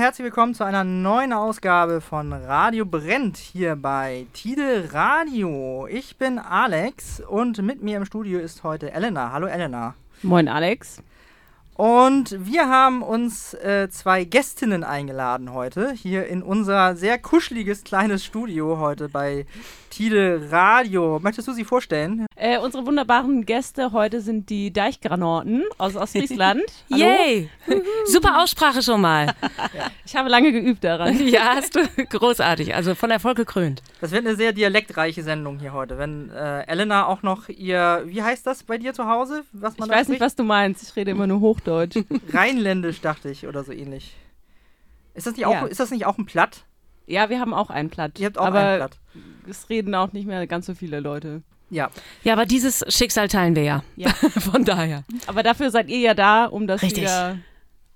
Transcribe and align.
herzlich 0.00 0.24
willkommen 0.24 0.54
zu 0.54 0.64
einer 0.64 0.82
neuen 0.82 1.34
Ausgabe 1.34 2.00
von 2.00 2.32
Radio 2.32 2.86
Brennt 2.86 3.36
hier 3.36 3.76
bei 3.76 4.24
Tide 4.32 4.94
Radio. 4.94 5.86
Ich 5.90 6.16
bin 6.16 6.38
Alex 6.38 7.20
und 7.20 7.60
mit 7.60 7.82
mir 7.82 7.98
im 7.98 8.06
Studio 8.06 8.38
ist 8.38 8.64
heute 8.64 8.92
Elena. 8.92 9.30
Hallo 9.30 9.46
Elena. 9.46 9.94
Moin 10.22 10.48
Alex. 10.48 11.02
Und 11.74 12.34
wir 12.46 12.66
haben 12.66 13.02
uns 13.02 13.52
äh, 13.52 13.90
zwei 13.90 14.24
Gästinnen 14.24 14.84
eingeladen 14.84 15.52
heute, 15.52 15.92
hier 15.92 16.26
in 16.28 16.42
unser 16.42 16.96
sehr 16.96 17.18
kuscheliges 17.18 17.84
kleines 17.84 18.24
Studio 18.24 18.78
heute 18.78 19.10
bei 19.10 19.44
Tide 19.90 20.48
Radio. 20.50 21.18
Möchtest 21.20 21.48
du 21.48 21.52
sie 21.52 21.64
vorstellen? 21.64 22.26
Äh, 22.36 22.58
unsere 22.58 22.86
wunderbaren 22.86 23.44
Gäste 23.44 23.92
heute 23.92 24.20
sind 24.20 24.48
die 24.48 24.72
Deichgranaten 24.72 25.64
aus 25.78 25.96
Ostfriesland. 25.96 26.62
Yay! 26.88 27.50
Super 28.06 28.40
Aussprache 28.42 28.82
schon 28.82 29.00
mal. 29.00 29.26
ja. 29.74 29.90
Ich 30.06 30.16
habe 30.16 30.28
lange 30.28 30.50
geübt 30.50 30.82
daran. 30.82 31.24
ja, 31.28 31.52
hast 31.54 31.76
du 31.76 31.80
großartig. 32.06 32.74
Also 32.74 32.96
von 32.96 33.12
Erfolg 33.12 33.36
gekrönt. 33.36 33.80
Das 34.00 34.10
wird 34.10 34.26
eine 34.26 34.34
sehr 34.34 34.52
dialektreiche 34.52 35.22
Sendung 35.22 35.60
hier 35.60 35.72
heute. 35.72 35.98
Wenn 35.98 36.30
äh, 36.30 36.62
Elena 36.66 37.06
auch 37.06 37.22
noch 37.22 37.48
ihr, 37.48 38.02
wie 38.06 38.20
heißt 38.20 38.44
das 38.44 38.64
bei 38.64 38.78
dir 38.78 38.92
zu 38.92 39.06
Hause? 39.06 39.44
Was 39.52 39.78
man 39.78 39.88
ich 39.88 39.94
weiß 39.94 40.08
nicht, 40.08 40.20
was 40.20 40.34
du 40.34 40.42
meinst. 40.42 40.82
Ich 40.82 40.96
rede 40.96 41.12
immer 41.12 41.28
nur 41.28 41.40
Hochdeutsch. 41.40 41.96
Rheinländisch 42.32 43.00
dachte 43.00 43.30
ich 43.30 43.46
oder 43.46 43.62
so 43.62 43.70
ähnlich. 43.70 44.16
Ist 45.14 45.28
das 45.28 45.36
nicht 45.36 45.46
auch, 45.46 45.62
ist 45.66 45.78
das 45.78 45.90
nicht 45.90 46.06
auch 46.06 46.18
ein 46.18 46.26
Platt? 46.26 46.64
Ja, 47.06 47.28
wir 47.28 47.40
haben 47.40 47.52
auch 47.54 47.70
ein 47.70 47.90
Platt. 47.90 48.18
Ihr 48.18 48.26
habt 48.26 48.38
auch 48.38 48.46
ein 48.46 48.76
Platt. 48.78 48.98
Es 49.48 49.68
reden 49.68 49.94
auch 49.94 50.12
nicht 50.12 50.26
mehr 50.26 50.46
ganz 50.46 50.66
so 50.66 50.74
viele 50.74 51.00
Leute. 51.00 51.42
Ja. 51.70 51.90
Ja, 52.24 52.32
aber 52.32 52.46
dieses 52.46 52.84
Schicksal 52.88 53.28
teilen 53.28 53.54
wir 53.54 53.62
ja. 53.62 53.84
ja. 53.96 54.10
Von 54.38 54.64
daher. 54.64 55.04
Aber 55.26 55.42
dafür 55.42 55.70
seid 55.70 55.88
ihr 55.88 56.00
ja 56.00 56.14
da, 56.14 56.46
um 56.46 56.66
das 56.66 56.82
Richtig. 56.82 57.04
wieder. 57.04 57.38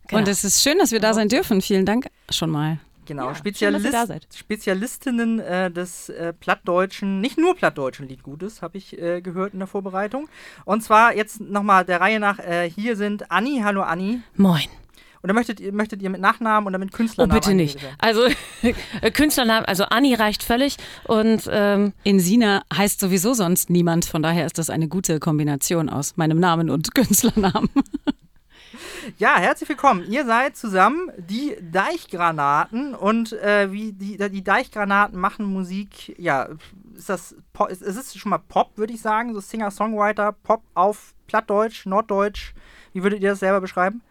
Genau. 0.06 0.20
Und 0.20 0.28
es 0.28 0.44
ist 0.44 0.62
schön, 0.62 0.78
dass 0.78 0.92
wir 0.92 1.00
da 1.00 1.14
sein 1.14 1.28
dürfen. 1.28 1.60
Vielen 1.60 1.86
Dank 1.86 2.06
schon 2.30 2.50
mal. 2.50 2.78
Genau, 3.06 3.28
ja, 3.28 3.34
Spezialist, 3.34 3.86
schön, 3.86 4.20
Spezialistinnen 4.34 5.38
äh, 5.38 5.70
des 5.70 6.08
äh, 6.08 6.32
plattdeutschen, 6.32 7.20
nicht 7.20 7.36
nur 7.36 7.54
plattdeutschen 7.54 8.08
Liedgutes, 8.08 8.62
habe 8.62 8.78
ich 8.78 8.98
äh, 8.98 9.20
gehört 9.20 9.52
in 9.52 9.58
der 9.58 9.68
Vorbereitung. 9.68 10.28
Und 10.64 10.82
zwar 10.82 11.14
jetzt 11.14 11.40
nochmal 11.40 11.84
der 11.84 12.00
Reihe 12.00 12.18
nach, 12.18 12.38
äh, 12.38 12.70
hier 12.70 12.96
sind 12.96 13.30
Anni, 13.30 13.60
hallo 13.62 13.82
Anni. 13.82 14.22
Moin. 14.36 14.68
Oder 15.24 15.32
möchtet 15.32 15.58
ihr, 15.58 15.72
möchtet 15.72 16.02
ihr 16.02 16.10
mit 16.10 16.20
Nachnamen 16.20 16.66
oder 16.66 16.76
mit 16.76 16.92
Künstlernamen? 16.92 17.32
Oh, 17.34 17.40
bitte 17.40 17.54
nicht. 17.54 17.78
Also 17.96 18.28
Künstlernamen, 19.14 19.64
also 19.64 19.84
Anni 19.84 20.12
reicht 20.12 20.42
völlig 20.42 20.76
und 21.04 21.48
ähm, 21.50 21.94
Insina 22.02 22.62
heißt 22.72 23.00
sowieso 23.00 23.32
sonst 23.32 23.70
niemand. 23.70 24.04
Von 24.04 24.22
daher 24.22 24.44
ist 24.44 24.58
das 24.58 24.68
eine 24.68 24.86
gute 24.86 25.20
Kombination 25.20 25.88
aus 25.88 26.18
meinem 26.18 26.38
Namen 26.38 26.68
und 26.68 26.94
Künstlernamen. 26.94 27.70
Ja, 29.16 29.38
herzlich 29.38 29.70
willkommen. 29.70 30.04
Ihr 30.10 30.26
seid 30.26 30.58
zusammen 30.58 31.10
die 31.16 31.56
Deichgranaten 31.72 32.94
und 32.94 33.32
äh, 33.32 33.72
wie 33.72 33.94
die, 33.94 34.18
die 34.18 34.44
Deichgranaten 34.44 35.18
machen 35.18 35.46
Musik, 35.46 36.14
ja, 36.18 36.50
ist 36.94 37.08
das 37.08 37.34
Pop, 37.54 37.70
ist, 37.70 37.80
ist 37.80 37.96
es 37.96 38.14
schon 38.14 38.28
mal 38.28 38.38
Pop, 38.38 38.76
würde 38.76 38.92
ich 38.92 39.00
sagen, 39.00 39.32
so 39.32 39.40
Singer-Songwriter, 39.40 40.32
Pop 40.32 40.62
auf 40.74 41.13
Plattdeutsch, 41.26 41.86
Norddeutsch, 41.86 42.54
wie 42.94 43.02
würdet 43.02 43.20
ihr 43.22 43.30
das 43.30 43.40
selber 43.40 43.60
beschreiben? 43.60 44.02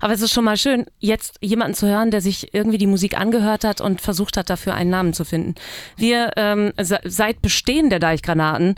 Aber 0.00 0.12
es 0.12 0.20
ist 0.20 0.32
schon 0.32 0.44
mal 0.44 0.56
schön, 0.56 0.86
jetzt 0.98 1.36
jemanden 1.40 1.74
zu 1.74 1.86
hören, 1.86 2.10
der 2.10 2.20
sich 2.20 2.52
irgendwie 2.52 2.78
die 2.78 2.88
Musik 2.88 3.16
angehört 3.16 3.64
hat 3.64 3.80
und 3.80 4.00
versucht 4.00 4.36
hat, 4.36 4.50
dafür 4.50 4.74
einen 4.74 4.90
Namen 4.90 5.12
zu 5.12 5.24
finden. 5.24 5.54
Wir, 5.96 6.32
ähm, 6.36 6.72
seit 6.76 7.40
Bestehen 7.40 7.88
der 7.88 8.00
Deichgranaten, 8.00 8.74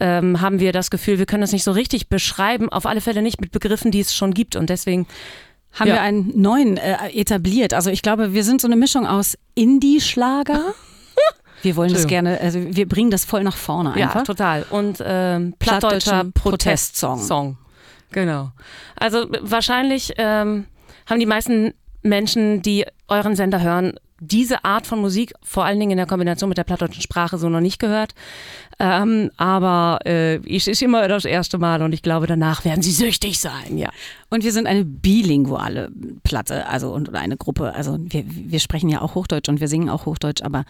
ähm, 0.00 0.40
haben 0.40 0.58
wir 0.58 0.72
das 0.72 0.90
Gefühl, 0.90 1.18
wir 1.18 1.26
können 1.26 1.42
das 1.42 1.52
nicht 1.52 1.62
so 1.62 1.70
richtig 1.70 2.08
beschreiben, 2.08 2.68
auf 2.70 2.86
alle 2.86 3.00
Fälle 3.00 3.22
nicht 3.22 3.40
mit 3.40 3.52
Begriffen, 3.52 3.92
die 3.92 4.00
es 4.00 4.14
schon 4.14 4.34
gibt. 4.34 4.56
Und 4.56 4.68
deswegen 4.68 5.06
haben 5.72 5.88
ja. 5.88 5.94
wir 5.94 6.02
einen 6.02 6.32
neuen 6.40 6.76
äh, 6.76 7.10
etabliert. 7.12 7.72
Also 7.72 7.90
ich 7.90 8.02
glaube, 8.02 8.32
wir 8.32 8.42
sind 8.42 8.60
so 8.60 8.66
eine 8.66 8.76
Mischung 8.76 9.06
aus 9.06 9.38
Indie-Schlager. 9.54 10.74
Wir 11.64 11.76
wollen 11.76 11.92
das 11.92 12.06
gerne, 12.06 12.40
also 12.40 12.58
wir 12.60 12.88
bringen 12.88 13.10
das 13.10 13.24
voll 13.24 13.42
nach 13.42 13.56
vorne 13.56 13.94
einfach. 13.94 14.16
Ja, 14.16 14.22
total. 14.22 14.66
Und 14.70 15.02
ähm, 15.04 15.54
plattdeutscher 15.58 16.24
Protestsong. 16.34 17.18
Song. 17.18 17.56
Genau. 18.12 18.52
Also 18.96 19.26
wahrscheinlich 19.40 20.12
ähm, 20.18 20.66
haben 21.06 21.20
die 21.20 21.26
meisten 21.26 21.74
Menschen, 22.02 22.62
die 22.62 22.84
euren 23.08 23.34
Sender 23.34 23.60
hören, 23.60 23.94
diese 24.20 24.64
Art 24.64 24.86
von 24.86 25.00
Musik, 25.00 25.32
vor 25.42 25.64
allen 25.64 25.78
Dingen 25.78 25.92
in 25.92 25.96
der 25.96 26.06
Kombination 26.06 26.48
mit 26.48 26.56
der 26.56 26.64
plattdeutschen 26.64 27.02
Sprache, 27.02 27.36
so 27.36 27.48
noch 27.48 27.60
nicht 27.60 27.78
gehört. 27.78 28.14
Ähm, 28.78 29.30
aber 29.36 29.98
äh, 30.04 30.36
es 30.48 30.66
ist 30.66 30.82
immer 30.82 31.06
das 31.08 31.24
erste 31.24 31.58
Mal 31.58 31.82
und 31.82 31.92
ich 31.92 32.02
glaube, 32.02 32.26
danach 32.26 32.64
werden 32.64 32.82
sie 32.82 32.90
süchtig 32.90 33.38
sein, 33.38 33.76
ja. 33.76 33.90
Und 34.30 34.44
wir 34.44 34.52
sind 34.52 34.66
eine 34.66 34.84
bilinguale 34.84 35.90
Platte, 36.22 36.66
also 36.66 36.92
und 36.92 37.14
eine 37.14 37.36
Gruppe. 37.36 37.74
Also 37.74 37.98
wir, 38.00 38.24
wir 38.26 38.60
sprechen 38.60 38.88
ja 38.88 39.02
auch 39.02 39.14
Hochdeutsch 39.14 39.48
und 39.48 39.60
wir 39.60 39.68
singen 39.68 39.90
auch 39.90 40.06
Hochdeutsch, 40.06 40.42
aber 40.42 40.64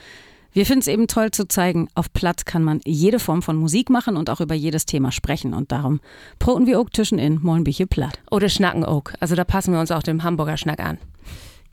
wir 0.55 0.65
finden 0.65 0.81
es 0.81 0.87
eben 0.87 1.09
toll 1.09 1.33
zu 1.33 1.49
zeigen, 1.49 1.89
auf 1.95 2.13
Platt 2.13 2.47
kann 2.47 2.63
man 2.63 2.81
jede 2.85 3.19
Form 3.19 3.43
von 3.43 3.57
Musik 3.57 3.91
machen 3.91 4.17
und 4.17 4.31
auch 4.31 4.41
über 4.41 4.55
jedes 4.55 4.87
Thema 4.87 5.11
sprechen. 5.11 5.53
Und 5.53 5.73
darum 5.73 6.01
proten 6.39 6.67
wir 6.67 6.81
auch 6.81 6.89
Tischen 6.89 7.19
in 7.19 7.41
Molenbiche 7.43 7.89
Platt. 7.89 8.21
Oder 8.31 8.49
schnacken 8.49 8.85
auch. 8.85 9.05
Also 9.19 9.35
da 9.35 9.43
passen 9.45 9.73
wir 9.73 9.81
uns 9.81 9.91
auch 9.91 10.05
dem 10.05 10.23
Hamburger 10.23 10.57
Schnack 10.57 10.79
an. 10.79 10.99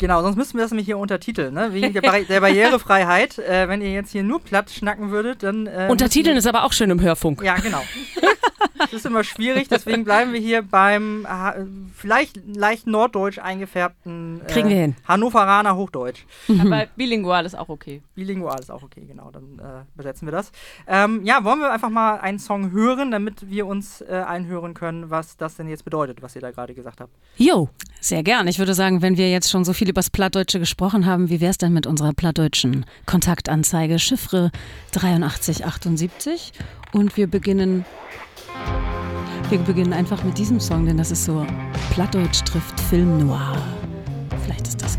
Genau, 0.01 0.23
sonst 0.23 0.35
müssten 0.35 0.57
wir 0.57 0.63
das 0.63 0.72
nämlich 0.72 0.88
hier 0.88 0.97
untertiteln, 0.97 1.53
ne? 1.53 1.73
wegen 1.73 1.94
der, 1.94 2.01
Barri 2.01 2.25
der 2.25 2.39
Barrierefreiheit. 2.41 3.38
Äh, 3.38 3.69
wenn 3.69 3.84
ihr 3.84 3.91
jetzt 3.91 4.12
hier 4.12 4.23
nur 4.23 4.41
platt 4.41 4.72
schnacken 4.72 5.12
würdet, 5.12 5.44
dann. 5.44 5.67
Äh, 5.67 5.89
Untertiteln 5.91 6.35
ist 6.38 6.47
aber 6.47 6.63
auch 6.63 6.73
schön 6.73 6.89
im 6.89 7.00
Hörfunk. 7.00 7.44
Ja, 7.44 7.53
genau. 7.57 7.84
das 8.81 8.94
ist 8.94 9.06
immer 9.06 9.23
schwierig, 9.23 9.67
deswegen 9.67 10.03
bleiben 10.03 10.34
wir 10.34 10.39
hier 10.39 10.62
beim 10.63 11.25
äh, 11.25 11.66
vielleicht 11.95 12.39
leicht 12.47 12.88
norddeutsch 12.88 13.39
eingefärbten 13.39 14.41
äh, 14.41 14.51
Kriegen 14.51 14.69
wir 14.69 14.78
hin. 14.78 14.95
Hannoveraner 15.07 15.75
Hochdeutsch. 15.75 16.25
Aber 16.59 16.88
bilingual 16.95 17.45
ist 17.45 17.56
auch 17.56 17.69
okay. 17.69 18.01
Bilingual 18.16 18.59
ist 18.59 18.72
auch 18.72 18.83
okay, 18.83 19.06
genau, 19.06 19.31
dann 19.31 19.59
äh, 19.59 19.83
besetzen 19.95 20.28
wir 20.28 20.31
das. 20.31 20.51
Ähm, 20.88 21.23
ja, 21.23 21.44
wollen 21.44 21.59
wir 21.59 21.72
einfach 21.72 21.89
mal 21.89 22.19
einen 22.19 22.39
Song 22.39 22.72
hören, 22.72 23.12
damit 23.12 23.50
wir 23.50 23.68
uns 23.68 24.01
äh, 24.01 24.23
einhören 24.28 24.73
können, 24.73 25.09
was 25.09 25.38
das 25.38 25.56
denn 25.56 25.68
jetzt 25.68 25.83
bedeutet, 25.83 26.22
was 26.22 26.35
ihr 26.35 26.41
da 26.41 26.51
gerade 26.51 26.73
gesagt 26.73 27.01
habt? 27.01 27.13
Jo, 27.38 27.69
sehr 28.00 28.23
gern. 28.23 28.47
Ich 28.47 28.59
würde 28.59 28.73
sagen, 28.73 29.01
wenn 29.01 29.18
wir 29.18 29.29
jetzt 29.29 29.50
schon 29.50 29.63
so 29.63 29.73
viele 29.73 29.91
übers 29.91 30.09
Plattdeutsche 30.09 30.59
gesprochen 30.59 31.06
haben, 31.06 31.29
wie 31.29 31.41
wäre 31.41 31.52
es 31.52 31.57
denn 31.57 31.74
mit 31.74 31.85
unserer 31.85 32.13
plattdeutschen 32.13 32.85
Kontaktanzeige 33.06 34.00
Chiffre 34.00 34.50
8378? 34.96 36.53
Und 36.94 37.18
wir 37.18 37.28
beginnen, 37.28 37.85
wir 39.50 39.59
beginnen 39.59 39.94
einfach 39.94 40.24
mit 40.24 40.38
diesem 40.38 40.59
Song, 40.59 40.85
denn 40.85 40.97
das 40.97 41.12
ist 41.12 41.25
so 41.25 41.46
Plattdeutsch 41.91 42.41
trifft 42.46 42.80
Film 42.80 43.19
Noir. 43.19 43.56
Vielleicht 44.44 44.68
ist 44.68 44.81
das 44.81 44.91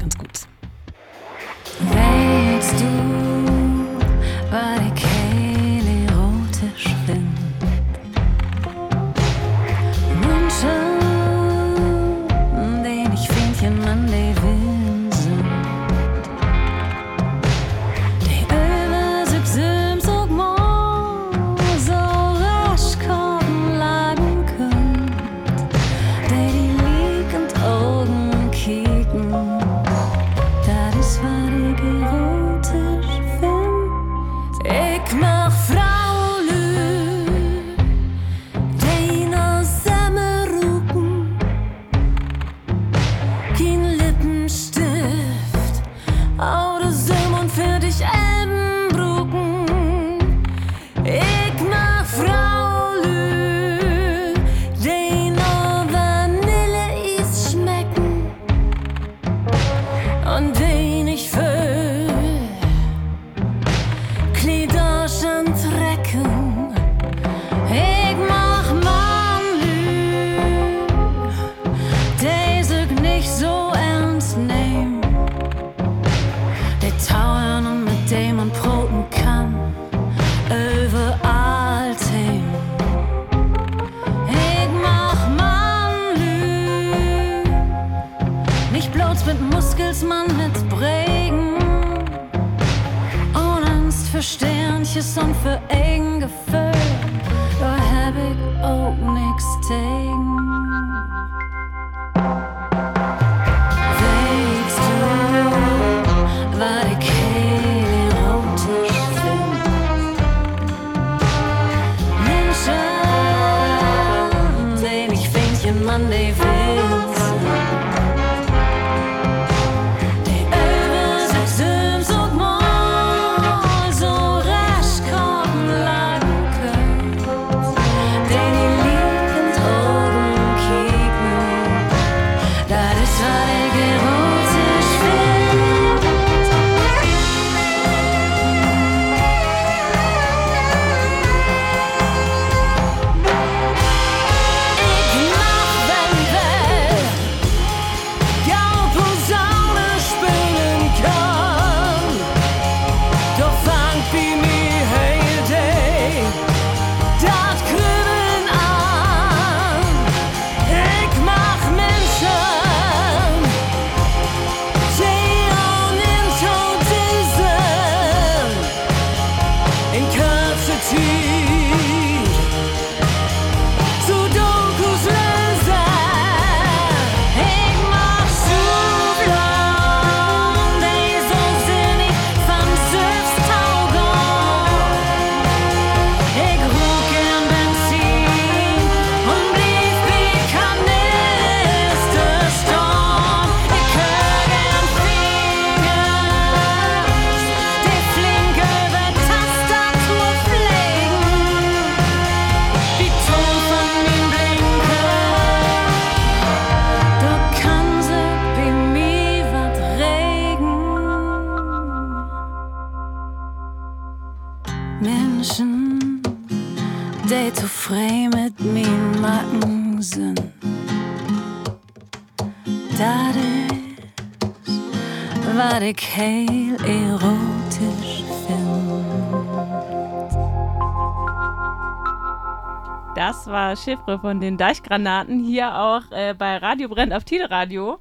Das 233.25 233.47
war 233.47 233.77
Chiffre 233.77 234.19
von 234.19 234.41
den 234.41 234.59
Deichgranaten 234.59 235.45
hier 235.45 235.79
auch 235.79 236.11
äh, 236.11 236.35
bei 236.37 236.57
Radio 236.57 236.89
Brennt 236.89 237.13
auf 237.13 237.23
Tide 237.23 237.53
Radio. 237.53 238.01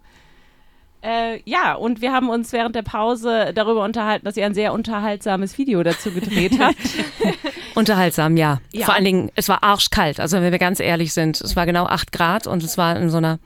Äh, 1.03 1.41
ja, 1.45 1.75
und 1.75 2.01
wir 2.01 2.11
haben 2.11 2.27
uns 2.27 2.51
während 2.53 2.75
der 2.75 2.81
Pause 2.81 3.51
darüber 3.53 3.83
unterhalten, 3.83 4.25
dass 4.25 4.35
ihr 4.35 4.47
ein 4.47 4.55
sehr 4.55 4.73
unterhaltsames 4.73 5.59
Video 5.59 5.83
dazu 5.83 6.09
gedreht 6.11 6.53
habt. 6.59 6.75
Unterhaltsam, 7.75 8.35
ja. 8.35 8.61
Ja. 8.73 8.85
Vor 8.85 8.95
allen 8.95 9.05
Dingen, 9.05 9.31
es 9.35 9.47
war 9.47 9.63
arschkalt. 9.63 10.19
Also 10.19 10.41
wenn 10.41 10.51
wir 10.51 10.57
ganz 10.57 10.79
ehrlich 10.79 11.13
sind, 11.13 11.39
es 11.39 11.55
war 11.55 11.67
genau 11.67 11.85
8 11.85 12.11
Grad 12.11 12.47
und 12.47 12.63
es 12.63 12.79
war 12.79 12.95
in 12.97 13.11
so 13.11 13.17
einer, 13.17 13.37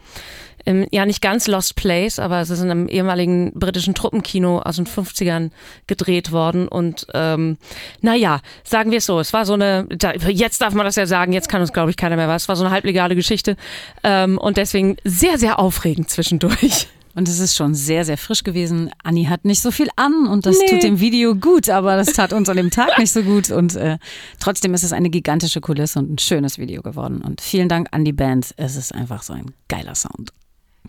im, 0.66 0.88
ja 0.92 1.06
nicht 1.06 1.22
ganz 1.22 1.48
Lost 1.48 1.76
Place, 1.76 2.20
aber 2.20 2.42
es 2.42 2.50
ist 2.50 2.60
in 2.62 2.72
einem 2.72 2.88
ehemaligen 2.88 3.54
britischen 3.54 3.96
Truppenkino 3.96 4.60
aus 4.60 4.76
den 4.76 4.88
50ern 4.88 5.52
gedreht 5.88 6.32
worden. 6.32 6.68
Und 6.68 7.08
ähm, 7.14 7.58
naja, 8.02 8.42
sagen 8.64 8.92
wir 8.92 8.98
es 8.98 9.06
so, 9.06 9.20
es 9.20 9.32
war 9.32 9.46
so 9.46 9.54
eine, 9.54 9.88
jetzt 10.28 10.62
darf 10.62 10.74
man 10.74 10.86
das 10.86 10.96
ja 10.96 11.06
sagen, 11.06 11.34
jetzt 11.34 11.50
kann 11.50 11.62
uns 11.62 11.72
glaube 11.74 11.92
ich 11.92 11.98
keiner 11.98 12.16
mehr 12.16 12.28
was, 12.28 12.44
es 12.44 12.48
war 12.50 12.56
so 12.56 12.64
eine 12.64 12.74
halblegale 12.74 13.16
Geschichte 13.16 13.56
ähm, 14.04 14.38
und 14.38 14.58
deswegen 14.58 14.98
sehr, 15.04 15.38
sehr 15.38 15.60
aufregend 15.60 16.10
zwischendurch. 16.10 16.88
Und 17.18 17.30
es 17.30 17.40
ist 17.40 17.56
schon 17.56 17.74
sehr, 17.76 18.04
sehr 18.04 18.18
frisch 18.18 18.44
gewesen. 18.44 18.92
Anni 19.02 19.24
hat 19.24 19.46
nicht 19.46 19.62
so 19.62 19.72
viel 19.72 19.88
an 19.96 20.28
und 20.28 20.46
das 20.46 20.58
Nee. 20.60 20.66
tut 20.70 20.84
dem 20.84 21.00
Video 21.00 21.34
gut, 21.34 21.70
aber 21.70 21.96
das 21.96 22.12
tat 22.12 22.34
uns 22.34 22.50
an 22.50 22.58
dem 22.58 22.72
Tag 22.72 23.00
nicht 23.00 23.14
so 23.14 23.24
gut. 23.24 23.52
Und 23.52 23.74
äh, 23.78 24.00
trotzdem 24.42 24.74
ist 24.74 24.84
es 24.84 24.92
eine 24.92 25.10
gigantische 25.10 25.62
Kulisse 25.62 26.00
und 26.00 26.12
ein 26.12 26.18
schönes 26.18 26.58
Video 26.58 26.82
geworden. 26.82 27.22
Und 27.22 27.40
vielen 27.40 27.70
Dank 27.70 27.88
an 27.92 28.04
die 28.04 28.12
Band. 28.12 28.54
Es 28.58 28.76
ist 28.76 28.94
einfach 28.94 29.24
so 29.24 29.32
ein 29.32 29.54
geiler 29.70 29.96
Sound. 29.96 30.34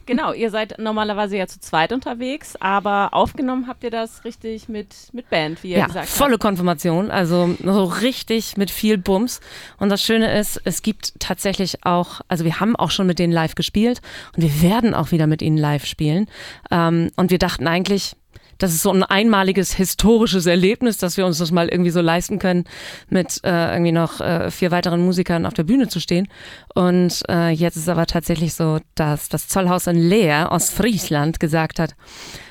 Genau, 0.04 0.32
ihr 0.32 0.50
seid 0.50 0.78
normalerweise 0.78 1.36
ja 1.36 1.46
zu 1.46 1.60
zweit 1.60 1.92
unterwegs, 1.92 2.56
aber 2.56 3.14
aufgenommen 3.14 3.66
habt 3.66 3.84
ihr 3.84 3.90
das 3.90 4.24
richtig 4.24 4.68
mit, 4.68 4.94
mit 5.12 5.30
Band, 5.30 5.62
wie 5.62 5.70
ihr 5.70 5.78
Ja, 5.78 5.86
gesagt 5.86 6.08
volle 6.08 6.34
habt. 6.34 6.42
Konfirmation, 6.42 7.10
also 7.10 7.56
so 7.64 7.84
richtig 7.84 8.56
mit 8.56 8.70
viel 8.70 8.98
Bums. 8.98 9.40
Und 9.78 9.88
das 9.88 10.02
Schöne 10.02 10.38
ist, 10.38 10.60
es 10.64 10.82
gibt 10.82 11.18
tatsächlich 11.20 11.84
auch, 11.84 12.20
also 12.28 12.44
wir 12.44 12.60
haben 12.60 12.76
auch 12.76 12.90
schon 12.90 13.06
mit 13.06 13.18
denen 13.18 13.32
live 13.32 13.54
gespielt 13.54 14.02
und 14.36 14.42
wir 14.42 14.62
werden 14.62 14.94
auch 14.94 15.12
wieder 15.12 15.26
mit 15.26 15.42
ihnen 15.42 15.56
live 15.56 15.86
spielen. 15.86 16.28
Ähm, 16.70 17.10
und 17.16 17.30
wir 17.30 17.38
dachten 17.38 17.66
eigentlich, 17.66 18.16
das 18.58 18.72
ist 18.72 18.82
so 18.82 18.90
ein 18.90 19.02
einmaliges 19.02 19.74
historisches 19.74 20.46
Erlebnis, 20.46 20.98
dass 20.98 21.16
wir 21.16 21.26
uns 21.26 21.38
das 21.38 21.50
mal 21.50 21.68
irgendwie 21.68 21.90
so 21.90 22.00
leisten 22.00 22.38
können, 22.38 22.64
mit 23.08 23.40
äh, 23.44 23.72
irgendwie 23.72 23.92
noch 23.92 24.20
äh, 24.20 24.50
vier 24.50 24.70
weiteren 24.70 25.04
Musikern 25.04 25.46
auf 25.46 25.54
der 25.54 25.64
Bühne 25.64 25.88
zu 25.88 26.00
stehen. 26.00 26.28
Und 26.74 27.22
äh, 27.28 27.50
jetzt 27.50 27.76
ist 27.76 27.88
aber 27.88 28.06
tatsächlich 28.06 28.54
so, 28.54 28.78
dass 28.94 29.28
das 29.28 29.48
Zollhaus 29.48 29.86
in 29.86 29.96
Leer 29.96 30.52
aus 30.52 30.70
Friesland 30.70 31.40
gesagt 31.40 31.78
hat, 31.78 31.94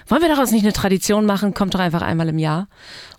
wollen 0.08 0.22
wir 0.22 0.30
daraus 0.30 0.52
nicht 0.52 0.64
eine 0.64 0.74
Tradition 0.74 1.26
machen? 1.26 1.56
Kommt 1.56 1.74
doch 1.74 1.80
einfach 1.80 2.04
einmal 2.04 2.30
im 2.30 2.38
Jahr. 2.38 2.68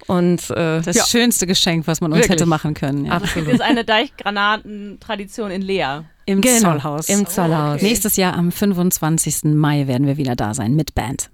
Und 0.07 0.51
äh, 0.51 0.81
Das 0.83 0.95
ja, 0.95 1.05
schönste 1.05 1.49
Geschenk, 1.49 1.89
was 1.89 2.01
man 2.01 2.13
uns 2.13 2.21
Wirklich. 2.21 2.35
hätte 2.39 2.47
machen 2.47 2.75
können. 2.75 3.07
Ja. 3.07 3.15
Das 3.15 3.25
absolut. 3.25 3.49
ist 3.49 3.61
eine 3.61 3.85
Deichgranaten-Tradition 3.85 5.51
in 5.51 5.63
Leer. 5.63 6.05
Im 6.27 6.41
Genau, 6.41 6.73
Zollhaus. 6.73 7.09
Im 7.09 7.27
Zollhaus. 7.27 7.77
okay. 7.77 7.85
Nächstes 7.87 8.17
Jahr 8.17 8.35
am 8.35 8.53
25. 8.53 9.45
Mai 9.55 9.87
werden 9.89 10.07
wir 10.07 10.17
wieder 10.17 10.37
da 10.37 10.55
sein 10.55 10.75
mit 10.75 10.95
Band. 10.95 11.31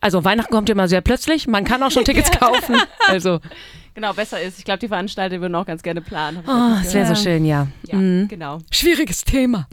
Also 0.00 0.24
Weihnachten 0.24 0.52
kommt 0.52 0.68
ja 0.68 0.74
immer 0.74 0.88
sehr 0.88 1.00
plötzlich. 1.00 1.46
Man 1.46 1.64
kann 1.64 1.82
auch 1.82 1.90
schon 1.90 2.04
Tickets 2.04 2.30
kaufen. 2.30 2.76
Also, 3.08 3.40
Genau, 3.94 4.14
besser 4.14 4.40
ist. 4.40 4.58
Ich 4.58 4.64
glaube, 4.64 4.78
die 4.78 4.88
Veranstalter 4.88 5.38
würden 5.42 5.54
auch 5.54 5.66
ganz 5.66 5.82
gerne 5.82 6.00
planen. 6.00 6.42
Oh, 6.48 6.76
es 6.82 6.94
wäre 6.94 7.14
so 7.14 7.14
schön, 7.14 7.44
ja. 7.44 7.68
Ja, 7.86 7.98
Mhm. 7.98 8.26
genau. 8.26 8.58
Schwieriges 8.70 9.22
Thema. 9.22 9.68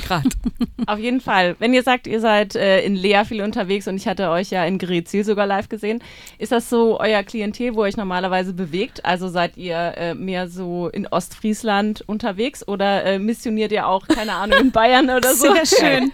Gerade. 0.00 0.28
Auf 0.86 0.98
jeden 1.00 1.20
Fall. 1.20 1.56
Wenn 1.58 1.74
ihr 1.74 1.82
sagt, 1.82 2.06
ihr 2.06 2.20
seid 2.20 2.54
äh, 2.54 2.82
in 2.84 2.94
Lea 2.94 3.22
viel 3.26 3.42
unterwegs 3.42 3.88
und 3.88 3.96
ich 3.96 4.06
hatte 4.06 4.28
euch 4.30 4.50
ja 4.50 4.64
in 4.64 4.78
Grezil 4.78 5.24
sogar 5.24 5.46
live 5.46 5.68
gesehen, 5.68 6.02
ist 6.38 6.52
das 6.52 6.68
so 6.70 7.00
euer 7.00 7.22
Klientel, 7.24 7.74
wo 7.74 7.80
ihr 7.84 7.88
euch 7.88 7.96
normalerweise 7.96 8.52
bewegt? 8.54 9.04
Also 9.04 9.28
seid 9.28 9.56
ihr 9.56 9.76
äh, 9.96 10.14
mehr 10.14 10.48
so 10.48 10.88
in 10.88 11.06
Ostfriesland 11.08 12.02
unterwegs 12.06 12.66
oder 12.66 13.04
äh, 13.04 13.18
missioniert 13.18 13.72
ihr 13.72 13.88
auch, 13.88 14.06
keine 14.06 14.34
Ahnung, 14.34 14.58
in 14.60 14.70
Bayern 14.72 15.10
oder 15.10 15.34
so? 15.34 15.52
Sehr 15.52 15.66
schön. 15.66 16.12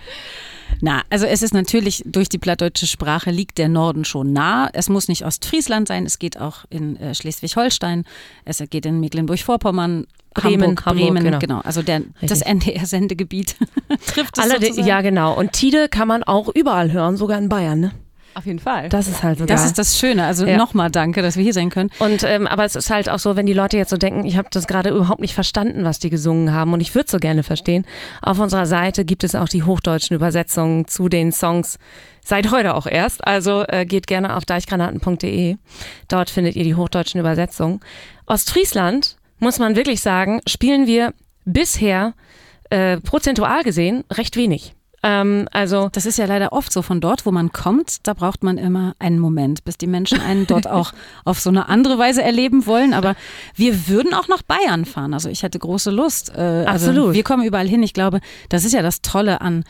Na, 0.81 1.03
also 1.11 1.27
es 1.27 1.43
ist 1.43 1.55
natürlich 1.55 2.03
durch 2.07 2.29
die 2.29 2.39
plattdeutsche 2.39 2.87
Sprache 2.87 3.31
liegt 3.31 3.59
der 3.59 3.69
Norden 3.69 4.05
schon 4.05 4.33
nah. 4.33 4.71
Es 4.73 4.89
muss 4.89 5.09
nicht 5.09 5.25
Ostfriesland 5.25 5.89
sein, 5.89 6.07
es 6.07 6.19
geht 6.19 6.39
auch 6.39 6.65
in 6.71 6.97
äh, 6.97 7.15
Schleswig-Holstein, 7.15 8.05
es 8.45 8.63
geht 8.71 8.87
in 8.87 9.01
Mecklenburg-Vorpommern, 9.01 10.07
Bremen, 10.35 10.63
Hamburg, 10.63 10.87
Hamburg, 10.87 11.07
Bremen, 11.07 11.25
genau. 11.25 11.39
genau. 11.39 11.61
Also 11.61 11.83
der, 11.83 12.03
das 12.23 12.41
NDR-Sendegebiet 12.43 13.57
trifft 14.07 14.39
es 14.39 14.45
Allerdings, 14.45 14.77
sozusagen. 14.77 14.89
ja 14.89 15.01
genau. 15.01 15.37
Und 15.37 15.53
Tide 15.53 15.89
kann 15.89 16.07
man 16.07 16.23
auch 16.23 16.49
überall 16.49 16.93
hören, 16.93 17.17
sogar 17.17 17.39
in 17.39 17.49
Bayern. 17.49 17.81
Ne? 17.81 17.91
Auf 18.35 18.47
jeden 18.47 18.59
Fall. 18.59 18.89
Das 18.89 19.09
ist 19.09 19.23
halt 19.23 19.39
so 19.39 19.47
Das 19.47 19.65
ist 19.65 19.79
das 19.79 19.99
Schöne. 19.99 20.25
Also 20.27 20.47
Ja. 20.47 20.57
nochmal 20.57 20.91
danke, 20.91 21.23
dass 21.23 21.37
wir 21.37 21.43
hier 21.43 21.53
sein 21.53 21.71
können. 21.71 21.91
Und 21.99 22.23
ähm, 22.23 22.47
aber 22.47 22.65
es 22.65 22.77
ist 22.77 22.91
halt 22.91 23.09
auch 23.09 23.19
so, 23.19 23.37
wenn 23.37 23.47
die 23.47 23.53
Leute 23.53 23.77
jetzt 23.77 23.91
so 23.91 23.97
denken, 23.97 24.25
ich 24.25 24.37
habe 24.37 24.49
das 24.51 24.67
gerade 24.67 24.91
überhaupt 24.91 25.21
nicht 25.21 25.35
verstanden, 25.35 25.85
was 25.85 25.99
die 25.99 26.11
gesungen 26.11 26.53
haben 26.53 26.73
und 26.73 26.81
ich 26.81 26.95
würde 26.95 27.11
so 27.11 27.19
gerne 27.19 27.43
verstehen. 27.43 27.85
Auf 28.23 28.39
unserer 28.39 28.67
Seite 28.67 29.05
gibt 29.05 29.25
es 29.25 29.35
auch 29.35 29.49
die 29.49 29.63
hochdeutschen 29.63 30.15
Übersetzungen 30.15 30.87
zu 30.87 31.09
den 31.09 31.33
Songs 31.33 31.79
seit 32.25 32.51
heute 32.51 32.75
auch 32.75 32.87
erst. 32.87 33.27
Also 33.27 33.65
äh, 33.69 33.85
geht 33.85 34.07
gerne 34.07 34.37
auf 34.37 34.45
deichgranaten.de. 34.45 35.57
Dort 36.09 36.31
findet 36.31 36.57
ihr 36.57 36.65
die 36.65 36.75
hochdeutschen 36.75 37.19
Übersetzungen. 37.21 37.81
Ostfriesland 38.27 39.17
muss 39.39 39.59
man 39.59 39.75
wirklich 39.77 40.01
sagen, 40.03 40.41
spielen 40.47 40.87
wir 40.87 41.15
bisher 41.45 42.15
äh, 42.69 42.99
prozentual 43.01 43.63
gesehen 43.65 44.05
recht 44.13 44.37
wenig. 44.37 44.75
Ähm, 45.03 45.49
also 45.51 45.89
Das 45.93 46.07
ist 46.07 46.19
ja 46.19 46.27
leider 46.27 46.53
oft 46.53 46.73
so. 46.73 46.83
Von 46.83 47.01
dort, 47.01 47.25
wo 47.27 47.31
man 47.31 47.53
kommt, 47.53 48.07
da 48.07 48.13
braucht 48.15 48.43
man 48.43 48.59
immer 48.59 48.95
einen 48.99 49.19
Moment, 49.19 49.65
bis 49.65 49.79
die 49.79 49.87
Menschen 49.87 50.21
einen 50.21 50.47
dort 50.47 50.67
auch 50.71 50.93
auf 51.25 51.41
so 51.41 51.51
eine 51.51 51.69
andere 51.69 51.99
Weise 51.99 52.23
erleben 52.23 52.67
wollen. 52.67 52.93
Aber 52.93 53.15
wir 53.55 53.89
würden 53.89 54.13
auch 54.15 54.29
nach 54.29 54.43
Bayern 54.43 54.85
fahren. 54.85 55.15
Also 55.15 55.29
ich 55.29 55.43
hätte 55.43 55.59
große 55.59 55.91
Lust. 55.91 56.31
Äh, 56.35 56.65
Also 56.67 56.91
Absolut. 56.91 57.15
wir 57.15 57.23
kommen 57.25 57.45
überall 57.45 57.69
hin. 57.69 57.83
Ich 57.83 57.95
glaube, 57.95 58.21
das 58.49 58.65
ist 58.65 58.73
ja 58.73 58.83
das 58.83 59.01
Tolle 59.03 59.41
an 59.41 59.65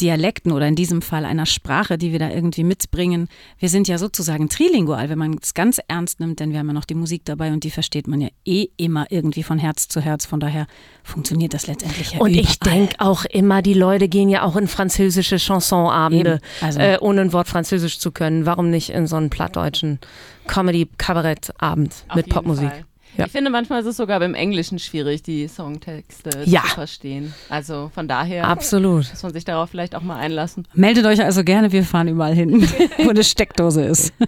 Dialekten 0.00 0.50
oder 0.50 0.66
in 0.66 0.74
diesem 0.74 1.02
Fall 1.02 1.24
einer 1.24 1.46
Sprache, 1.46 1.98
die 1.98 2.10
wir 2.10 2.18
da 2.18 2.28
irgendwie 2.28 2.64
mitbringen. 2.64 3.28
Wir 3.58 3.68
sind 3.68 3.86
ja 3.86 3.96
sozusagen 3.96 4.48
trilingual, 4.48 5.08
wenn 5.08 5.18
man 5.18 5.38
es 5.40 5.54
ganz 5.54 5.80
ernst 5.86 6.18
nimmt, 6.18 6.40
denn 6.40 6.50
wir 6.50 6.58
haben 6.58 6.66
ja 6.66 6.72
noch 6.72 6.84
die 6.84 6.96
Musik 6.96 7.24
dabei 7.24 7.52
und 7.52 7.62
die 7.62 7.70
versteht 7.70 8.08
man 8.08 8.20
ja 8.20 8.28
eh 8.44 8.66
immer 8.76 9.06
irgendwie 9.10 9.44
von 9.44 9.58
Herz 9.58 9.86
zu 9.86 10.00
Herz. 10.00 10.26
Von 10.26 10.40
daher 10.40 10.66
funktioniert 11.04 11.54
das 11.54 11.68
letztendlich 11.68 12.12
ja 12.12 12.18
Und 12.20 12.30
ich 12.34 12.56
überall. 12.56 12.74
denke 12.78 12.96
auch 12.98 13.24
immer, 13.26 13.62
die 13.62 13.74
Leute 13.74 14.08
gehen 14.08 14.28
ja 14.28 14.42
auch 14.42 14.56
in 14.56 14.66
französische 14.66 15.36
Chansonabende. 15.38 16.40
Also- 16.60 16.80
äh, 16.80 16.98
ohne 17.00 17.20
ein 17.20 17.32
Wort 17.32 17.46
Französisch 17.48 17.98
zu 18.00 18.10
können. 18.10 18.46
Warum 18.46 18.70
nicht 18.70 18.90
in 18.90 19.06
so 19.06 19.14
einen 19.16 19.30
plattdeutschen 19.30 20.00
Comedy-Kabarett-Abend 20.48 22.04
mit 22.14 22.28
Popmusik? 22.28 22.68
Fall. 22.70 22.84
Ja. 23.16 23.26
Ich 23.26 23.32
finde, 23.32 23.50
manchmal 23.50 23.80
ist 23.80 23.86
es 23.86 23.96
sogar 23.96 24.18
beim 24.18 24.34
Englischen 24.34 24.78
schwierig, 24.78 25.22
die 25.22 25.46
Songtexte 25.48 26.30
Ja. 26.46 26.62
zu 26.62 26.68
verstehen. 26.74 27.32
Also 27.48 27.90
von 27.94 28.08
daher 28.08 28.48
Absolut. 28.48 29.08
muss 29.10 29.22
man 29.22 29.32
sich 29.32 29.44
darauf 29.44 29.70
vielleicht 29.70 29.94
auch 29.94 30.02
mal 30.02 30.16
einlassen. 30.16 30.66
Meldet 30.74 31.06
euch 31.06 31.22
also 31.22 31.44
gerne, 31.44 31.70
wir 31.72 31.84
fahren 31.84 32.08
überall 32.08 32.34
hin, 32.34 32.62
wo 32.98 33.10
eine 33.10 33.24
Steckdose 33.24 33.82
ist. 33.84 34.12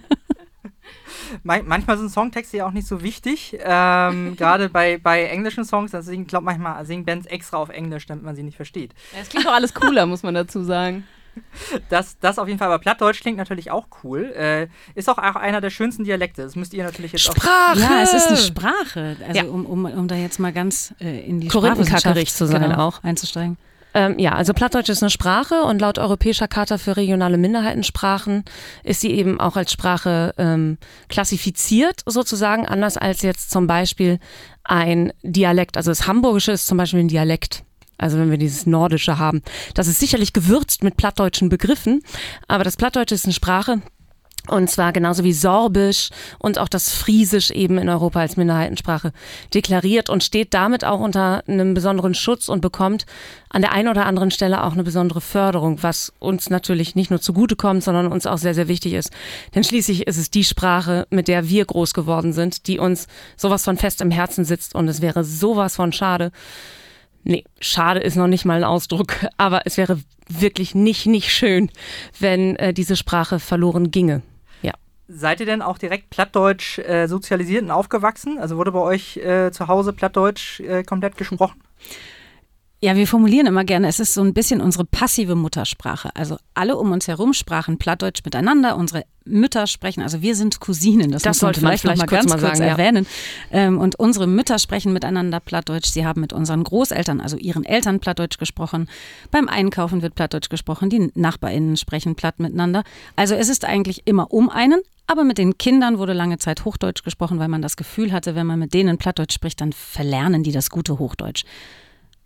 Man 1.43 1.67
manchmal 1.67 1.97
sind 1.97 2.09
Songtexte 2.09 2.57
ja 2.57 2.67
auch 2.67 2.71
nicht 2.71 2.87
so 2.87 3.03
wichtig. 3.03 3.57
Ähm, 3.61 4.35
Gerade 4.37 4.69
bei, 4.69 4.97
bei 4.97 5.25
englischen 5.25 5.65
Songs, 5.65 5.91
da 5.91 6.01
singen, 6.01 6.25
glaub 6.25 6.43
manchmal 6.43 6.85
singen 6.85 7.03
Bands 7.05 7.25
extra 7.27 7.57
auf 7.57 7.69
Englisch, 7.69 8.05
damit 8.05 8.23
man 8.23 8.35
sie 8.35 8.43
nicht 8.43 8.55
versteht. 8.55 8.93
Es 9.19 9.29
klingt 9.29 9.47
auch 9.47 9.53
alles 9.53 9.73
cooler, 9.73 10.05
muss 10.05 10.23
man 10.23 10.33
dazu 10.35 10.63
sagen. 10.63 11.05
Das, 11.89 12.17
das 12.19 12.39
auf 12.39 12.47
jeden 12.47 12.59
Fall, 12.59 12.67
aber 12.67 12.79
Plattdeutsch 12.79 13.21
klingt 13.21 13.37
natürlich 13.37 13.71
auch 13.71 13.87
cool. 14.03 14.33
Äh, 14.35 14.67
ist 14.95 15.09
auch, 15.09 15.17
auch 15.17 15.35
einer 15.35 15.61
der 15.61 15.69
schönsten 15.69 16.03
Dialekte. 16.03 16.43
Das 16.43 16.55
müsst 16.55 16.73
ihr 16.73 16.83
natürlich 16.83 17.11
jetzt 17.11 17.29
auch. 17.29 17.35
Sprache! 17.35 17.79
Ja, 17.79 18.01
es 18.03 18.13
ist 18.13 18.27
eine 18.27 18.37
Sprache. 18.37 19.17
Also 19.27 19.39
Ja. 19.39 19.45
um, 19.45 19.65
um, 19.65 19.85
um 19.85 20.07
da 20.07 20.15
jetzt 20.15 20.39
mal 20.39 20.53
ganz 20.53 20.93
äh, 20.99 21.19
in 21.27 21.39
die 21.39 21.47
Korinthenkackerich 21.47 22.33
zu 22.33 22.45
sein 22.45 22.61
genau, 22.61 22.79
auch. 22.87 23.03
einzusteigen. 23.03 23.57
Ähm, 23.93 24.19
ja, 24.19 24.33
also 24.33 24.53
Plattdeutsch 24.53 24.89
ist 24.89 25.01
eine 25.01 25.09
Sprache 25.09 25.63
und 25.63 25.79
laut 25.81 25.97
Europäischer 25.97 26.47
Charta 26.47 26.77
für 26.77 26.97
regionale 26.97 27.37
Minderheitensprachen 27.37 28.43
ist 28.83 29.01
sie 29.01 29.11
eben 29.11 29.39
auch 29.39 29.55
als 29.55 29.71
Sprache 29.71 30.35
ähm, 30.37 30.77
klassifiziert, 31.09 32.01
sozusagen, 32.05 32.67
anders 32.67 32.97
als 32.97 33.23
jetzt 33.23 33.49
zum 33.49 33.65
Beispiel 33.65 34.19
ein 34.63 35.13
Dialekt. 35.23 35.77
Also 35.77 35.89
das 35.89 36.05
Hamburgische 36.05 36.51
ist 36.51 36.67
zum 36.67 36.77
Beispiel 36.77 36.99
ein 36.99 37.07
Dialekt. 37.07 37.63
Also 37.97 38.17
wenn 38.17 38.31
wir 38.31 38.37
dieses 38.37 38.65
Nordische 38.65 39.17
haben. 39.17 39.41
Das 39.73 39.87
ist 39.87 39.99
sicherlich 39.99 40.33
gewürzt 40.33 40.83
mit 40.83 40.97
plattdeutschen 40.97 41.49
Begriffen, 41.49 42.01
aber 42.47 42.63
das 42.63 42.77
Plattdeutsche 42.77 43.15
ist 43.15 43.25
eine 43.25 43.33
Sprache, 43.33 43.81
und 44.47 44.69
zwar 44.69 44.93
genauso 44.93 45.23
wie 45.23 45.33
Sorbisch 45.33 46.09
und 46.39 46.57
auch 46.57 46.69
das 46.69 46.93
Friesisch 46.93 47.51
eben 47.51 47.77
in 47.77 47.89
Europa 47.89 48.21
als 48.21 48.37
Minderheitensprache 48.37 49.11
deklariert 49.53 50.09
und 50.09 50.23
steht 50.23 50.53
damit 50.53 50.85
auch 50.85 50.99
unter 50.99 51.43
einem 51.47 51.73
besonderen 51.73 52.13
Schutz 52.13 52.47
und 52.47 52.61
bekommt 52.61 53.05
an 53.49 53.61
der 53.61 53.73
einen 53.73 53.89
oder 53.89 54.05
anderen 54.05 54.31
Stelle 54.31 54.63
auch 54.63 54.73
eine 54.73 54.83
besondere 54.83 55.21
Förderung, 55.21 55.83
was 55.83 56.13
uns 56.19 56.49
natürlich 56.49 56.95
nicht 56.95 57.09
nur 57.09 57.19
zugutekommt, 57.19 57.83
sondern 57.83 58.11
uns 58.11 58.25
auch 58.25 58.37
sehr, 58.37 58.53
sehr 58.53 58.67
wichtig 58.67 58.93
ist. 58.93 59.11
Denn 59.53 59.63
schließlich 59.63 60.07
ist 60.07 60.17
es 60.17 60.31
die 60.31 60.43
Sprache, 60.43 61.07
mit 61.09 61.27
der 61.27 61.49
wir 61.49 61.65
groß 61.65 61.93
geworden 61.93 62.33
sind, 62.33 62.67
die 62.67 62.79
uns 62.79 63.07
sowas 63.35 63.63
von 63.63 63.77
fest 63.77 64.01
im 64.01 64.11
Herzen 64.11 64.45
sitzt 64.45 64.75
und 64.75 64.87
es 64.87 65.01
wäre 65.01 65.23
sowas 65.23 65.75
von 65.75 65.91
schade. 65.91 66.31
Nee, 67.29 67.43
schade 67.59 67.99
ist 67.99 68.15
noch 68.15 68.27
nicht 68.27 68.45
mal 68.45 68.55
ein 68.55 68.63
Ausdruck, 68.63 69.13
aber 69.37 69.63
es 69.65 69.75
wäre 69.75 69.99
wirklich 70.29 70.75
nicht, 70.75 71.07
nicht 71.07 71.29
schön, 71.29 71.69
wenn 72.19 72.55
äh, 72.55 72.73
diese 72.73 72.95
Sprache 72.95 73.39
verloren 73.39 73.91
ginge. 73.91 74.21
Ja. 74.61 74.71
Seid 75.09 75.41
ihr 75.41 75.45
denn 75.45 75.61
auch 75.61 75.77
direkt 75.77 76.09
Plattdeutsch 76.09 76.79
äh, 76.79 77.07
sozialisiert 77.07 77.63
und 77.63 77.71
aufgewachsen? 77.71 78.37
Also 78.37 78.55
wurde 78.55 78.71
bei 78.71 78.79
euch 78.79 79.17
äh, 79.17 79.51
zu 79.51 79.67
Hause 79.67 79.91
Plattdeutsch 79.91 80.61
äh, 80.61 80.83
komplett 80.83 81.17
gesprochen? 81.17 81.61
Ja, 82.79 82.95
wir 82.95 83.07
formulieren 83.07 83.47
immer 83.47 83.63
gerne, 83.63 83.87
es 83.87 83.99
ist 83.99 84.13
so 84.13 84.21
ein 84.21 84.35
bisschen 84.35 84.61
unsere 84.61 84.85
passive 84.85 85.33
Muttersprache. 85.33 86.15
Also 86.15 86.37
alle 86.53 86.77
um 86.77 86.91
uns 86.91 87.07
herum 87.07 87.33
sprachen 87.33 87.79
Plattdeutsch 87.79 88.21
miteinander, 88.23 88.77
unsere 88.77 89.05
Mütter 89.25 89.65
sprechen, 89.65 90.03
also 90.03 90.21
wir 90.21 90.35
sind 90.35 90.59
Cousinen, 90.59 91.11
das, 91.11 91.23
Das 91.23 91.37
muss 91.37 91.41
man 91.41 91.47
sollte 91.47 91.61
man 91.61 91.77
vielleicht 91.77 91.85
noch 91.85 92.05
mal 92.05 92.07
vielleicht 92.07 92.09
kurz 92.09 92.31
ganz 92.31 92.41
mal 92.41 92.47
kurz 92.47 92.57
sagen, 92.59 92.69
ja. 92.69 92.77
erwähnen. 92.77 93.07
Ähm, 93.51 93.79
und 93.79 93.95
unsere 93.95 94.27
Mütter 94.27 94.59
sprechen 94.59 94.93
miteinander 94.93 95.39
Plattdeutsch, 95.39 95.87
sie 95.87 96.05
haben 96.05 96.21
mit 96.21 96.33
unseren 96.33 96.63
Großeltern, 96.63 97.19
also 97.19 97.35
ihren 97.35 97.65
Eltern 97.65 97.99
Plattdeutsch 97.99 98.37
gesprochen. 98.37 98.87
Beim 99.31 99.49
Einkaufen 99.49 100.03
wird 100.03 100.13
Plattdeutsch 100.13 100.49
gesprochen, 100.49 100.91
die 100.91 101.11
NachbarInnen 101.15 101.77
sprechen 101.77 102.13
Platt 102.13 102.39
miteinander. 102.39 102.83
Also 103.15 103.33
es 103.33 103.49
ist 103.49 103.65
eigentlich 103.65 104.03
immer 104.05 104.31
um 104.31 104.51
einen, 104.51 104.81
aber 105.07 105.23
mit 105.23 105.39
den 105.39 105.57
Kindern 105.57 105.97
wurde 105.97 106.13
lange 106.13 106.37
Zeit 106.37 106.63
Hochdeutsch 106.63 107.01
gesprochen, 107.03 107.39
weil 107.39 107.47
man 107.47 107.63
das 107.63 107.75
Gefühl 107.75 108.11
hatte, 108.11 108.35
wenn 108.35 108.45
man 108.45 108.59
mit 108.59 108.75
denen 108.75 108.99
Plattdeutsch 108.99 109.33
spricht, 109.33 109.61
dann 109.61 109.73
verlernen 109.73 110.43
die 110.43 110.51
das 110.51 110.69
gute 110.69 110.99
Hochdeutsch. 110.99 111.43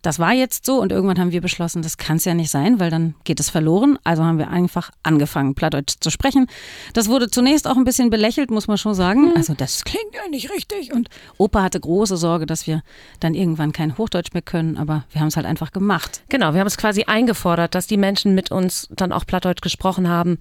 Das 0.02 0.20
war 0.20 0.34
jetzt 0.34 0.66
so 0.66 0.82
und 0.82 0.92
irgendwann 0.92 1.20
haben 1.20 1.32
wir 1.32 1.42
beschlossen, 1.42 1.82
das 1.82 1.98
kann 1.98 2.18
es 2.18 2.26
ja 2.26 2.34
nicht 2.34 2.50
sein, 2.50 2.80
weil 2.80 2.90
dann 2.90 3.16
geht 3.24 3.40
es 3.40 3.50
verloren. 3.50 3.98
Also 4.04 4.24
haben 4.24 4.38
wir 4.38 4.50
einfach 4.50 4.92
angefangen, 5.04 5.56
Plattdeutsch 5.56 5.96
zu 6.00 6.10
sprechen. 6.10 6.48
Das 6.94 7.08
wurde 7.08 7.30
zunächst 7.30 7.68
auch 7.68 7.78
ein 7.78 7.84
bisschen 7.84 8.10
belächelt, 8.10 8.52
muss 8.52 8.68
man 8.68 8.78
schon 8.78 8.94
sagen. 8.94 9.34
Also 9.36 9.54
das 9.54 9.84
klingt 9.84 10.14
ja 10.14 10.28
nicht 10.30 10.52
richtig. 10.52 10.94
Und 10.94 11.10
Opa 11.38 11.64
hatte 11.64 11.80
große 11.80 12.18
Sorge, 12.18 12.46
dass 12.46 12.68
wir 12.68 12.82
dann 13.20 13.34
irgendwann 13.34 13.72
kein 13.72 13.98
Hochdeutsch 13.98 14.34
mehr 14.34 14.42
können, 14.42 14.78
aber 14.78 15.06
wir 15.12 15.22
haben 15.22 15.28
es 15.28 15.36
halt 15.36 15.46
einfach 15.46 15.72
gemacht. 15.72 16.24
Genau, 16.30 16.54
wir 16.54 16.60
haben 16.60 16.68
es 16.68 16.78
quasi 16.78 17.04
eingefordert, 17.04 17.76
dass 17.76 17.88
die 17.88 17.98
Menschen 17.98 18.36
mit 18.36 18.52
uns 18.52 18.88
dann 18.92 19.12
auch 19.12 19.26
Plattdeutsch 19.26 19.62
gesprochen 19.62 20.10
haben. 20.10 20.38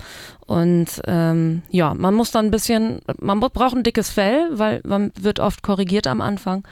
Und 0.46 1.00
ähm, 1.06 1.62
ja, 1.70 1.94
man 1.94 2.14
muss 2.14 2.30
dann 2.30 2.46
ein 2.46 2.50
bisschen, 2.50 3.00
man 3.20 3.40
braucht 3.40 3.76
ein 3.76 3.82
dickes 3.82 4.10
Fell, 4.10 4.48
weil 4.52 4.80
man 4.84 5.12
wird 5.20 5.38
oft 5.38 5.62
korrigiert 5.62 6.06
am 6.06 6.20
Anfang. 6.20 6.64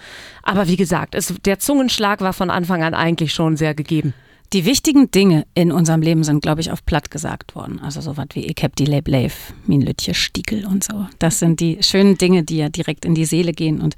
Aber 0.42 0.66
wie 0.66 0.76
gesagt, 0.76 1.14
es, 1.14 1.32
der 1.44 1.58
Zungenschlag 1.58 2.20
war 2.20 2.32
von 2.32 2.50
Anfang 2.50 2.77
an 2.82 2.94
eigentlich 2.94 3.32
schon 3.32 3.56
sehr 3.56 3.74
gegeben. 3.74 4.14
Die 4.54 4.64
wichtigen 4.64 5.10
Dinge 5.10 5.44
in 5.54 5.70
unserem 5.70 6.00
Leben 6.00 6.24
sind, 6.24 6.40
glaube 6.40 6.62
ich, 6.62 6.72
auf 6.72 6.84
platt 6.86 7.10
gesagt 7.10 7.54
worden. 7.54 7.80
Also 7.82 8.00
so 8.00 8.16
was 8.16 8.28
wie 8.32 8.46
ich 8.46 8.56
hab 8.62 8.74
die 8.76 8.86
Leib 8.86 9.06
Leif, 9.06 9.52
min 9.66 9.82
Lütje 9.82 10.14
Stiegel 10.14 10.64
und 10.64 10.84
so. 10.84 11.06
Das 11.18 11.38
sind 11.38 11.60
die 11.60 11.78
schönen 11.82 12.16
Dinge, 12.16 12.44
die 12.44 12.56
ja 12.56 12.70
direkt 12.70 13.04
in 13.04 13.14
die 13.14 13.26
Seele 13.26 13.52
gehen 13.52 13.80
und 13.80 13.94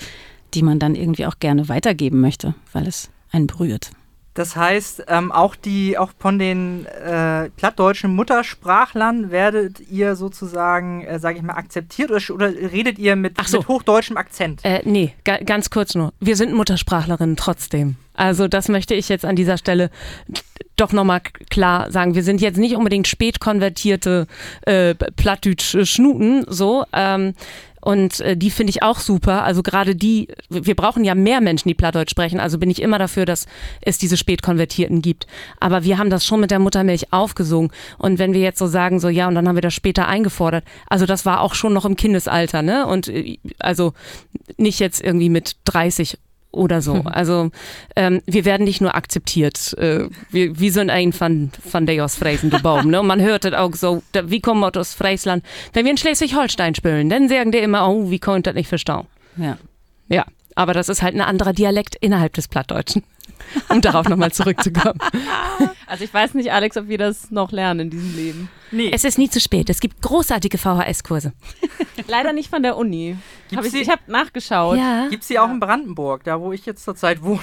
die 0.54 0.62
man 0.62 0.80
dann 0.80 0.96
irgendwie 0.96 1.26
auch 1.26 1.38
gerne 1.38 1.68
weitergeben 1.68 2.20
möchte, 2.20 2.56
weil 2.72 2.88
es 2.88 3.10
einen 3.30 3.46
berührt. 3.46 3.92
Das 4.34 4.56
heißt, 4.56 5.04
ähm, 5.08 5.32
auch 5.32 5.56
die, 5.56 5.98
auch 5.98 6.12
von 6.18 6.38
den 6.38 6.86
äh, 6.86 7.50
plattdeutschen 7.50 8.14
Muttersprachlern 8.14 9.30
werdet 9.30 9.80
ihr 9.90 10.14
sozusagen, 10.14 11.04
äh, 11.04 11.18
sage 11.18 11.38
ich 11.38 11.42
mal, 11.42 11.54
akzeptiert 11.54 12.10
oder, 12.10 12.22
oder 12.32 12.48
redet 12.48 12.98
ihr 12.98 13.16
mit, 13.16 13.34
Ach 13.36 13.48
so. 13.48 13.58
mit 13.58 13.68
hochdeutschem 13.68 14.16
Akzent? 14.16 14.64
Äh, 14.64 14.82
nee, 14.84 15.14
ga, 15.24 15.38
ganz 15.38 15.70
kurz 15.70 15.94
nur. 15.94 16.12
Wir 16.20 16.36
sind 16.36 16.54
Muttersprachlerinnen 16.54 17.36
trotzdem. 17.36 17.96
Also 18.20 18.48
das 18.48 18.68
möchte 18.68 18.94
ich 18.94 19.08
jetzt 19.08 19.24
an 19.24 19.34
dieser 19.34 19.56
Stelle 19.56 19.88
doch 20.76 20.92
nochmal 20.92 21.22
klar 21.48 21.90
sagen. 21.90 22.14
Wir 22.14 22.22
sind 22.22 22.42
jetzt 22.42 22.58
nicht 22.58 22.76
unbedingt 22.76 23.08
spätkonvertierte 23.08 24.26
äh, 24.66 24.94
Plattdeutsch-Schnuten, 24.94 26.44
so. 26.46 26.84
Ähm, 26.92 27.32
und 27.80 28.20
äh, 28.20 28.36
die 28.36 28.50
finde 28.50 28.72
ich 28.72 28.82
auch 28.82 28.98
super. 28.98 29.42
Also 29.42 29.62
gerade 29.62 29.96
die, 29.96 30.28
wir 30.50 30.74
brauchen 30.74 31.02
ja 31.02 31.14
mehr 31.14 31.40
Menschen, 31.40 31.70
die 31.70 31.74
Plattdeutsch 31.74 32.10
sprechen. 32.10 32.40
Also 32.40 32.58
bin 32.58 32.68
ich 32.68 32.82
immer 32.82 32.98
dafür, 32.98 33.24
dass 33.24 33.46
es 33.80 33.96
diese 33.96 34.18
Spätkonvertierten 34.18 35.00
gibt. 35.00 35.26
Aber 35.58 35.82
wir 35.84 35.96
haben 35.96 36.10
das 36.10 36.26
schon 36.26 36.40
mit 36.40 36.50
der 36.50 36.58
Muttermilch 36.58 37.14
aufgesungen. 37.14 37.72
Und 37.96 38.18
wenn 38.18 38.34
wir 38.34 38.42
jetzt 38.42 38.58
so 38.58 38.66
sagen, 38.66 39.00
so 39.00 39.08
ja, 39.08 39.28
und 39.28 39.34
dann 39.34 39.48
haben 39.48 39.56
wir 39.56 39.62
das 39.62 39.72
später 39.72 40.08
eingefordert. 40.08 40.64
Also 40.90 41.06
das 41.06 41.24
war 41.24 41.40
auch 41.40 41.54
schon 41.54 41.72
noch 41.72 41.86
im 41.86 41.96
Kindesalter, 41.96 42.60
ne? 42.60 42.86
Und 42.86 43.08
äh, 43.08 43.38
also 43.58 43.94
nicht 44.58 44.78
jetzt 44.78 45.02
irgendwie 45.02 45.30
mit 45.30 45.56
30 45.64 46.18
oder 46.52 46.82
so. 46.82 47.02
Also 47.04 47.50
ähm, 47.96 48.22
wir 48.26 48.44
werden 48.44 48.64
nicht 48.64 48.80
nur 48.80 48.94
akzeptiert. 48.94 49.74
Äh, 49.78 50.08
wir, 50.30 50.58
wir 50.58 50.72
sind 50.72 50.90
ein 50.90 51.12
von, 51.12 51.50
von 51.68 51.86
der 51.86 52.04
aus 52.04 52.16
Friesen 52.16 52.50
Baum. 52.62 52.90
Ne? 52.90 53.00
Und 53.00 53.06
man 53.06 53.20
hört 53.20 53.44
das 53.44 53.54
auch 53.54 53.74
so, 53.74 54.02
da, 54.12 54.30
wie 54.30 54.40
kommen 54.40 54.60
wir 54.60 54.76
aus 54.76 54.94
Friesland? 54.94 55.44
Wenn 55.72 55.84
wir 55.84 55.92
in 55.92 55.98
Schleswig-Holstein 55.98 56.74
spielen, 56.74 57.08
dann 57.08 57.28
sagen 57.28 57.52
die 57.52 57.58
immer, 57.58 57.88
oh, 57.88 58.10
wie 58.10 58.18
konnte 58.18 58.50
das 58.50 58.54
nicht 58.54 58.68
verstehen? 58.68 59.06
Ja. 59.36 59.58
Ja, 60.08 60.24
aber 60.56 60.74
das 60.74 60.88
ist 60.88 61.02
halt 61.02 61.14
ein 61.14 61.20
anderer 61.20 61.52
Dialekt 61.52 61.96
innerhalb 62.00 62.34
des 62.34 62.48
Plattdeutschen. 62.48 63.04
Um 63.68 63.80
darauf 63.80 64.08
nochmal 64.08 64.32
zurückzukommen. 64.32 64.98
Also 65.86 66.04
ich 66.04 66.14
weiß 66.14 66.34
nicht, 66.34 66.52
Alex, 66.52 66.76
ob 66.76 66.86
wir 66.86 66.98
das 66.98 67.32
noch 67.32 67.50
lernen 67.50 67.80
in 67.80 67.90
diesem 67.90 68.14
Leben. 68.14 68.48
Nee. 68.70 68.92
Es 68.94 69.02
ist 69.02 69.18
nie 69.18 69.28
zu 69.28 69.40
spät. 69.40 69.68
Es 69.68 69.80
gibt 69.80 70.00
großartige 70.02 70.56
VHS-Kurse. 70.56 71.32
Leider 72.06 72.32
nicht 72.32 72.48
von 72.48 72.62
der 72.62 72.76
Uni. 72.76 73.16
Hab 73.56 73.64
ich 73.64 73.74
ich 73.74 73.88
habe 73.88 74.00
nachgeschaut. 74.06 74.78
Ja. 74.78 75.08
Gibt 75.08 75.22
es 75.22 75.28
die 75.28 75.40
auch 75.40 75.50
in 75.50 75.58
Brandenburg, 75.58 76.22
da 76.22 76.40
wo 76.40 76.52
ich 76.52 76.64
jetzt 76.64 76.84
zurzeit 76.84 77.22
wohne? 77.22 77.40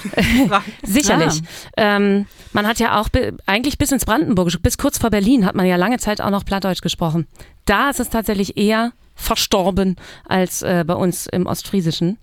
Sicherlich. 0.81 1.41
Ähm, 1.75 2.25
man 2.53 2.65
hat 2.65 2.79
ja 2.79 3.01
auch 3.01 3.09
eigentlich 3.45 3.77
bis 3.77 3.91
ins 3.91 4.05
Brandenburgische, 4.05 4.59
bis 4.59 4.77
kurz 4.77 4.97
vor 4.97 5.09
Berlin 5.09 5.45
hat 5.45 5.55
man 5.55 5.65
ja 5.65 5.75
lange 5.75 5.97
Zeit 5.97 6.21
auch 6.21 6.29
noch 6.29 6.45
Plattdeutsch 6.45 6.81
gesprochen. 6.81 7.27
Da 7.65 7.89
ist 7.89 7.99
es 7.99 8.09
tatsächlich 8.09 8.55
eher 8.55 8.93
verstorben 9.15 9.97
als 10.25 10.61
äh, 10.61 10.85
bei 10.87 10.93
uns 10.93 11.27
im 11.27 11.47
Ostfriesischen. 11.47 12.17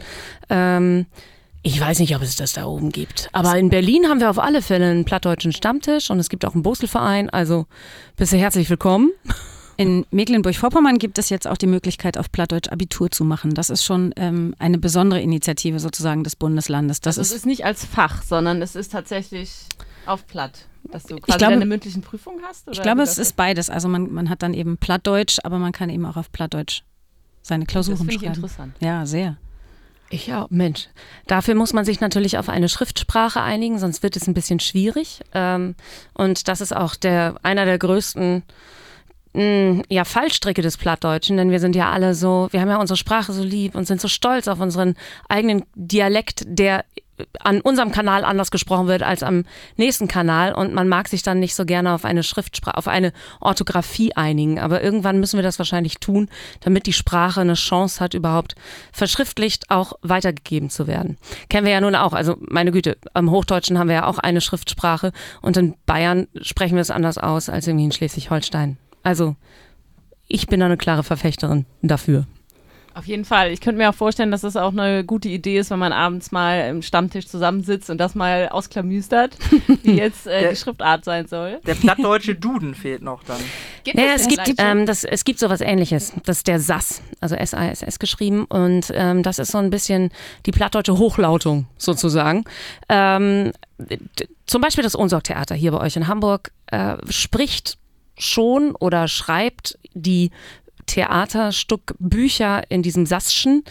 Ähm, 0.49 1.05
ich 1.67 1.81
weiß 1.81 1.99
nicht, 1.99 2.15
ob 2.15 2.23
es 2.23 2.37
das 2.37 2.53
da 2.53 2.67
oben 2.67 2.91
gibt. 2.93 3.29
Aber 3.33 3.59
in 3.59 3.71
Berlin 3.71 4.07
haben 4.09 4.21
wir 4.21 4.29
auf 4.31 4.39
alle 4.39 4.61
Fälle 4.63 4.91
einen 4.91 5.05
plattdeutschen 5.05 5.53
Stammtisch 5.53 6.11
und 6.11 6.19
es 6.21 6.29
gibt 6.29 6.45
auch 6.45 6.53
einen 6.55 6.63
Boselverein. 6.63 7.31
Also 7.31 7.67
bist 8.17 8.33
du 8.33 8.37
herzlich 8.37 8.69
willkommen. 8.69 9.11
In 9.77 10.07
Mecklenburg-Vorpommern 10.13 10.99
gibt 10.99 11.19
es 11.19 11.31
jetzt 11.31 11.49
auch 11.49 11.57
die 11.57 11.67
Möglichkeit, 11.67 12.17
auf 12.19 12.31
Plattdeutsch 12.31 12.69
Abitur 12.71 13.11
zu 13.11 13.25
machen. 13.25 13.55
Das 13.55 13.71
ist 13.71 13.83
schon 13.83 14.13
ähm, 14.17 14.55
eine 14.59 14.79
besondere 14.79 15.21
Initiative 15.21 15.81
sozusagen 15.81 16.23
des 16.23 16.37
Bundeslandes. 16.37 17.01
Das 17.01 17.19
Also 17.19 17.23
es 17.23 17.31
ist, 17.31 17.37
ist 17.39 17.47
nicht 17.47 17.65
als 17.65 17.85
Fach, 17.85 18.23
sondern 18.23 18.63
es 18.63 18.77
ist 18.77 18.93
tatsächlich 18.93 19.51
auf 20.07 20.27
Platt, 20.29 20.67
dass 20.93 21.05
du 21.05 21.17
quasi 21.17 21.39
glaube- 21.39 21.55
deine 21.55 21.67
mündlichen 21.67 22.03
Prüfungen 22.03 22.41
hast. 22.47 22.69
ich 22.71 22.83
glaube, 22.83 23.03
es 23.03 23.17
das 23.17 23.19
ist 23.19 23.37
beides. 23.37 23.69
Also 23.71 23.89
man, 23.89 24.13
man 24.13 24.29
hat 24.31 24.43
dann 24.43 24.55
eben 24.55 24.77
Plattdeutsch, 24.77 25.39
aber 25.43 25.59
man 25.59 25.73
kann 25.73 25.89
eben 25.91 26.05
auch 26.07 26.17
auf 26.17 26.31
Plattdeutsch 26.31 26.83
seine 27.43 27.65
Das 27.65 27.73
Klausuren 27.73 27.97
finde 27.97 28.13
ich 28.15 28.21
schreiben. 28.21 28.35
interessant. 28.35 28.77
Ja, 28.81 29.07
sehr. 29.07 29.39
Ich 30.15 30.29
ja, 30.29 30.47
Mensch. 30.49 30.87
Dafür 31.27 31.57
muss 31.57 31.73
man 31.73 31.85
sich 31.85 32.01
natürlich 32.01 32.39
auf 32.39 32.49
eine 32.49 32.69
Schriftsprache 32.69 33.41
einigen, 33.41 33.81
sonst 33.81 34.05
wird 34.05 34.15
es 34.15 34.29
ein 34.29 34.35
bisschen 34.35 34.61
schwierig. 34.61 35.19
Ähm, 35.35 35.75
und 36.13 36.47
das 36.47 36.61
ist 36.61 36.75
auch 36.75 36.95
der, 36.95 37.35
einer 37.43 37.65
der 37.65 37.79
größten 37.79 38.45
mh, 39.33 39.83
ja, 39.89 40.05
Fallstricke 40.05 40.63
des 40.63 40.77
Plattdeutschen, 40.77 41.37
denn 41.37 41.51
wir 41.51 41.59
sind 41.59 41.75
ja 41.75 41.91
alle 41.91 42.15
so, 42.15 42.47
wir 42.53 42.61
haben 42.61 42.69
ja 42.69 42.77
unsere 42.77 42.97
Sprache 42.97 43.33
so 43.33 43.43
lieb 43.43 43.75
und 43.75 43.89
sind 43.89 44.01
so 44.01 44.07
stolz 44.07 44.47
auf 44.47 44.61
unseren 44.61 44.95
eigenen 45.29 45.65
Dialekt, 45.75 46.45
der 46.47 46.85
an 47.41 47.61
unserem 47.61 47.93
Kanal 47.93 48.25
anders 48.25 48.51
gesprochen 48.51 48.87
wird 48.87 49.03
als 49.03 49.23
am 49.23 49.45
nächsten 49.77 50.09
Kanal 50.09 50.53
und 50.53 50.75
man 50.75 50.89
mag 50.89 51.09
sich 51.09 51.23
dann 51.23 51.39
nicht 51.39 51.55
so 51.55 51.65
gerne 51.65 51.93
auf 51.93 52.05
eine 52.05 52.23
Schriftsprache, 52.23 52.77
auf 52.77 52.89
eine 52.89 53.13
Orthographie 53.41 54.15
einigen. 54.15 54.59
Aber 54.59 54.83
irgendwann 54.83 55.21
müssen 55.21 55.37
wir 55.39 55.43
das 55.43 55.59
wahrscheinlich 55.59 55.99
tun, 55.99 56.29
damit 56.61 56.87
die 56.87 56.93
Sprache 56.93 57.41
eine 57.41 57.55
Chance 57.55 58.01
hat, 58.01 58.15
überhaupt 58.15 58.55
verschriftlicht 58.93 59.71
auch 59.71 59.93
weitergegeben 60.03 60.71
zu 60.71 60.87
werden. 60.87 61.17
Kennen 61.49 61.67
wir 61.67 61.73
ja 61.73 61.81
nun 61.81 61.95
auch. 61.95 62.13
Also 62.13 62.37
meine 62.41 62.73
Güte, 62.73 62.97
am 63.13 63.31
Hochdeutschen 63.31 63.79
haben 63.79 63.89
wir 63.89 63.97
ja 63.97 64.07
auch 64.07 64.19
eine 64.19 64.41
Schriftsprache 64.41 65.13
und 65.41 65.57
in 65.57 65.75
Bayern 65.87 66.27
sprechen 66.41 66.75
wir 66.75 66.83
es 66.83 66.91
anders 66.91 67.19
aus 67.19 67.49
als 67.49 67.67
irgendwie 67.67 67.85
in 67.85 67.93
Schleswig-Holstein. 67.93 68.77
Also 69.03 69.37
ich 70.27 70.47
bin 70.47 70.61
da 70.61 70.67
eine 70.67 70.77
klare 70.77 71.03
Verfechterin 71.03 71.67
dafür. 71.83 72.27
Auf 72.95 73.07
jeden 73.07 73.25
Fall. 73.25 73.51
Ich 73.51 73.61
könnte 73.61 73.79
mir 73.79 73.91
auch 73.91 73.95
vorstellen, 73.95 74.31
dass 74.31 74.43
das 74.43 74.57
auch 74.57 74.71
eine 74.71 75.05
gute 75.05 75.29
Idee 75.29 75.59
ist, 75.59 75.71
wenn 75.71 75.81
man 75.81 75.93
abends 75.93 76.31
mal 76.31 76.69
im 76.69 76.81
Stammtisch 76.81 77.27
zusammensitzt 77.27 77.91
und 77.91 77.99
das 77.99 78.15
mal 78.15 78.49
ausklamüstert, 78.49 79.37
wie 79.83 79.97
jetzt 79.97 80.27
äh, 80.29 80.41
Der- 80.43 80.51
die 80.51 80.57
Schriftart 80.57 81.05
sein 81.05 81.27
soll. 81.27 81.61
Der 81.67 81.75
plattdeutsche 81.75 82.37
Duden 82.37 82.75
fehlt 82.75 83.03
noch 83.03 83.25
dann. 83.25 83.41
Geht 83.83 83.97
Naja, 83.97 84.13
das 84.13 84.23
es 84.23 84.29
gibt, 84.29 84.55
ähm, 84.59 84.87
das, 84.87 85.03
es 85.03 85.25
gibt 85.25 85.41
sowas 85.41 85.61
ähnliches. 85.61 86.13
Das 86.25 86.39
ist 86.39 86.47
der 86.47 86.61
SAS, 86.61 87.03
also 87.21 87.35
S-A-S-S 87.35 87.99
geschrieben. 87.99 88.45
Und 88.45 88.93
ähm, 88.95 89.23
das 89.25 89.39
ist 89.41 89.51
so 89.51 89.59
ein 89.59 89.71
bisschen 89.71 90.11
die 90.47 90.53
plattdeutsche 90.53 90.97
Hochlautung 90.97 91.67
sozusagen. 91.77 92.45
Ähm, 92.89 93.51
zum 94.47 94.63
Beispiel 94.63 94.85
das 94.85 94.97
Ohnsorg-Theater 94.97 95.57
hier 95.57 95.73
bei 95.73 95.81
euch 95.81 95.97
in 95.97 96.07
Hamburg 96.07 96.53
äh, 96.69 96.97
spricht 97.11 97.77
schon 98.17 98.77
oder 98.77 99.09
schreibt 99.09 99.79
die 99.95 100.31
Theaterstückbücher 100.87 102.63
in 102.71 102.83
diesem 102.83 103.07
Sasschen, 103.07 103.65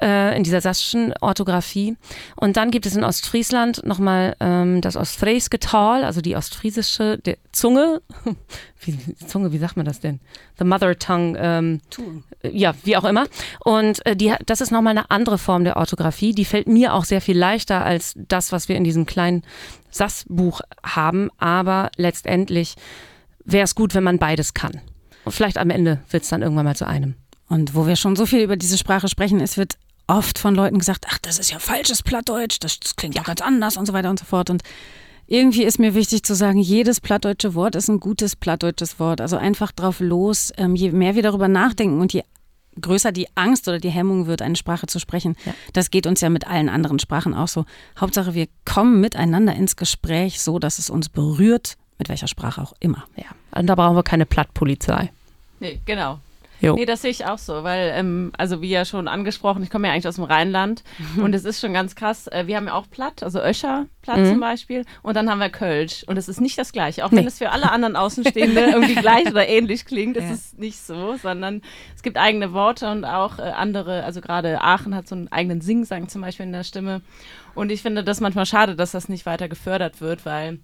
äh, 0.00 0.36
in 0.36 0.44
dieser 0.44 0.60
Sasschen 0.60 1.14
Orthographie. 1.20 1.96
Und 2.36 2.56
dann 2.56 2.70
gibt 2.70 2.86
es 2.86 2.96
in 2.96 3.04
Ostfriesland 3.04 3.84
nochmal 3.84 4.36
ähm, 4.40 4.80
das 4.80 4.96
Ostfrieske 4.96 5.58
Tal, 5.58 6.04
also 6.04 6.20
die 6.20 6.36
ostfriesische 6.36 7.18
der 7.18 7.38
Zunge. 7.52 8.02
Wie, 8.80 8.96
Zunge, 9.26 9.52
wie 9.52 9.58
sagt 9.58 9.76
man 9.76 9.86
das 9.86 10.00
denn? 10.00 10.20
The 10.58 10.64
Mother 10.64 10.96
Tongue. 10.98 11.36
Ähm, 11.40 11.80
ja, 12.42 12.74
wie 12.84 12.96
auch 12.96 13.04
immer. 13.04 13.26
Und 13.64 14.04
äh, 14.06 14.14
die, 14.14 14.34
das 14.44 14.60
ist 14.60 14.70
nochmal 14.70 14.92
eine 14.96 15.10
andere 15.10 15.38
Form 15.38 15.64
der 15.64 15.76
Orthographie. 15.76 16.32
Die 16.32 16.44
fällt 16.44 16.68
mir 16.68 16.94
auch 16.94 17.04
sehr 17.04 17.20
viel 17.20 17.36
leichter 17.36 17.84
als 17.84 18.14
das, 18.16 18.52
was 18.52 18.68
wir 18.68 18.76
in 18.76 18.84
diesem 18.84 19.06
kleinen 19.06 19.42
SAS-Buch 19.90 20.60
haben. 20.84 21.30
Aber 21.38 21.90
letztendlich 21.96 22.76
wäre 23.44 23.64
es 23.64 23.74
gut, 23.74 23.94
wenn 23.94 24.04
man 24.04 24.18
beides 24.18 24.54
kann. 24.54 24.80
Und 25.26 25.32
vielleicht 25.32 25.58
am 25.58 25.70
Ende 25.70 25.98
wird 26.10 26.22
es 26.22 26.28
dann 26.28 26.40
irgendwann 26.40 26.64
mal 26.64 26.76
zu 26.76 26.86
einem. 26.86 27.16
Und 27.48 27.74
wo 27.74 27.86
wir 27.88 27.96
schon 27.96 28.14
so 28.14 28.26
viel 28.26 28.42
über 28.42 28.56
diese 28.56 28.78
Sprache 28.78 29.08
sprechen, 29.08 29.40
es 29.40 29.56
wird 29.56 29.76
oft 30.06 30.38
von 30.38 30.54
Leuten 30.54 30.78
gesagt, 30.78 31.06
ach, 31.10 31.18
das 31.18 31.40
ist 31.40 31.50
ja 31.50 31.58
falsches 31.58 32.04
Plattdeutsch, 32.04 32.58
das, 32.60 32.78
das 32.78 32.94
klingt 32.94 33.16
ja 33.16 33.22
ganz 33.24 33.40
anders 33.40 33.76
und 33.76 33.86
so 33.86 33.92
weiter 33.92 34.08
und 34.08 34.20
so 34.20 34.24
fort. 34.24 34.50
Und 34.50 34.62
irgendwie 35.26 35.64
ist 35.64 35.80
mir 35.80 35.96
wichtig 35.96 36.22
zu 36.22 36.36
sagen, 36.36 36.60
jedes 36.60 37.00
plattdeutsche 37.00 37.56
Wort 37.56 37.74
ist 37.74 37.88
ein 37.88 37.98
gutes 37.98 38.36
plattdeutsches 38.36 39.00
Wort. 39.00 39.20
Also 39.20 39.36
einfach 39.36 39.72
drauf 39.72 39.98
los, 39.98 40.52
ähm, 40.58 40.76
je 40.76 40.92
mehr 40.92 41.16
wir 41.16 41.24
darüber 41.24 41.48
nachdenken 41.48 42.00
und 42.00 42.12
je 42.12 42.22
größer 42.80 43.10
die 43.10 43.26
Angst 43.34 43.66
oder 43.66 43.80
die 43.80 43.90
Hemmung 43.90 44.28
wird, 44.28 44.42
eine 44.42 44.54
Sprache 44.54 44.86
zu 44.86 45.00
sprechen. 45.00 45.34
Ja. 45.44 45.54
Das 45.72 45.90
geht 45.90 46.06
uns 46.06 46.20
ja 46.20 46.30
mit 46.30 46.46
allen 46.46 46.68
anderen 46.68 47.00
Sprachen 47.00 47.34
auch 47.34 47.48
so. 47.48 47.64
Hauptsache, 47.98 48.34
wir 48.34 48.46
kommen 48.64 49.00
miteinander 49.00 49.56
ins 49.56 49.74
Gespräch, 49.74 50.40
so 50.40 50.60
dass 50.60 50.78
es 50.78 50.88
uns 50.88 51.08
berührt, 51.08 51.76
mit 51.98 52.08
welcher 52.08 52.28
Sprache 52.28 52.62
auch 52.62 52.74
immer. 52.78 53.04
Ja. 53.16 53.58
Und 53.58 53.66
da 53.66 53.74
brauchen 53.74 53.96
wir 53.96 54.04
keine 54.04 54.26
Plattpolizei. 54.26 55.10
Nee, 55.60 55.80
genau. 55.84 56.18
Jo. 56.58 56.74
Nee, 56.74 56.86
das 56.86 57.02
sehe 57.02 57.10
ich 57.10 57.26
auch 57.26 57.36
so, 57.36 57.64
weil, 57.64 57.92
ähm, 57.94 58.32
also 58.38 58.62
wie 58.62 58.70
ja 58.70 58.86
schon 58.86 59.08
angesprochen, 59.08 59.62
ich 59.62 59.68
komme 59.68 59.88
ja 59.88 59.92
eigentlich 59.92 60.08
aus 60.08 60.14
dem 60.14 60.24
Rheinland 60.24 60.84
und 61.22 61.34
es 61.34 61.44
ist 61.44 61.60
schon 61.60 61.74
ganz 61.74 61.94
krass. 61.94 62.28
Äh, 62.28 62.46
wir 62.46 62.56
haben 62.56 62.66
ja 62.68 62.72
auch 62.72 62.88
Platt, 62.90 63.22
also 63.22 63.42
Öscher 63.42 63.84
Platt 64.00 64.16
Mhm. 64.20 64.24
zum 64.30 64.40
Beispiel 64.40 64.84
und 65.02 65.16
dann 65.16 65.28
haben 65.28 65.38
wir 65.38 65.50
Kölsch 65.50 66.02
und 66.04 66.16
es 66.16 66.30
ist 66.30 66.40
nicht 66.40 66.56
das 66.56 66.72
Gleiche, 66.72 67.04
auch 67.04 67.12
wenn 67.12 67.20
Nee. 67.20 67.26
es 67.26 67.36
für 67.36 67.50
alle 67.50 67.70
anderen 67.70 67.94
Außenstehende 67.94 68.60
irgendwie 68.72 68.94
gleich 68.94 69.26
oder 69.26 69.46
ähnlich 69.46 69.84
klingt, 69.84 70.16
es 70.16 70.24
Ja. 70.24 70.30
ist 70.32 70.58
nicht 70.58 70.78
so, 70.78 71.16
sondern 71.22 71.60
es 71.94 72.02
gibt 72.02 72.16
eigene 72.16 72.54
Worte 72.54 72.90
und 72.90 73.04
auch 73.04 73.38
äh, 73.38 73.42
andere, 73.42 74.04
also 74.04 74.22
gerade 74.22 74.62
Aachen 74.62 74.94
hat 74.94 75.08
so 75.08 75.14
einen 75.14 75.30
eigenen 75.30 75.60
Singsang 75.60 76.08
zum 76.08 76.22
Beispiel 76.22 76.46
in 76.46 76.52
der 76.52 76.64
Stimme 76.64 77.02
und 77.54 77.70
ich 77.70 77.82
finde 77.82 78.02
das 78.02 78.20
manchmal 78.22 78.46
schade, 78.46 78.76
dass 78.76 78.92
das 78.92 79.10
nicht 79.10 79.26
weiter 79.26 79.50
gefördert 79.50 80.00
wird, 80.00 80.24
weil 80.24 80.60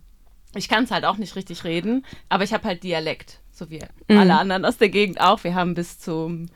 ich 0.55 0.69
kann 0.69 0.85
es 0.85 0.91
halt 0.91 1.05
auch 1.05 1.17
nicht 1.17 1.37
richtig 1.37 1.65
reden, 1.65 2.05
aber 2.29 2.45
ich 2.45 2.53
habe 2.53 2.65
halt 2.69 2.83
Dialekt, 2.83 3.41
so 3.51 3.71
wie 3.71 3.81
alle 4.09 4.37
anderen 4.38 4.65
aus 4.65 4.77
der 4.79 4.88
Gegend 4.88 5.21
auch. 5.21 5.45
Wir 5.45 5.55
haben 5.55 5.75
bis 5.75 5.99
zum 5.99 6.47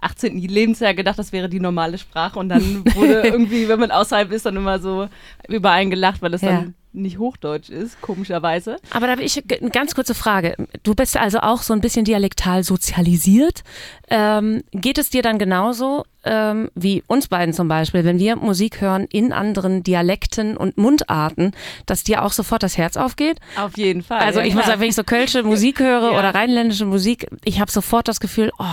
18. 0.00 0.38
Lebensjahr 0.38 0.94
gedacht, 0.94 1.18
das 1.18 1.32
wäre 1.32 1.48
die 1.48 1.60
normale 1.60 1.96
Sprache 1.98 2.38
und 2.38 2.48
dann 2.50 2.84
wurde 2.94 3.22
irgendwie, 3.22 3.68
wenn 3.68 3.80
man 3.80 3.90
außerhalb 3.90 4.30
ist, 4.30 4.44
dann 4.46 4.56
immer 4.56 4.78
so 4.78 5.08
über 5.48 5.70
einen 5.72 5.90
gelacht, 5.90 6.20
weil 6.22 6.34
es 6.34 6.42
Ja. 6.42 6.52
dann 6.52 6.74
nicht 6.92 7.18
Hochdeutsch 7.18 7.68
ist, 7.68 8.00
komischerweise. 8.00 8.76
Aber 8.90 9.06
da 9.06 9.12
habe 9.12 9.22
ich 9.22 9.42
eine 9.60 9.70
ganz 9.70 9.94
kurze 9.94 10.14
Frage. 10.14 10.56
Du 10.82 10.94
bist 10.94 11.16
also 11.18 11.40
auch 11.40 11.60
so 11.60 11.74
ein 11.74 11.82
bisschen 11.82 12.06
dialektal 12.06 12.64
sozialisiert. 12.64 13.64
Ähm, 14.08 14.62
geht 14.72 14.96
es 14.96 15.10
dir 15.10 15.20
dann 15.22 15.38
genauso 15.38 16.04
ähm, 16.26 16.70
wie 16.74 17.02
uns 17.06 17.28
beiden 17.28 17.54
zum 17.54 17.68
Beispiel, 17.68 18.04
wenn 18.04 18.18
wir 18.18 18.36
Musik 18.36 18.80
hören 18.80 19.06
in 19.10 19.32
anderen 19.32 19.82
Dialekten 19.82 20.56
und 20.56 20.76
Mundarten, 20.76 21.52
dass 21.86 22.04
dir 22.04 22.24
auch 22.24 22.32
sofort 22.32 22.62
das 22.62 22.76
Herz 22.76 22.96
aufgeht? 22.96 23.38
Auf 23.56 23.76
jeden 23.78 24.02
Fall. 24.02 24.20
Also 24.20 24.40
ja, 24.40 24.46
ich 24.46 24.54
muss 24.54 24.64
klar. 24.64 24.72
sagen, 24.72 24.82
wenn 24.82 24.88
ich 24.88 24.96
so 24.96 25.04
kölsche 25.04 25.42
Musik 25.42 25.80
höre 25.80 25.86
Ja. 26.12 26.18
oder 26.18 26.34
rheinländische 26.34 26.84
Musik, 26.84 27.26
ich 27.44 27.60
habe 27.60 27.70
sofort 27.70 28.08
das 28.08 28.20
Gefühl, 28.20 28.50
oh, 28.58 28.64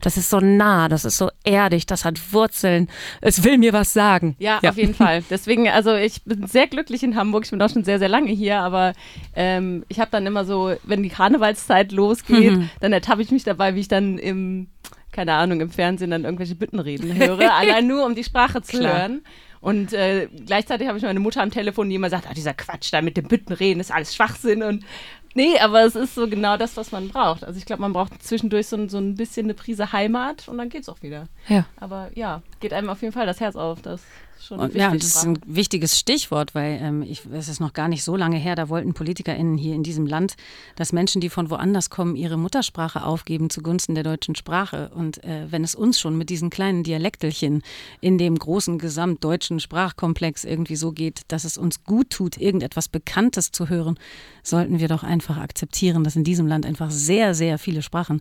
das 0.00 0.16
ist 0.16 0.30
so 0.30 0.40
nah, 0.40 0.88
das 0.88 1.04
ist 1.04 1.18
so 1.18 1.30
erdig, 1.44 1.86
das 1.86 2.04
hat 2.04 2.32
Wurzeln, 2.32 2.88
es 3.20 3.44
will 3.44 3.58
mir 3.58 3.72
was 3.72 3.92
sagen. 3.92 4.36
Ja, 4.38 4.60
auf 4.60 4.76
jeden 4.76 4.94
Fall. 4.94 5.22
Deswegen, 5.30 5.68
also 5.68 5.94
ich 5.94 6.22
bin 6.24 6.46
sehr 6.46 6.66
glücklich 6.68 7.02
in 7.02 7.16
Hamburg. 7.16 7.44
Ich 7.44 7.50
bin 7.50 7.60
auch 7.60 7.70
schon 7.70 7.84
sehr, 7.84 7.98
sehr 7.98 8.08
lange 8.08 8.30
hier, 8.30 8.60
aber 8.60 8.92
ähm, 9.34 9.84
ich 9.88 9.98
habe 10.00 10.10
dann 10.10 10.26
immer 10.26 10.44
so, 10.44 10.74
wenn 10.84 11.02
die 11.02 11.08
Karnevalszeit 11.08 11.92
losgeht, 11.92 12.58
dann 12.80 12.92
ertappe 12.92 13.22
ich 13.22 13.30
mich 13.30 13.44
dabei, 13.44 13.74
wie 13.74 13.80
ich 13.80 13.88
dann 13.88 14.18
im, 14.18 14.68
keine 15.12 15.34
Ahnung, 15.34 15.60
im 15.60 15.70
Fernsehen 15.70 16.10
dann 16.10 16.24
irgendwelche 16.24 16.54
Büttenreden 16.54 17.16
höre, 17.16 17.52
allein 17.56 17.86
nur 17.86 18.04
um 18.06 18.14
die 18.14 18.24
Sprache 18.24 18.62
zu 18.62 18.78
Klar. 18.78 18.98
hören. 18.98 19.22
Und 19.60 19.92
äh, 19.92 20.28
gleichzeitig 20.46 20.88
habe 20.88 20.96
ich 20.96 21.04
meine 21.04 21.20
Mutter 21.20 21.42
am 21.42 21.50
Telefon, 21.50 21.88
die 21.90 21.96
immer 21.96 22.08
sagt, 22.08 22.26
ah, 22.28 22.32
dieser 22.34 22.54
Quatsch 22.54 22.92
da 22.92 23.02
mit 23.02 23.16
dem 23.18 23.28
Büttenreden 23.28 23.80
ist 23.80 23.92
alles 23.92 24.14
Schwachsinn 24.14 24.62
und 24.62 24.84
Nee, 25.32 25.60
aber 25.60 25.84
es 25.84 25.94
ist 25.94 26.16
so 26.16 26.26
genau 26.26 26.56
das, 26.56 26.76
was 26.76 26.90
man 26.90 27.08
braucht. 27.08 27.44
Also 27.44 27.56
ich 27.56 27.64
glaube, 27.64 27.82
man 27.82 27.92
braucht 27.92 28.20
zwischendurch 28.20 28.66
so, 28.66 28.74
ein- 28.76 28.88
so 28.88 28.98
ein 28.98 29.14
bisschen 29.14 29.46
eine 29.46 29.54
Prise 29.54 29.92
Heimat 29.92 30.48
und 30.48 30.58
dann 30.58 30.70
geht's 30.70 30.88
auch 30.88 31.00
wieder. 31.02 31.28
Ja. 31.46 31.66
Aber 31.76 32.10
ja, 32.16 32.42
geht 32.58 32.72
einem 32.72 32.90
auf 32.90 33.00
jeden 33.00 33.12
Fall 33.12 33.26
das 33.26 33.38
Herz 33.38 33.54
auf. 33.54 33.80
Das 33.80 34.02
Und, 34.48 34.74
ja, 34.74 34.90
und 34.90 35.02
das 35.02 35.16
ist 35.16 35.24
ein 35.24 35.38
wichtiges 35.46 35.98
Stichwort, 35.98 36.54
weil 36.54 36.78
ähm, 36.82 37.02
ich, 37.02 37.22
es 37.32 37.48
ist 37.48 37.60
noch 37.60 37.72
gar 37.72 37.88
nicht 37.88 38.02
so 38.02 38.16
lange 38.16 38.36
her, 38.36 38.54
da 38.54 38.68
wollten 38.68 38.94
PolitikerInnen 38.94 39.58
hier 39.58 39.74
in 39.74 39.82
diesem 39.82 40.06
Land, 40.06 40.34
dass 40.76 40.92
Menschen, 40.92 41.20
die 41.20 41.28
von 41.28 41.50
woanders 41.50 41.90
kommen, 41.90 42.16
ihre 42.16 42.38
Muttersprache 42.38 43.04
aufgeben 43.04 43.50
zugunsten 43.50 43.94
der 43.94 44.04
deutschen 44.04 44.34
Sprache. 44.34 44.90
Und 44.94 45.22
äh, 45.24 45.50
wenn 45.50 45.64
es 45.64 45.74
uns 45.74 46.00
schon 46.00 46.16
mit 46.16 46.30
diesen 46.30 46.50
kleinen 46.50 46.82
Dialektelchen 46.82 47.62
in 48.00 48.18
dem 48.18 48.38
großen 48.38 48.78
gesamtdeutschen 48.78 49.60
Sprachkomplex 49.60 50.44
irgendwie 50.44 50.76
so 50.76 50.92
geht, 50.92 51.22
dass 51.28 51.44
es 51.44 51.58
uns 51.58 51.84
gut 51.84 52.10
tut, 52.10 52.36
irgendetwas 52.36 52.88
Bekanntes 52.88 53.52
zu 53.52 53.68
hören, 53.68 53.98
sollten 54.42 54.80
wir 54.80 54.88
doch 54.88 55.02
einfach 55.02 55.36
akzeptieren, 55.36 56.04
dass 56.04 56.16
in 56.16 56.24
diesem 56.24 56.46
Land 56.46 56.66
einfach 56.66 56.90
sehr, 56.90 57.34
sehr 57.34 57.58
viele 57.58 57.82
Sprachen 57.82 58.20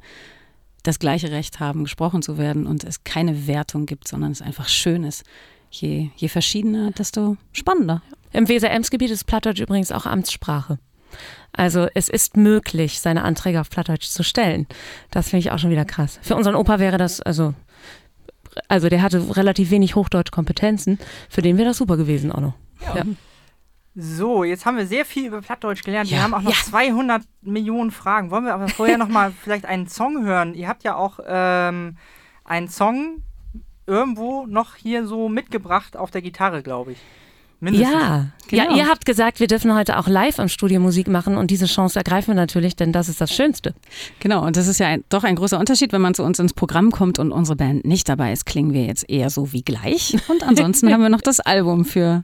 das 0.84 1.00
gleiche 1.00 1.32
Recht 1.32 1.60
haben, 1.60 1.84
gesprochen 1.84 2.22
zu 2.22 2.38
werden 2.38 2.66
und 2.66 2.84
es 2.84 3.04
keine 3.04 3.48
Wertung 3.48 3.86
gibt, 3.86 4.08
sondern 4.08 4.32
es 4.32 4.42
einfach 4.42 4.68
schön 4.68 5.04
ist. 5.04 5.24
Je, 5.72 6.10
je 6.16 6.28
verschiedener, 6.30 6.92
desto 6.92 7.38
spannender. 7.52 8.02
Im 8.32 8.48
Weser-Ems-Gebiet 8.48 9.12
ist 9.12 9.26
Plattdeutsch 9.26 9.60
übrigens 9.60 9.92
auch 9.92 10.06
Amtssprache. 10.06 10.80
Also 11.52 11.88
es 11.96 12.10
ist 12.10 12.38
möglich, 12.38 13.00
seine 13.00 13.24
Anträge 13.24 13.60
auf 13.60 13.70
Plattdeutsch 13.70 14.08
zu 14.08 14.24
stellen. 14.24 14.68
Das 15.12 15.30
finde 15.30 15.42
ich 15.42 15.52
auch 15.52 15.60
schon 15.60 15.72
wieder 15.72 15.86
krass. 15.86 16.20
Für 16.22 16.36
unseren 16.36 16.56
Opa 16.56 16.80
wäre 16.80 16.98
das, 16.98 17.22
also, 17.22 17.54
also 18.68 18.90
der 18.90 19.02
hatte 19.02 19.36
relativ 19.36 19.72
wenig 19.72 19.96
Hochdeutsch-Kompetenzen. 19.96 21.00
Für 21.30 21.42
den 21.42 21.58
wäre 21.58 21.70
das 21.70 21.78
super 21.78 21.98
gewesen 21.98 22.32
auch 22.32 22.42
noch. 22.42 22.54
Ja. 22.96 23.04
So, 23.96 24.44
jetzt 24.44 24.66
haben 24.66 24.78
wir 24.78 24.86
sehr 24.86 25.04
viel 25.04 25.26
über 25.28 25.42
Plattdeutsch 25.42 25.84
gelernt. 25.84 26.10
wir 26.10 26.18
Ja, 26.18 26.24
haben 26.24 26.34
auch 26.34 26.42
noch 26.42 26.54
ja. 26.54 26.64
200 26.64 27.24
Millionen 27.42 27.92
Fragen. 27.92 28.32
Wollen 28.32 28.46
wir 28.46 28.54
aber 28.54 28.68
vorher 28.70 28.98
noch 29.00 29.10
mal 29.10 29.32
vielleicht 29.32 29.66
einen 29.66 29.88
Song 29.88 30.24
hören? 30.26 30.54
Ihr 30.54 30.68
habt 30.68 30.84
ja 30.84 30.96
auch 30.96 31.20
ähm, 31.26 31.98
einen 32.46 32.70
Song 32.70 33.24
irgendwo 33.90 34.46
noch 34.46 34.76
hier 34.76 35.06
so 35.08 35.28
mitgebracht 35.30 35.98
auf 35.98 36.12
der 36.12 36.22
Gitarre, 36.22 36.64
glaube 36.64 36.94
ich. 36.94 36.98
Mindestens. 37.62 37.92
Ja, 37.92 38.28
Genau. 38.48 38.72
ja, 38.72 38.78
ihr 38.78 38.88
habt 38.88 39.06
gesagt, 39.06 39.42
wir 39.42 39.48
dürfen 39.48 39.76
heute 39.76 40.00
auch 40.00 40.08
live 40.08 40.40
am 40.40 40.48
Studio 40.48 40.80
Musik 40.80 41.08
machen 41.10 41.36
und 41.38 41.52
diese 41.52 41.66
Chance 41.66 42.00
ergreifen 42.00 42.30
wir 42.30 42.36
natürlich, 42.36 42.76
denn 42.78 42.94
das 42.94 43.10
ist 43.10 43.20
das 43.20 43.34
Schönste. 43.36 43.76
Genau, 44.22 44.46
und 44.46 44.56
das 44.56 44.68
ist 44.68 44.80
ja 44.80 44.88
ein, 44.88 45.04
doch 45.10 45.26
ein 45.26 45.36
großer 45.36 45.60
Unterschied, 45.60 45.92
wenn 45.92 46.02
man 46.02 46.14
zu 46.14 46.24
uns 46.24 46.40
ins 46.40 46.54
Programm 46.54 46.90
kommt 46.92 47.20
und 47.20 47.32
unsere 47.34 47.58
Band 47.58 47.84
nicht 47.86 48.08
dabei 48.08 48.32
ist, 48.32 48.46
klingen 48.46 48.72
wir 48.74 48.86
jetzt 48.86 49.10
eher 49.10 49.30
so 49.30 49.52
wie 49.52 49.62
gleich. 49.62 50.16
Und 50.30 50.42
ansonsten 50.48 50.90
haben 50.94 51.02
wir 51.02 51.10
noch 51.10 51.22
das 51.22 51.42
Album 51.42 51.84
für, 51.84 52.24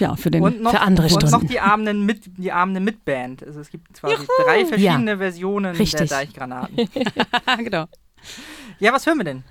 ja, 0.00 0.16
für 0.16 0.32
den. 0.32 0.42
Und 0.42 0.60
noch, 0.62 0.72
Für 0.72 0.80
andere 0.80 1.06
und 1.06 1.22
noch 1.22 1.28
Stunden. 1.28 1.46
die 1.46 1.60
Abenden 1.60 2.04
mit 2.04 2.22
die 2.36 2.50
Abende 2.50 2.80
mit 2.80 3.04
Band. 3.04 3.44
Also 3.46 3.60
es 3.60 3.70
gibt 3.70 3.94
quasi 3.94 4.26
drei 4.44 4.66
verschiedene 4.66 5.18
Versionen 5.18 5.76
Richtig. 5.76 6.00
der 6.00 6.06
Deichgranaten. 6.08 6.76
genau. 7.58 7.86
Ja, 8.80 8.92
was 8.92 9.06
hören 9.06 9.18
wir 9.18 9.24
denn? 9.24 9.44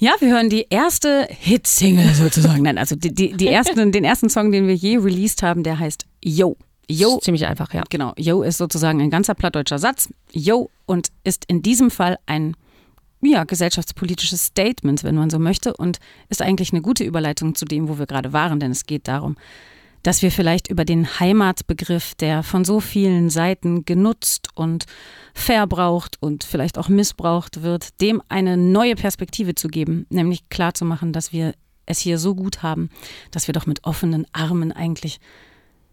Ja, 0.00 0.14
wir 0.20 0.30
hören 0.30 0.48
die 0.48 0.66
erste 0.70 1.26
Hit-Single 1.28 2.14
sozusagen. 2.14 2.62
Nein, 2.62 2.78
also 2.78 2.94
die, 2.94 3.12
die, 3.12 3.32
die 3.32 3.48
ersten, 3.48 3.90
den 3.90 4.04
ersten 4.04 4.28
Song, 4.28 4.52
den 4.52 4.68
wir 4.68 4.74
je 4.74 4.96
released 4.98 5.42
haben, 5.42 5.62
der 5.62 5.78
heißt 5.78 6.06
Yo. 6.22 6.56
Yo 6.90 7.18
ziemlich 7.18 7.46
einfach, 7.46 7.74
ja. 7.74 7.82
Genau, 7.90 8.14
Yo 8.16 8.42
ist 8.42 8.58
sozusagen 8.58 9.00
ein 9.00 9.10
ganzer 9.10 9.34
plattdeutscher 9.34 9.78
Satz. 9.78 10.08
Yo 10.32 10.70
und 10.86 11.08
ist 11.24 11.44
in 11.48 11.62
diesem 11.62 11.90
Fall 11.90 12.18
ein 12.26 12.54
ja, 13.20 13.44
gesellschaftspolitisches 13.44 14.46
Statement, 14.46 15.02
wenn 15.02 15.16
man 15.16 15.30
so 15.30 15.38
möchte, 15.38 15.76
und 15.76 15.98
ist 16.28 16.40
eigentlich 16.40 16.72
eine 16.72 16.80
gute 16.80 17.04
Überleitung 17.04 17.54
zu 17.54 17.64
dem, 17.64 17.88
wo 17.88 17.98
wir 17.98 18.06
gerade 18.06 18.32
waren, 18.32 18.60
denn 18.60 18.70
es 18.70 18.86
geht 18.86 19.08
darum, 19.08 19.36
dass 20.02 20.22
wir 20.22 20.30
vielleicht 20.30 20.68
über 20.68 20.84
den 20.84 21.18
Heimatbegriff, 21.18 22.14
der 22.14 22.42
von 22.42 22.64
so 22.64 22.80
vielen 22.80 23.30
Seiten 23.30 23.84
genutzt 23.84 24.48
und 24.54 24.86
verbraucht 25.34 26.16
und 26.20 26.44
vielleicht 26.44 26.78
auch 26.78 26.88
missbraucht 26.88 27.62
wird, 27.62 28.00
dem 28.00 28.22
eine 28.28 28.56
neue 28.56 28.94
Perspektive 28.94 29.54
zu 29.54 29.68
geben, 29.68 30.06
nämlich 30.10 30.48
klarzumachen, 30.48 31.12
dass 31.12 31.32
wir 31.32 31.54
es 31.86 31.98
hier 31.98 32.18
so 32.18 32.34
gut 32.34 32.62
haben, 32.62 32.90
dass 33.30 33.46
wir 33.46 33.52
doch 33.52 33.66
mit 33.66 33.84
offenen 33.84 34.26
Armen 34.32 34.72
eigentlich 34.72 35.20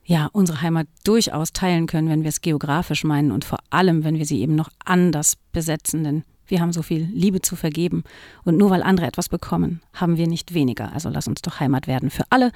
ja, 0.04 0.30
unsere 0.34 0.62
Heimat 0.62 0.88
durchaus 1.04 1.52
teilen 1.52 1.88
können, 1.88 2.10
wenn 2.10 2.22
wir 2.22 2.30
es 2.30 2.42
geografisch 2.42 3.04
meinen 3.04 3.32
und 3.32 3.44
vor 3.44 3.60
allem, 3.72 4.04
wenn 4.04 4.18
wir 4.18 4.26
sie 4.26 4.40
eben 4.40 4.56
noch 4.56 4.70
anders 4.84 5.36
besetzen, 5.52 6.04
denn 6.04 6.24
wir 6.48 6.62
haben 6.62 6.74
so 6.74 6.84
viel 6.84 7.10
Liebe 7.12 7.42
zu 7.42 7.56
vergeben 7.56 8.04
und 8.44 8.58
nur 8.58 8.70
weil 8.70 8.84
andere 8.84 9.08
etwas 9.08 9.30
bekommen, 9.30 9.82
haben 9.94 10.18
wir 10.18 10.28
nicht 10.28 10.54
weniger. 10.54 10.94
Also 10.94 11.10
lass 11.10 11.28
uns 11.28 11.42
doch 11.42 11.60
Heimat 11.60 11.88
werden 11.88 12.12
für 12.12 12.26
alle, 12.30 12.52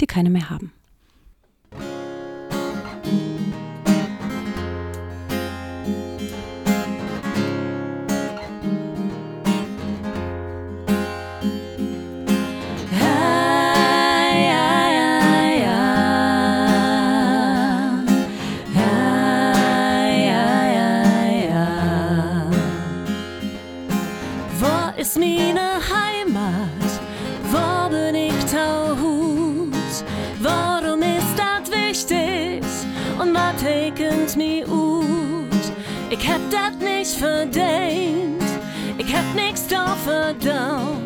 die 0.00 0.06
keine 0.06 0.30
mehr 0.30 0.48
haben. 0.48 0.72
Verdient. 37.22 38.42
Ich 38.98 39.14
hab 39.14 39.24
nix 39.34 39.68
da 39.68 39.96
verdammt. 40.04 40.98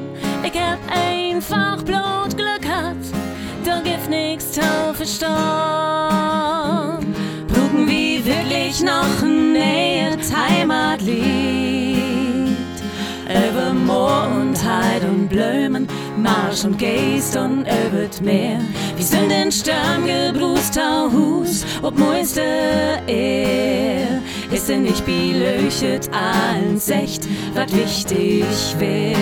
Ich 0.42 0.58
hab 0.58 0.78
einfach 0.90 1.82
bloß 1.82 2.34
Glück 2.34 2.62
gehabt. 2.62 3.06
Da 3.64 3.80
gibt 3.80 4.08
nix 4.08 4.52
Tau 4.52 4.94
verstanden. 4.94 5.34
Brauchen 7.48 7.86
wir 7.86 8.24
wirklich 8.24 8.82
noch 8.82 9.22
ein 9.22 9.52
nähes 9.52 10.32
Heimatlied? 10.34 11.26
Über 13.28 13.74
Moor 13.74 14.28
und 14.36 14.56
Heid 14.64 15.02
und 15.02 15.28
Blömen, 15.28 15.86
Marsch 16.16 16.64
und 16.64 16.78
Geest 16.78 17.36
und 17.36 17.62
über 17.62 18.06
das 18.08 18.20
Meer. 18.22 18.60
Wir 18.96 19.04
sind 19.04 19.30
in 19.32 19.52
Sturm 19.52 20.06
gebrust, 20.06 20.80
Hus, 21.12 21.66
ob 21.82 21.98
moiste 21.98 22.42
er. 23.06 24.22
Ist 24.50 24.68
denn 24.68 24.82
nicht 24.82 25.04
beleuchtet 25.04 26.08
allen 26.12 26.78
Secht, 26.78 27.28
wat 27.54 27.72
wichtig 27.74 28.44
wär. 28.78 29.16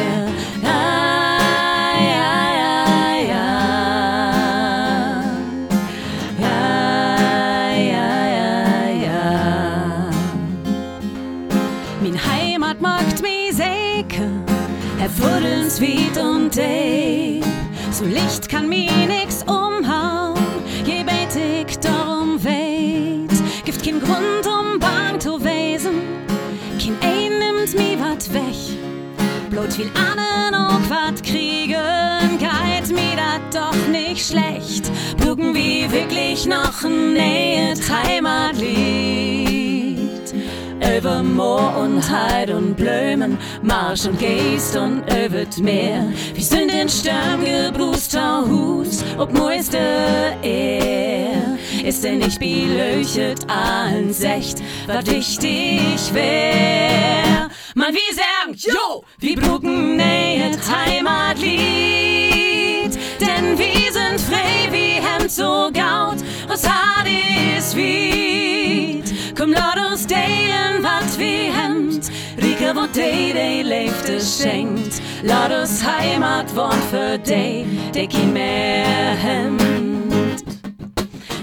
Ah, 0.63 1.97
ja, 1.99 2.53
ja, 2.61 2.85
ja. 3.31 3.55
Ja, 6.41 7.73
ja, 7.75 8.27
ja, 8.37 8.89
ja. 9.03 10.11
Min 12.03 12.17
Heimat 12.17 12.81
macht 12.83 13.23
mi 13.23 13.51
säke, 13.51 14.29
Herr 14.99 15.11
Fuddens 15.11 15.81
Wied 15.81 16.19
und 16.19 16.55
Dave. 16.55 17.43
So 17.91 18.05
Licht 18.05 18.49
kann 18.49 18.69
mi 18.69 18.91
nix 19.07 19.43
umhauen, 19.45 19.74
weg. 28.35 28.79
Blut 29.51 29.73
viel 29.73 29.91
ahnen 29.95 30.55
und 30.55 30.91
wat 30.91 31.23
kriegen, 31.23 32.39
geht 32.39 32.89
mir 32.91 33.17
dat 33.17 33.55
doch 33.55 33.89
nicht 33.89 34.27
schlecht. 34.27 34.91
Brücken 35.19 35.55
wie 35.55 35.91
wirklich 35.91 36.45
noch 36.47 36.85
ein 36.85 37.15
nähes 37.15 37.81
Heimatlied. 37.89 38.75
Über 40.97 41.23
Moor 41.23 41.77
und 41.79 42.03
Heid 42.11 42.51
und 42.51 42.77
Blömen, 42.77 43.39
Marsch 43.63 44.07
und 44.07 44.19
Geest 44.19 44.77
und 44.77 45.03
das 45.09 45.59
Meer. 45.59 46.13
Wir 46.35 46.45
sind 46.45 46.73
in 46.73 46.89
Sturm 46.89 47.45
gebrust, 47.45 48.19
Hus, 48.19 49.05
ob 49.17 49.33
moiste 49.33 49.79
er. 50.43 51.57
Ist 51.85 52.03
denn 52.05 52.19
nicht 52.19 52.39
beleuchtet 52.39 53.47
allen 53.49 54.13
Secht, 54.13 54.59
wat 54.87 55.07
wichtig 55.11 56.13
wär. 56.13 57.49
Man, 57.77 57.93
sagen, 57.93 58.24
yo, 58.57 59.05
wir 59.19 59.37
brucken 59.37 59.97
nähet 59.97 60.59
Heimatlied. 60.69 61.55
Denn 63.21 63.59
wir 63.59 63.93
sind 63.93 64.21
frei 64.21 64.69
wie 64.71 65.01
Hemd 65.01 65.31
so 65.31 65.71
gaut, 65.73 66.19
was 66.49 66.69
hart 66.69 67.09
ist 67.59 67.77
wie. 67.77 69.03
Komm, 69.37 69.53
lass 69.53 69.91
uns 69.91 70.07
teilen, 70.07 70.83
wat 70.83 71.19
wir 71.19 71.53
hemd. 71.53 72.11
Rieke, 72.41 72.75
wo 72.75 72.87
de, 72.87 73.33
de 73.33 73.63
leefte 73.63 74.21
schenkt. 74.21 75.03
Lass 75.23 75.51
uns 75.53 75.85
Heimat 75.85 76.55
wollen 76.55 76.83
für 76.91 77.19
de, 77.19 77.65
de 77.93 78.07
kein 78.07 78.33
mehr 78.33 79.17
hemd. 79.17 80.45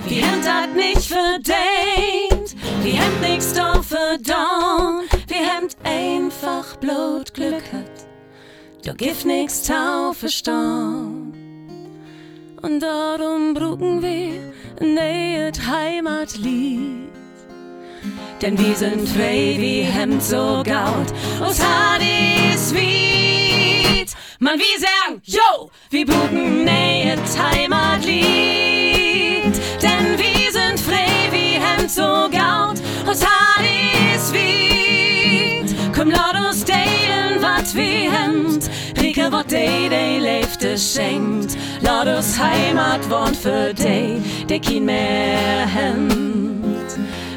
Wir 0.07 0.25
haben 0.25 0.41
das 0.43 0.67
nicht 0.75 1.07
verdient, 1.07 2.40
wir 2.83 2.99
haben 2.99 3.19
nichts 3.21 3.53
da 3.53 3.81
verdammt, 3.81 5.09
wir 5.27 5.45
haben 5.47 5.67
einfach 5.83 6.75
Blut 6.77 7.33
Glück 7.33 7.63
gehabt, 7.71 8.05
da 8.83 8.93
gibt 8.93 9.25
nix 9.25 9.63
Tau 9.63 10.13
verstand. 10.13 11.35
und 12.61 12.79
darum 12.79 13.53
brugen 13.53 14.01
wir 14.01 14.53
nähet 14.85 15.59
Heimatlied. 15.67 17.09
Denn 18.41 18.57
wir 18.57 18.75
sind 18.75 19.07
frei 19.09 19.55
wie 19.59 19.81
Hemd 19.81 20.23
so 20.23 20.63
gaut, 20.65 21.13
aus 21.39 21.59
Hadis 21.61 22.73
Wied. 22.73 24.09
Man, 24.39 24.57
wir 24.57 24.79
sagen, 24.79 25.21
yo, 25.23 25.69
wir 25.91 26.05
brugen 26.05 26.63
nähet 26.63 27.19
Heimatlied. 27.37 28.23
Denn 29.81 30.17
wir 30.17 30.51
sind 30.51 30.79
frei 30.79 31.29
wie 31.31 31.59
Hemd 31.59 31.91
so 31.91 32.01
gaut, 32.31 32.60
Dei 39.89 40.19
leefte 40.19 40.77
schenkt. 40.77 41.57
Uns 42.17 42.39
Heimat 42.39 43.09
wohnt 43.09 43.35
für 43.35 43.73
dei, 43.73 44.21
de 44.47 44.59
kein 44.59 44.85
mehr. 44.85 45.67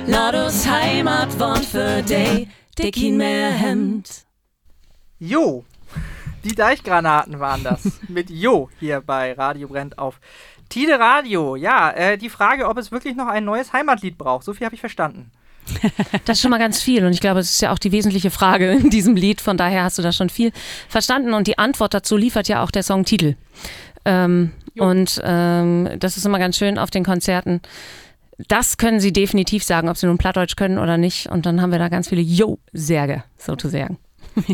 Laut 0.06 0.34
uns 0.34 0.66
Heimat 0.66 1.38
wohnt 1.38 1.64
für 1.64 2.02
dei, 2.02 2.46
de 2.78 2.90
kein 2.90 3.16
mehr 3.16 3.50
hemd. 3.50 4.24
Jo, 5.18 5.64
die 6.44 6.54
Deichgranaten 6.54 7.40
waren 7.40 7.64
das. 7.64 8.00
Mit 8.08 8.28
Jo 8.28 8.68
hier 8.78 9.00
bei 9.00 9.32
Radio 9.32 9.68
Brennt 9.68 9.98
auf 9.98 10.20
Tide 10.68 10.98
Radio. 10.98 11.56
Ja, 11.56 11.90
äh, 11.90 12.18
die 12.18 12.28
Frage, 12.28 12.68
ob 12.68 12.76
es 12.76 12.92
wirklich 12.92 13.16
noch 13.16 13.28
ein 13.28 13.44
neues 13.44 13.72
Heimatlied 13.72 14.18
braucht. 14.18 14.44
So 14.44 14.52
viel 14.52 14.66
habe 14.66 14.74
ich 14.74 14.80
verstanden. 14.80 15.30
Das 16.24 16.38
ist 16.38 16.42
schon 16.42 16.50
mal 16.50 16.58
ganz 16.58 16.80
viel 16.80 17.04
und 17.04 17.12
ich 17.12 17.20
glaube, 17.20 17.40
es 17.40 17.50
ist 17.50 17.60
ja 17.60 17.72
auch 17.72 17.78
die 17.78 17.92
wesentliche 17.92 18.30
Frage 18.30 18.70
in 18.70 18.90
diesem 18.90 19.16
Lied. 19.16 19.40
Von 19.40 19.56
daher 19.56 19.84
hast 19.84 19.98
du 19.98 20.02
da 20.02 20.12
schon 20.12 20.30
viel 20.30 20.52
verstanden 20.88 21.34
und 21.34 21.46
die 21.46 21.58
Antwort 21.58 21.94
dazu 21.94 22.16
liefert 22.16 22.48
ja 22.48 22.62
auch 22.62 22.70
der 22.70 22.82
Songtitel. 22.82 23.36
Ähm, 24.04 24.52
und 24.78 25.20
ähm, 25.24 25.88
das 25.98 26.16
ist 26.16 26.26
immer 26.26 26.38
ganz 26.38 26.56
schön 26.56 26.78
auf 26.78 26.90
den 26.90 27.04
Konzerten. 27.04 27.60
Das 28.48 28.76
können 28.76 29.00
sie 29.00 29.12
definitiv 29.12 29.62
sagen, 29.62 29.88
ob 29.88 29.96
sie 29.96 30.06
nun 30.06 30.18
Plattdeutsch 30.18 30.56
können 30.56 30.78
oder 30.78 30.96
nicht. 30.96 31.28
Und 31.28 31.46
dann 31.46 31.60
haben 31.60 31.70
wir 31.70 31.78
da 31.78 31.88
ganz 31.88 32.08
viele 32.08 32.22
Jo-Särge 32.22 33.24
sozusagen. 33.38 33.98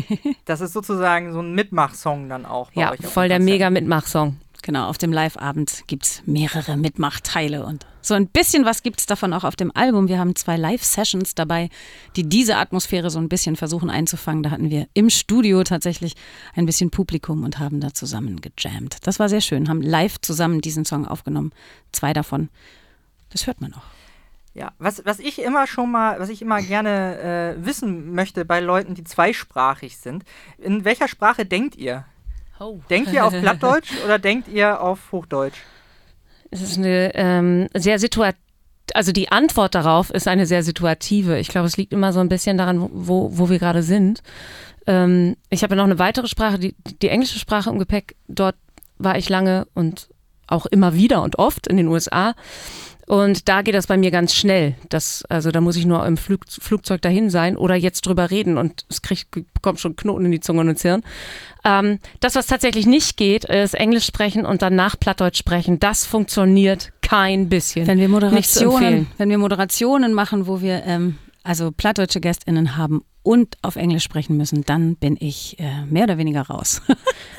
Das 0.45 0.61
ist 0.61 0.73
sozusagen 0.73 1.33
so 1.33 1.39
ein 1.39 1.53
Mitmachsong 1.55 2.29
dann 2.29 2.45
auch. 2.45 2.71
Bei 2.71 2.81
Ja, 2.81 2.93
voll 3.01 3.29
der 3.29 3.39
mega 3.39 3.71
Mitmachsong. 3.71 4.37
Genau, 4.61 4.87
auf 4.87 4.99
dem 4.99 5.11
Live-Abend 5.11 5.85
gibt 5.87 6.05
es 6.05 6.23
mehrere 6.27 6.77
Mitmachteile 6.77 7.65
und 7.65 7.87
so 8.01 8.13
ein 8.13 8.27
bisschen 8.27 8.65
was 8.65 8.83
gibt 8.83 8.99
es 8.99 9.05
davon 9.05 9.33
auch 9.33 9.43
auf 9.43 9.55
dem 9.55 9.71
Album. 9.75 10.07
Wir 10.07 10.19
haben 10.19 10.35
zwei 10.35 10.57
Live-Sessions 10.57 11.35
dabei, 11.35 11.69
die 12.15 12.27
diese 12.27 12.57
Atmosphäre 12.57 13.09
so 13.09 13.19
ein 13.19 13.29
bisschen 13.29 13.55
versuchen 13.55 13.89
einzufangen. 13.89 14.43
Da 14.43 14.51
hatten 14.51 14.69
wir 14.69 14.87
im 14.93 15.09
Studio 15.09 15.63
tatsächlich 15.63 16.15
ein 16.55 16.65
bisschen 16.65 16.91
Publikum 16.91 17.43
und 17.43 17.59
haben 17.59 17.79
da 17.79 17.93
zusammen 17.93 18.41
gejammt. 18.41 18.97
Das 19.03 19.19
war 19.19 19.29
sehr 19.29 19.41
schön, 19.41 19.69
haben 19.69 19.81
live 19.81 20.19
zusammen 20.21 20.61
diesen 20.61 20.85
Song 20.85 21.07
aufgenommen. 21.07 21.51
Zwei 21.91 22.13
davon. 22.13 22.49
Das 23.31 23.47
hört 23.47 23.61
man 23.61 23.73
auch. 23.73 23.83
Ja, 24.53 24.73
was, 24.79 25.05
was 25.05 25.19
ich 25.19 25.41
immer 25.41 25.65
schon 25.65 25.91
mal, 25.91 26.19
was 26.19 26.27
ich 26.27 26.41
immer 26.41 26.61
gerne 26.61 27.55
äh, 27.57 27.65
wissen 27.65 28.13
möchte 28.13 28.43
bei 28.43 28.59
Leuten, 28.59 28.95
die 28.95 29.05
zweisprachig 29.05 29.97
sind, 29.97 30.25
in 30.57 30.83
welcher 30.83 31.07
Sprache 31.07 31.45
denkt 31.45 31.77
ihr? 31.77 32.05
Denkt 32.89 33.11
ihr 33.13 33.25
auf 33.25 33.33
Plattdeutsch 33.33 33.91
oder 34.05 34.19
denkt 34.19 34.49
ihr 34.49 34.81
auf 34.81 35.11
Hochdeutsch? 35.11 35.57
Es 36.51 36.61
ist 36.61 36.77
eine 36.77 37.15
ähm, 37.15 37.67
sehr 37.73 37.97
situativ, 37.97 38.39
also 38.93 39.11
die 39.11 39.31
Antwort 39.31 39.73
darauf 39.73 40.09
ist 40.09 40.27
eine 40.27 40.45
sehr 40.45 40.63
situative. 40.63 41.39
Ich 41.39 41.47
glaube, 41.47 41.67
es 41.67 41.77
liegt 41.77 41.93
immer 41.93 42.13
so 42.13 42.19
ein 42.19 42.29
bisschen 42.29 42.57
daran, 42.57 42.89
wo, 42.91 43.37
wo 43.37 43.49
wir 43.49 43.57
gerade 43.57 43.83
sind. 43.83 44.21
Ähm, 44.87 45.37
ich 45.49 45.63
habe 45.63 45.75
ja 45.75 45.77
noch 45.77 45.85
eine 45.85 45.99
weitere 45.99 46.27
Sprache, 46.27 46.59
die, 46.59 46.75
die 47.01 47.09
englische 47.09 47.39
Sprache 47.39 47.69
im 47.69 47.79
Gepäck. 47.79 48.15
Dort 48.27 48.55
war 48.97 49.17
ich 49.17 49.29
lange 49.29 49.67
und 49.73 50.09
auch 50.47 50.65
immer 50.65 50.93
wieder 50.93 51.23
und 51.23 51.39
oft 51.39 51.67
in 51.67 51.77
den 51.77 51.87
USA. 51.87 52.35
Und 53.07 53.49
da 53.49 53.61
geht 53.61 53.75
das 53.75 53.87
bei 53.87 53.97
mir 53.97 54.11
ganz 54.11 54.33
schnell. 54.33 54.75
Das, 54.89 55.23
also 55.29 55.51
da 55.51 55.61
muss 55.61 55.75
ich 55.75 55.85
nur 55.85 56.05
im 56.05 56.17
Flug, 56.17 56.45
Flugzeug 56.47 57.01
dahin 57.01 57.29
sein 57.29 57.57
oder 57.57 57.75
jetzt 57.75 58.05
drüber 58.05 58.31
reden 58.31 58.57
und 58.57 58.85
es 58.89 59.01
kriegt, 59.01 59.31
bekommt 59.31 59.79
schon 59.79 59.95
Knoten 59.95 60.25
in 60.25 60.31
die 60.31 60.39
Zunge 60.39 60.61
und 60.61 60.69
ins 60.69 60.81
Hirn. 60.81 61.03
Ähm, 61.65 61.99
das, 62.19 62.35
was 62.35 62.47
tatsächlich 62.47 62.85
nicht 62.85 63.17
geht, 63.17 63.45
ist 63.45 63.73
Englisch 63.73 64.05
sprechen 64.05 64.45
und 64.45 64.61
danach 64.61 64.99
Plattdeutsch 64.99 65.37
sprechen. 65.37 65.79
Das 65.79 66.05
funktioniert 66.05 66.91
kein 67.01 67.49
bisschen. 67.49 67.87
Wenn 67.87 67.99
wir 67.99 68.09
Moderationen, 68.09 69.07
wenn 69.17 69.29
wir 69.29 69.37
Moderationen 69.37 70.13
machen, 70.13 70.47
wo 70.47 70.61
wir 70.61 70.83
ähm, 70.85 71.17
also 71.43 71.71
plattdeutsche 71.71 72.21
GästInnen 72.21 72.77
haben 72.77 73.03
und 73.23 73.57
auf 73.61 73.75
Englisch 73.75 74.03
sprechen 74.03 74.35
müssen, 74.37 74.63
dann 74.63 74.95
bin 74.95 75.15
ich 75.19 75.59
äh, 75.59 75.85
mehr 75.85 76.05
oder 76.05 76.17
weniger 76.17 76.41
raus. 76.41 76.81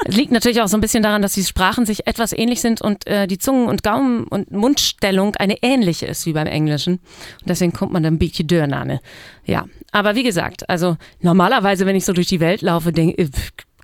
Es 0.05 0.17
liegt 0.17 0.33
natürlich 0.33 0.61
auch 0.61 0.67
so 0.67 0.77
ein 0.77 0.81
bisschen 0.81 1.05
daran, 1.05 1.23
dass 1.23 1.35
die 1.35 1.45
Sprachen 1.45 1.87
sich 1.87 2.09
etwas 2.09 2.33
ähnlich 2.33 2.61
sind 2.61 2.83
und 2.83 3.07
äh, 3.07 3.29
die 3.29 3.39
Zungen- 3.39 3.69
und 3.69 3.85
Gaumen- 3.85 4.25
und 4.25 4.51
Mundstellung 4.51 5.37
eine 5.37 5.63
ähnliche 5.63 6.07
ist 6.07 6.27
wie 6.27 6.33
beim 6.33 6.49
Englischen. 6.49 6.95
Und 6.95 7.49
deswegen 7.49 7.73
kommt 7.73 7.93
man 7.93 8.03
dann 8.03 8.15
ein 8.15 8.19
bisschen 8.19 8.49
Dörnane. 8.49 9.01
Ja, 9.45 9.67
aber 9.93 10.17
wie 10.17 10.25
gesagt, 10.25 10.69
also 10.69 10.97
normalerweise, 11.21 11.87
wenn 11.87 11.95
ich 11.95 12.05
so 12.05 12.13
durch 12.13 12.27
die 12.27 12.41
Welt 12.41 12.63
laufe, 12.63 12.91
denke 12.91 13.31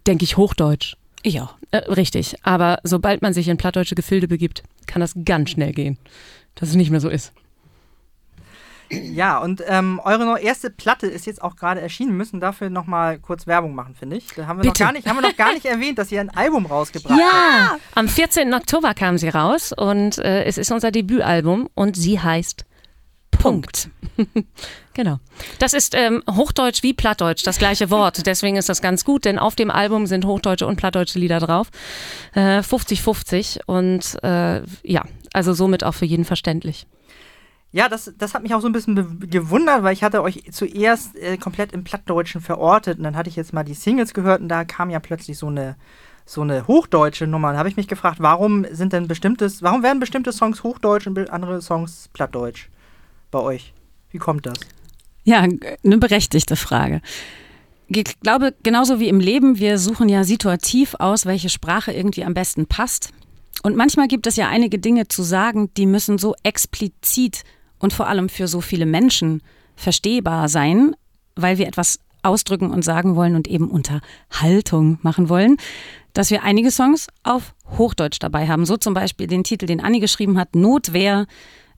denk 0.09 0.23
ich 0.23 0.37
Hochdeutsch. 0.37 0.97
ich 1.23 1.41
auch. 1.41 1.55
Äh, 1.71 1.77
richtig, 1.77 2.35
aber 2.43 2.81
sobald 2.83 3.23
man 3.23 3.33
sich 3.33 3.47
in 3.47 3.57
plattdeutsche 3.57 3.95
Gefilde 3.95 4.27
begibt, 4.27 4.65
kann 4.87 5.01
das 5.01 5.15
ganz 5.25 5.51
schnell 5.51 5.73
gehen, 5.73 5.99
dass 6.57 6.71
es 6.71 6.75
nicht 6.75 6.91
mehr 6.91 7.01
so 7.01 7.09
ist. 7.09 7.33
Ja, 8.91 9.39
und 9.39 9.63
ähm, 9.67 10.01
eure 10.05 10.41
erste 10.41 10.71
Platte 10.71 11.07
ist 11.07 11.27
jetzt 11.27 11.43
auch 11.43 11.57
gerade 11.57 11.81
erschienen. 11.81 12.13
Wir 12.13 12.17
müssen 12.17 12.41
dafür 12.41 12.71
nochmal 12.71 13.19
kurz 13.19 13.47
Werbung 13.47 13.75
machen, 13.75 13.95
finde 13.95 14.17
ich. 14.17 14.29
Da 14.35 14.47
haben 14.47 14.59
wir, 14.59 14.65
noch 14.65 14.73
Bitte. 14.73 14.85
gar 14.85 14.93
nicht, 14.93 15.07
haben 15.07 15.17
wir 15.17 15.29
noch 15.29 15.37
gar 15.37 15.53
nicht 15.53 15.67
erwähnt, 15.67 15.99
dass 15.99 16.11
ihr 16.11 16.21
ein 16.21 16.31
Album 16.31 16.67
rausgebracht 16.67 17.13
habt. 17.13 17.21
Ja, 17.21 17.79
am 17.95 18.09
14. 18.09 18.53
Oktober 18.55 18.95
kam 18.95 19.19
sie 19.19 19.29
raus 19.29 19.73
und 19.77 20.19
äh, 20.19 20.45
es 20.45 20.59
ist 20.59 20.73
unser 20.73 20.91
Debütalbum 20.91 21.69
und 21.75 21.97
sie 21.97 22.21
heißt 22.21 22.65
Punkt. 23.31 23.91
genau. 24.95 25.19
Das 25.59 25.73
ist 25.73 25.95
ähm, 25.95 26.23
Hochdeutsch 26.29 26.83
wie 26.83 26.93
Plattdeutsch, 26.93 27.47
das 27.47 27.59
gleiche 27.59 27.91
Wort. 27.91 28.23
Deswegen 28.27 28.57
ist 28.57 28.69
das 28.69 28.83
ganz 28.83 29.05
gut, 29.05 29.25
denn 29.25 29.39
auf 29.39 29.55
dem 29.55 29.71
Album 29.71 30.07
sind 30.07 30.25
hochdeutsche 30.25 30.67
und 30.67 30.77
plattdeutsche 30.77 31.19
Lieder 31.19 31.39
drauf. 31.41 31.69
Äh, 32.35 32.61
50-50 32.61 33.61
und 33.67 34.23
äh, 34.23 34.63
ja, 34.83 35.05
also 35.33 35.53
somit 35.53 35.85
auch 35.85 35.95
für 35.95 36.07
jeden 36.07 36.25
verständlich. 36.25 36.87
Ja, 37.71 37.89
das, 37.89 38.13
das 38.17 38.33
hat 38.33 38.43
mich 38.43 38.55
auch 38.55 38.61
so 38.61 38.69
ein 38.69 38.73
bisschen 38.73 39.21
gewundert, 39.29 39.83
weil 39.83 39.93
ich 39.93 40.03
hatte 40.03 40.23
euch 40.23 40.45
zuerst 40.53 41.17
äh, 41.17 41.37
komplett 41.37 41.73
im 41.73 41.85
Plattdeutschen 41.85 42.41
verortet 42.41 42.99
und 42.99 43.05
dann 43.05 43.17
hatte 43.17 43.29
ich 43.29 43.37
jetzt 43.37 43.53
mal 43.53 43.65
die 43.65 43.75
Singles 43.75 44.15
gehört 44.15 44.41
und 44.41 44.49
da 44.49 44.65
kam 44.65 44.89
ja 44.89 45.01
plötzlich 45.01 45.37
so 45.37 45.49
eine 45.49 45.77
so 46.29 46.43
eine 46.43 46.67
hochdeutsche 46.67 47.27
Nummer. 47.27 47.53
Da 47.53 47.59
habe 47.59 47.71
ich 47.71 47.77
mich 47.77 47.89
gefragt, 47.89 48.19
warum 48.21 48.67
sind 48.71 48.93
denn 48.93 49.09
bestimmtes, 49.09 49.63
warum 49.63 49.83
werden 49.83 49.99
bestimmte 49.99 50.33
Songs 50.33 50.63
hochdeutsch 50.63 51.07
und 51.07 51.31
andere 51.31 51.63
Songs 51.63 52.11
plattdeutsch 52.13 52.69
bei 53.31 53.39
euch? 53.39 53.73
Wie 54.11 54.19
kommt 54.19 54.45
das? 54.45 54.59
Ja, 55.25 55.41
eine 55.41 55.99
berechtigte 55.99 56.57
Frage. 56.57 57.01
Ich 57.89 58.21
glaube, 58.21 58.55
genauso 58.63 59.01
wie 59.01 59.09
im 59.09 59.21
Leben, 59.21 59.59
wir 59.59 59.79
suchen 59.79 60.11
ja 60.11 60.25
situativ 60.25 60.95
aus, 60.99 61.25
welche 61.25 61.49
Sprache 61.49 61.93
irgendwie 61.93 62.25
am 62.25 62.35
besten 62.35 62.67
passt. 62.67 63.11
Und 63.63 63.77
manchmal 63.77 64.09
gibt 64.09 64.27
es 64.27 64.37
ja 64.37 64.49
einige 64.49 64.79
Dinge 64.79 65.09
zu 65.09 65.23
sagen, 65.23 65.71
die 65.77 65.87
müssen 65.87 66.19
so 66.19 66.35
explizit 66.43 67.43
und 67.79 67.93
vor 67.93 68.09
allem 68.09 68.29
für 68.29 68.49
so 68.49 68.61
viele 68.61 68.87
Menschen 68.87 69.43
verstehbar 69.77 70.49
sein, 70.49 70.95
weil 71.37 71.59
wir 71.59 71.67
etwas 71.67 72.01
ausdrücken 72.23 72.71
und 72.71 72.83
sagen 72.83 73.17
wollen 73.17 73.37
und 73.37 73.47
eben 73.47 73.71
Unterhaltung 73.71 74.99
machen 75.03 75.29
wollen, 75.29 75.57
dass 76.13 76.31
wir 76.31 76.43
einige 76.43 76.71
Songs 76.71 77.07
auf 77.23 77.55
Hochdeutsch 77.77 78.19
dabei 78.21 78.49
haben. 78.49 78.67
So 78.67 78.77
zum 78.77 78.95
Beispiel 78.95 79.27
den 79.27 79.45
Titel, 79.45 79.67
den 79.67 79.81
Anni 79.81 80.01
geschrieben 80.01 80.39
hat, 80.39 80.57
Notwehr, 80.57 81.27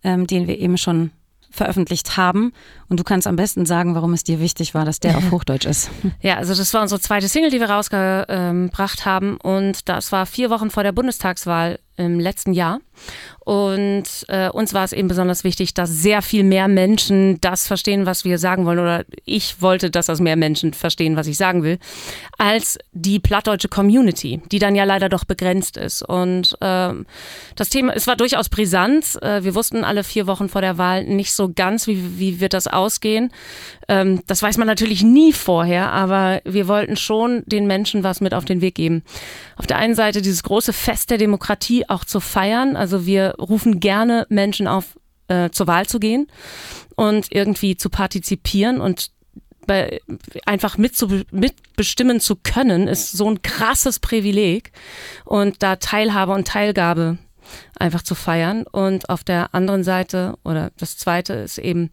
ähm, 0.03 0.27
den 0.27 0.47
wir 0.47 0.59
eben 0.59 0.79
schon 0.79 1.11
veröffentlicht 1.51 2.17
haben. 2.17 2.53
Und 2.91 2.99
du 2.99 3.05
kannst 3.05 3.27
am 3.27 3.37
besten 3.37 3.65
sagen, 3.67 3.95
warum 3.95 4.13
es 4.13 4.25
dir 4.25 4.41
wichtig 4.41 4.75
war, 4.75 4.85
dass 4.85 5.01
der 5.01 5.17
auf 5.17 5.31
Hochdeutsch 5.31 5.65
ist. 5.65 5.91
Ja, 6.21 6.37
also 6.37 6.55
das 6.55 6.75
war 6.75 6.83
unsere 6.83 7.01
zweite 7.01 7.29
Single, 7.29 7.51
die 7.51 7.61
wir 7.61 7.71
rausgebracht 7.71 9.07
haben 9.07 9.39
und 9.39 9.89
das 9.89 10.13
war 10.13 10.27
vier 10.27 10.51
Wochen 10.51 10.71
vor 10.71 10.83
der 10.83 10.93
Bundestagswahl 10.93 11.79
im 12.01 12.19
letzten 12.19 12.53
Jahr. 12.53 12.81
Und 13.41 14.05
äh, 14.29 14.49
uns 14.51 14.75
war 14.75 14.85
es 14.85 14.93
eben 14.93 15.09
besonders 15.09 15.43
wichtig, 15.43 15.75
dass 15.75 15.91
sehr 15.91 16.23
viel 16.23 16.45
mehr 16.45 16.69
Menschen 16.69 17.41
das 17.41 17.67
verstehen, 17.67 18.07
was 18.07 18.25
wir 18.25 18.39
sagen 18.39 18.65
wollen. 18.65 18.79
Oder 18.79 19.05
ich 19.25 19.61
wollte, 19.61 19.91
dass 19.91 20.07
das 20.07 20.21
mehr 20.21 20.37
Menschen 20.37 20.73
verstehen, 20.73 21.17
was 21.17 21.27
ich 21.27 21.37
sagen 21.37 21.63
will, 21.63 21.79
als 22.39 22.79
die 22.93 23.19
plattdeutsche 23.19 23.69
Community, 23.69 24.41
die 24.53 24.59
dann 24.59 24.75
ja 24.75 24.85
leider 24.85 25.09
doch 25.09 25.25
begrenzt 25.25 25.77
ist. 25.77 26.03
Und 26.03 26.57
ähm, 26.61 27.07
das 27.57 27.71
Thema, 27.71 27.95
es 27.95 28.07
war 28.07 28.17
durchaus 28.17 28.49
brisant. 28.49 29.21
Äh, 29.23 29.43
wir 29.43 29.55
wussten 29.55 29.85
alle 29.85 30.05
vier 30.05 30.27
Wochen 30.27 30.49
vor 30.49 30.61
der 30.61 30.79
Wahl 30.79 31.05
nicht 31.05 31.33
so 31.33 31.51
ganz, 31.53 31.87
wie, 31.87 32.19
wie 32.19 32.41
wird 32.41 32.53
das 32.53 32.67
ausgehen. 32.81 33.33
Ähm, 33.89 34.23
das 34.27 34.43
weiß 34.43 34.59
man 34.59 34.67
natürlich 34.67 35.03
nie 35.03 35.33
vorher, 35.33 35.93
aber 35.93 36.41
wir 36.45 36.67
wollten 36.69 36.97
schon 36.97 37.43
den 37.47 37.67
Menschen 37.67 38.03
was 38.03 38.21
mit 38.21 38.35
auf 38.35 38.45
den 38.45 38.61
Weg 38.61 38.75
geben. 38.75 39.03
Auf 39.57 39.67
der 39.67 39.79
einen 39.79 39.95
Seite 39.95 40.23
dieses 40.23 40.43
große 40.43 40.73
Fest 40.73 41.11
der 41.11 41.19
Demokratie 41.19 41.89
auch 41.89 42.05
zu 42.05 42.21
feiern. 42.21 42.77
Also 42.77 43.07
wir 43.07 43.35
rufen 43.39 43.81
gerne 43.81 44.27
Menschen 44.29 44.67
auf, 44.67 44.99
äh, 45.29 45.51
zur 45.51 45.67
Wahl 45.67 45.87
zu 45.87 46.01
gehen 46.01 46.27
und 46.97 47.27
irgendwie 47.31 47.77
zu 47.77 47.91
partizipieren 47.91 48.81
und 48.81 49.11
bei, 49.67 50.01
einfach 50.47 50.79
mitbestimmen 50.79 52.19
zu 52.19 52.35
können, 52.35 52.89
ist 52.89 53.13
so 53.13 53.31
ein 53.31 53.43
krasses 53.43 54.01
Privileg. 54.01 54.73
Und 55.25 55.63
da 55.63 55.77
Teilhabe 55.77 56.33
und 56.33 56.49
Teilgabe 56.49 57.19
einfach 57.79 58.03
zu 58.03 58.15
feiern. 58.15 58.65
Und 58.71 59.09
auf 59.09 59.25
der 59.25 59.55
anderen 59.55 59.85
Seite, 59.85 60.35
oder 60.45 60.71
das 60.79 60.97
zweite 60.97 61.35
ist 61.35 61.59
eben, 61.59 61.91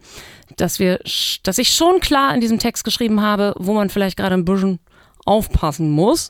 dass 0.56 0.80
wir, 0.80 1.00
dass 1.44 1.58
ich 1.58 1.72
schon 1.72 2.00
klar 2.00 2.34
in 2.34 2.42
diesem 2.42 2.60
Text 2.60 2.84
geschrieben 2.84 3.22
habe, 3.22 3.54
wo 3.58 3.74
man 3.74 3.90
vielleicht 3.90 4.18
gerade 4.18 4.36
ein 4.36 4.46
bisschen 4.46 4.80
aufpassen 5.28 5.92
muss. 5.92 6.30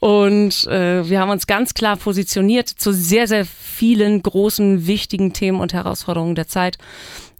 Und 0.00 0.66
äh, 0.66 1.08
wir 1.08 1.20
haben 1.20 1.30
uns 1.30 1.46
ganz 1.46 1.74
klar 1.74 1.96
positioniert 1.96 2.68
zu 2.68 2.92
sehr, 2.92 3.26
sehr 3.26 3.46
vielen 3.46 4.22
großen, 4.22 4.86
wichtigen 4.86 5.32
Themen 5.32 5.60
und 5.60 5.72
Herausforderungen 5.72 6.34
der 6.34 6.46
Zeit. 6.46 6.76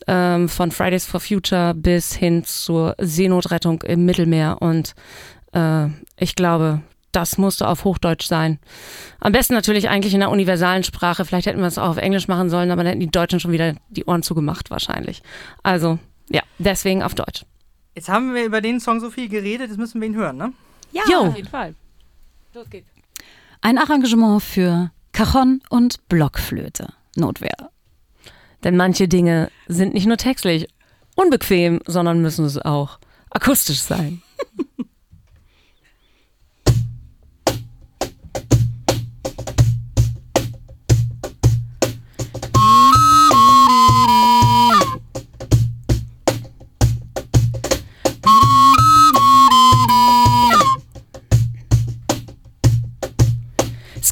Ähm, 0.07 0.49
von 0.49 0.71
Fridays 0.71 1.07
for 1.07 1.21
Future 1.21 1.73
bis 1.75 2.15
hin 2.15 2.45
zur 2.45 2.95
Seenotrettung 2.99 3.83
im 3.83 4.05
Mittelmeer. 4.05 4.57
Und 4.61 4.95
äh, 5.53 5.87
ich 6.19 6.35
glaube, 6.35 6.83
das 7.15 7.39
musste 7.39 7.69
auf 7.69 7.85
Hochdeutsch 7.85 8.27
sein. 8.27 8.59
Am 9.21 9.33
besten 9.33 9.55
natürlich 9.55 9.89
eigentlich 9.89 10.15
in 10.15 10.23
einer 10.23 10.31
universalen 10.31 10.85
Sprache. 10.85 11.25
Vielleicht 11.25 11.47
hätten 11.47 11.61
wir 11.61 11.67
es 11.67 11.79
auch 11.79 11.91
auf 11.91 11.97
Englisch 11.97 12.29
machen 12.29 12.51
sollen, 12.51 12.71
aber 12.71 12.83
dann 12.83 12.91
hätten 12.91 13.01
die 13.01 13.11
Deutschen 13.11 13.41
schon 13.41 13.53
wieder 13.53 13.75
die 13.89 14.05
Ohren 14.05 14.23
zugemacht 14.23 14.71
wahrscheinlich. 14.71 15.23
Also, 15.63 15.99
ja, 16.29 16.43
deswegen 16.59 17.03
auf 17.03 17.15
Deutsch. 17.15 17.45
Jetzt 17.95 18.09
haben 18.09 18.35
wir 18.35 18.45
über 18.45 18.61
den 18.61 18.81
Song 18.81 19.01
so 19.01 19.11
viel 19.11 19.29
geredet, 19.29 19.69
jetzt 19.69 19.79
müssen 19.79 20.01
wir 20.01 20.09
ihn 20.09 20.17
hören, 20.17 20.37
ne? 20.37 20.53
Ja. 20.93 21.03
Auf 21.19 21.37
jeden 21.37 21.49
Fall. 21.49 21.75
Los 22.55 22.69
geht's. 22.71 22.89
Ein 23.61 23.79
Arrangement 23.79 24.43
für 24.43 24.91
Cajon 25.13 25.63
und 25.71 26.09
Blockflöte. 26.09 26.93
Notwehr. 27.17 27.71
Denn 28.63 28.77
manche 28.77 29.09
Dinge 29.09 29.51
sind 29.69 29.95
nicht 29.95 30.07
nur 30.07 30.17
textlich 30.17 30.69
unbequem, 31.17 31.81
sondern 31.87 32.21
müssen 32.21 32.45
es 32.45 32.59
auch 32.59 32.99
akustisch 33.31 33.81
sein. 33.81 34.23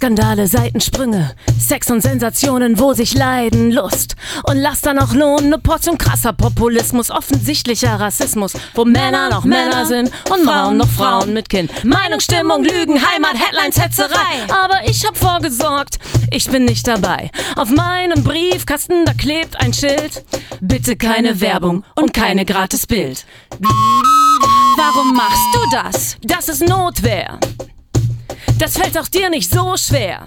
Skandale, 0.03 0.49
Seitensprünge, 0.49 1.31
Sex 1.61 1.89
und 1.89 2.01
Sensationen, 2.01 2.81
wo 2.81 2.93
sich 2.93 3.15
Leiden, 3.15 3.71
Lust 3.71 4.17
und 4.49 4.57
Laster 4.57 4.95
noch 4.95 5.15
lohnen. 5.15 5.53
Eine 5.53 5.59
Portion 5.59 5.97
krasser 5.97 6.33
Populismus, 6.33 7.09
offensichtlicher 7.09 8.01
Rassismus, 8.01 8.55
wo 8.75 8.85
Männer 8.85 9.31
noch 9.31 9.45
Männer 9.45 9.87
sind 9.87 10.11
und 10.29 10.45
Frauen 10.45 10.79
noch 10.79 10.89
Frauen 10.89 11.33
mit 11.35 11.49
Kind. 11.49 11.85
Meinung, 11.85 12.19
Stimmung, 12.19 12.65
Lügen, 12.65 12.95
Heimat, 12.95 13.35
Headlines, 13.35 13.81
Hetzerei. 13.81 14.43
Aber 14.49 14.81
ich 14.87 15.07
hab 15.07 15.17
vorgesorgt, 15.17 16.01
ich 16.33 16.51
bin 16.51 16.65
nicht 16.65 16.89
dabei. 16.89 17.31
Auf 17.55 17.71
meinem 17.71 18.25
Briefkasten, 18.25 19.05
da 19.05 19.13
klebt 19.13 19.55
ein 19.61 19.73
Schild. 19.73 20.25
Bitte 20.61 20.97
keine 20.97 21.41
Werbung 21.41 21.85
und 21.95 22.13
keine 22.13 22.45
gratis 22.45 22.89
Bild. 22.89 23.25
Warum 24.77 25.15
machst 25.15 25.55
du 25.55 25.61
das? 25.77 26.17
Das 26.25 26.49
ist 26.49 26.69
Notwehr. 26.69 27.39
Das 28.59 28.77
fällt 28.79 28.99
auch 28.99 29.09
dir 29.09 29.31
nicht 29.31 29.51
so 29.51 29.77
schwer. 29.77 30.27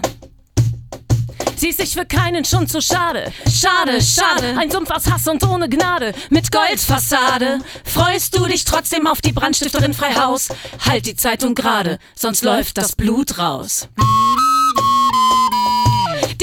Sie 1.56 1.68
ist 1.68 1.80
sich 1.80 1.94
für 1.94 2.04
keinen 2.04 2.44
schon 2.44 2.68
zu 2.68 2.82
schade. 2.82 3.32
Schade, 3.50 4.02
schade. 4.02 4.58
Ein 4.58 4.70
Sumpf 4.70 4.90
aus 4.90 5.10
Hass 5.10 5.26
und 5.26 5.42
ohne 5.42 5.68
Gnade. 5.70 6.12
Mit 6.28 6.52
Goldfassade. 6.52 7.60
Freust 7.82 8.36
du 8.36 8.44
dich 8.44 8.64
trotzdem 8.64 9.06
auf 9.06 9.22
die 9.22 9.32
Brandstifterin 9.32 9.94
Freihaus? 9.94 10.48
Halt 10.86 11.06
die 11.06 11.16
Zeitung 11.16 11.54
gerade, 11.54 11.98
sonst 12.14 12.44
läuft 12.44 12.76
das 12.76 12.94
Blut 12.94 13.38
raus. 13.38 13.88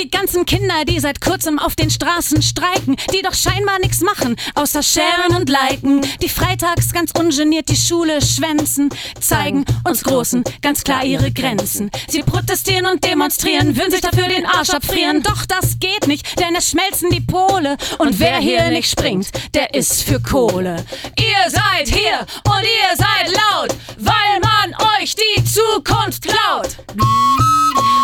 Die 0.04 0.10
ganzen 0.10 0.46
Kinder, 0.46 0.84
die 0.86 1.00
seit 1.00 1.22
kurzem 1.22 1.60
auf 1.60 1.78
den 1.78 1.90
Straßen 1.90 2.42
streiken, 2.42 2.98
die 3.14 3.22
doch 3.22 3.34
scheinbar 3.34 3.80
nichts 3.80 4.02
machen, 4.02 4.36
außer 4.54 4.84
sharen 4.84 5.34
und 5.34 5.48
liken, 5.48 6.02
die 6.22 6.28
freitags 6.28 6.92
ganz 6.92 7.12
ungeniert 7.18 7.70
die 7.70 7.78
Schule 7.78 8.22
schwänzen, 8.22 8.90
zeigen 9.22 9.64
uns 9.88 10.04
Großen 10.04 10.44
ganz 10.62 10.84
klar 10.84 11.06
ihre 11.06 11.32
Grenzen. 11.32 11.90
Sie 12.10 12.22
protestieren 12.22 12.86
und 12.86 13.06
demonstrieren, 13.06 13.78
würden 13.78 13.92
sich 13.92 14.02
dafür 14.02 14.28
den 14.28 14.46
Arsch 14.46 14.72
abfrieren, 14.72 15.24
doch 15.24 15.46
das 15.46 15.80
geht 15.80 16.06
nicht, 16.06 16.38
denn 16.38 16.54
es 16.54 16.70
schmelzen 16.70 17.10
die 17.10 17.22
Pole 17.22 17.78
und 18.00 18.20
wer 18.20 18.40
hier 18.40 18.72
nicht 18.72 18.92
springt, 18.92 19.30
der 19.54 19.74
ist 19.74 20.04
für 20.04 20.22
Kohle. 20.22 20.84
Ihr 21.18 21.50
seid 21.50 21.88
hier 21.88 22.20
und 22.44 22.62
ihr 22.62 22.98
seid 22.98 23.32
laut, 23.32 23.74
weil 24.00 24.42
man 24.42 24.76
euch 25.00 25.16
die 25.16 25.44
Zukunft 25.46 26.24
klaut. 26.24 26.76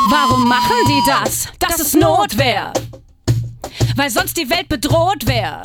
Warum 0.10 0.48
machen 0.48 0.76
die 0.88 1.02
das? 1.06 1.50
Das 1.60 1.80
ist 1.80 1.96
Notwehr. 1.96 2.74
Weil 3.96 4.10
sonst 4.10 4.38
die 4.38 4.50
Welt 4.50 4.68
bedroht 4.68 5.28
wäre. 5.28 5.62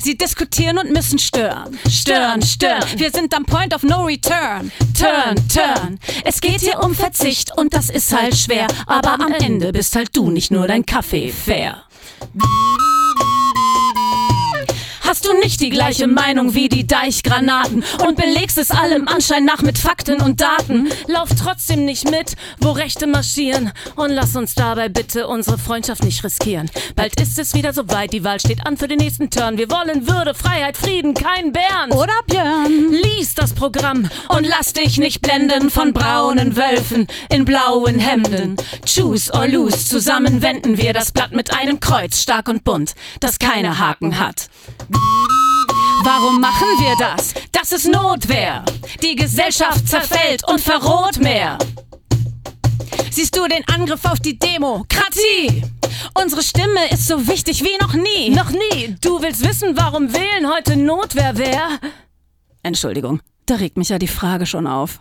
Sie 0.00 0.18
diskutieren 0.18 0.76
und 0.76 0.90
müssen 0.90 1.20
stören. 1.20 1.78
Stören, 1.88 2.42
stören. 2.42 2.82
Wir 2.96 3.12
sind 3.12 3.32
am 3.34 3.44
Point 3.44 3.74
of 3.74 3.84
No 3.84 4.02
Return. 4.06 4.72
Turn, 4.98 5.36
turn. 5.48 6.00
Es 6.24 6.40
geht 6.40 6.60
hier 6.62 6.80
um 6.82 6.92
Verzicht 6.94 7.56
und 7.56 7.74
das 7.74 7.90
ist 7.90 8.12
halt 8.12 8.36
schwer. 8.36 8.66
Aber 8.86 9.14
am 9.24 9.32
Ende 9.34 9.70
bist 9.72 9.94
halt 9.94 10.16
du 10.16 10.30
nicht 10.30 10.50
nur 10.50 10.66
dein 10.66 10.84
Kaffee 10.84 11.30
fair. 11.30 11.84
Hast 15.10 15.26
du 15.26 15.32
nicht 15.32 15.60
die 15.60 15.70
gleiche 15.70 16.06
Meinung 16.06 16.54
wie 16.54 16.68
die 16.68 16.86
Deichgranaten 16.86 17.82
und 18.06 18.16
belegst 18.16 18.58
es 18.58 18.70
allem 18.70 19.08
Anschein 19.08 19.44
nach 19.44 19.60
mit 19.60 19.76
Fakten 19.76 20.20
und 20.20 20.40
Daten? 20.40 20.88
Lauf 21.08 21.30
trotzdem 21.36 21.84
nicht 21.84 22.08
mit, 22.08 22.36
wo 22.60 22.70
Rechte 22.70 23.08
marschieren. 23.08 23.72
Und 23.96 24.10
lass 24.10 24.36
uns 24.36 24.54
dabei 24.54 24.88
bitte 24.88 25.26
unsere 25.26 25.58
Freundschaft 25.58 26.04
nicht 26.04 26.22
riskieren. 26.22 26.70
Bald 26.94 27.20
ist 27.20 27.40
es 27.40 27.54
wieder 27.54 27.72
soweit, 27.72 28.12
die 28.12 28.22
Wahl 28.22 28.38
steht 28.38 28.64
an 28.64 28.76
für 28.76 28.86
den 28.86 28.98
nächsten 28.98 29.30
Turn. 29.30 29.58
Wir 29.58 29.68
wollen 29.68 30.06
Würde, 30.06 30.32
Freiheit, 30.32 30.76
Frieden, 30.76 31.14
kein 31.14 31.50
Bären. 31.50 31.90
Oder 31.90 32.14
Björn? 32.28 32.92
Lies 32.92 33.34
das 33.34 33.52
Programm 33.52 34.08
Und 34.28 34.46
lass 34.46 34.74
dich 34.74 34.98
nicht 34.98 35.22
blenden 35.22 35.70
von 35.70 35.92
braunen 35.92 36.54
Wölfen 36.54 37.08
in 37.30 37.44
blauen 37.44 37.98
Hemden. 37.98 38.54
Choose 38.86 39.32
or 39.32 39.48
lose, 39.48 39.88
zusammen 39.88 40.40
wenden 40.40 40.78
wir 40.78 40.92
das 40.92 41.10
Blatt 41.10 41.32
mit 41.32 41.52
einem 41.52 41.80
Kreuz, 41.80 42.22
stark 42.22 42.46
und 42.46 42.62
bunt, 42.62 42.94
das 43.18 43.40
keine 43.40 43.80
Haken 43.80 44.20
hat. 44.20 44.48
Warum 46.04 46.40
machen 46.40 46.68
wir 46.78 46.96
das? 46.98 47.34
Das 47.52 47.72
ist 47.72 47.86
Notwehr. 47.86 48.64
Die 49.02 49.16
Gesellschaft 49.16 49.86
zerfällt 49.86 50.46
und 50.48 50.60
verroht 50.60 51.18
mehr. 51.18 51.58
Siehst 53.10 53.36
du 53.36 53.46
den 53.46 53.66
Angriff 53.68 54.04
auf 54.04 54.18
die 54.20 54.38
Demokratie? 54.38 55.62
Unsere 56.14 56.42
Stimme 56.42 56.90
ist 56.90 57.06
so 57.06 57.26
wichtig 57.28 57.62
wie 57.62 57.76
noch 57.80 57.94
nie. 57.94 58.30
Noch 58.30 58.50
nie. 58.50 58.96
Du 59.00 59.20
willst 59.20 59.46
wissen, 59.46 59.76
warum 59.76 60.12
Wählen 60.14 60.50
heute 60.50 60.76
Notwehr 60.76 61.36
wäre? 61.36 61.78
Entschuldigung, 62.62 63.20
da 63.46 63.56
regt 63.56 63.76
mich 63.76 63.88
ja 63.90 63.98
die 63.98 64.08
Frage 64.08 64.46
schon 64.46 64.66
auf. 64.66 65.00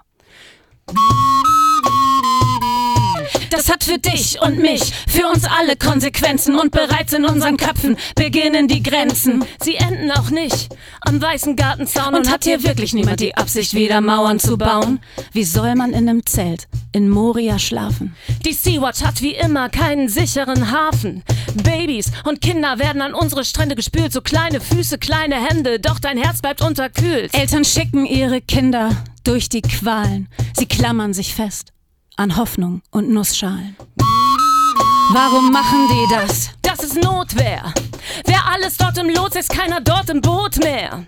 Das 3.59 3.69
hat 3.69 3.83
für 3.83 3.97
dich 3.97 4.41
und 4.41 4.57
mich, 4.57 4.93
für 5.09 5.27
uns 5.27 5.43
alle 5.43 5.75
Konsequenzen 5.75 6.57
und 6.57 6.71
bereits 6.71 7.11
in 7.11 7.25
unseren 7.25 7.57
Köpfen 7.57 7.97
beginnen 8.15 8.69
die 8.69 8.81
Grenzen. 8.81 9.43
Sie 9.61 9.75
enden 9.75 10.11
auch 10.11 10.29
nicht 10.29 10.73
am 11.01 11.21
weißen 11.21 11.57
Gartenzaun 11.57 12.15
Und 12.15 12.31
hat 12.31 12.45
hier 12.45 12.63
wirklich 12.63 12.93
niemand 12.93 13.19
die 13.19 13.35
Absicht, 13.35 13.73
wieder 13.73 13.99
Mauern 13.99 14.39
zu 14.39 14.57
bauen? 14.57 15.01
Wie 15.33 15.43
soll 15.43 15.75
man 15.75 15.91
in 15.91 16.07
einem 16.07 16.25
Zelt 16.25 16.69
in 16.93 17.09
Moria 17.09 17.59
schlafen? 17.59 18.15
Die 18.45 18.53
Sea-Watch 18.53 19.01
hat 19.01 19.21
wie 19.21 19.35
immer 19.35 19.67
keinen 19.67 20.07
sicheren 20.07 20.71
Hafen. 20.71 21.25
Babys 21.61 22.13
und 22.23 22.39
Kinder 22.39 22.79
werden 22.79 23.01
an 23.01 23.13
unsere 23.13 23.43
Strände 23.43 23.75
gespült, 23.75 24.13
so 24.13 24.21
kleine 24.21 24.61
Füße, 24.61 24.97
kleine 24.99 25.35
Hände, 25.35 25.81
doch 25.81 25.99
dein 25.99 26.17
Herz 26.17 26.41
bleibt 26.41 26.61
unterkühlt. 26.61 27.35
Eltern 27.35 27.65
schicken 27.65 28.05
ihre 28.05 28.39
Kinder 28.39 28.91
durch 29.25 29.49
die 29.49 29.61
Qualen. 29.61 30.29
Sie 30.57 30.65
klammern 30.65 31.13
sich 31.13 31.35
fest 31.35 31.73
an 32.19 32.35
Hoffnung 32.35 32.81
und 32.91 33.09
Nussschalen. 33.09 33.77
Warum 35.13 35.51
machen 35.51 35.87
die 35.89 36.13
das? 36.13 36.49
Das 36.61 36.83
ist 36.83 37.01
Notwehr. 37.01 37.73
Wer 38.25 38.45
alles 38.53 38.75
dort 38.75 38.97
im 38.97 39.09
Lot 39.09 39.35
ist, 39.37 39.49
keiner 39.49 39.79
dort 39.79 40.09
im 40.09 40.19
Boot 40.19 40.57
mehr. 40.57 41.05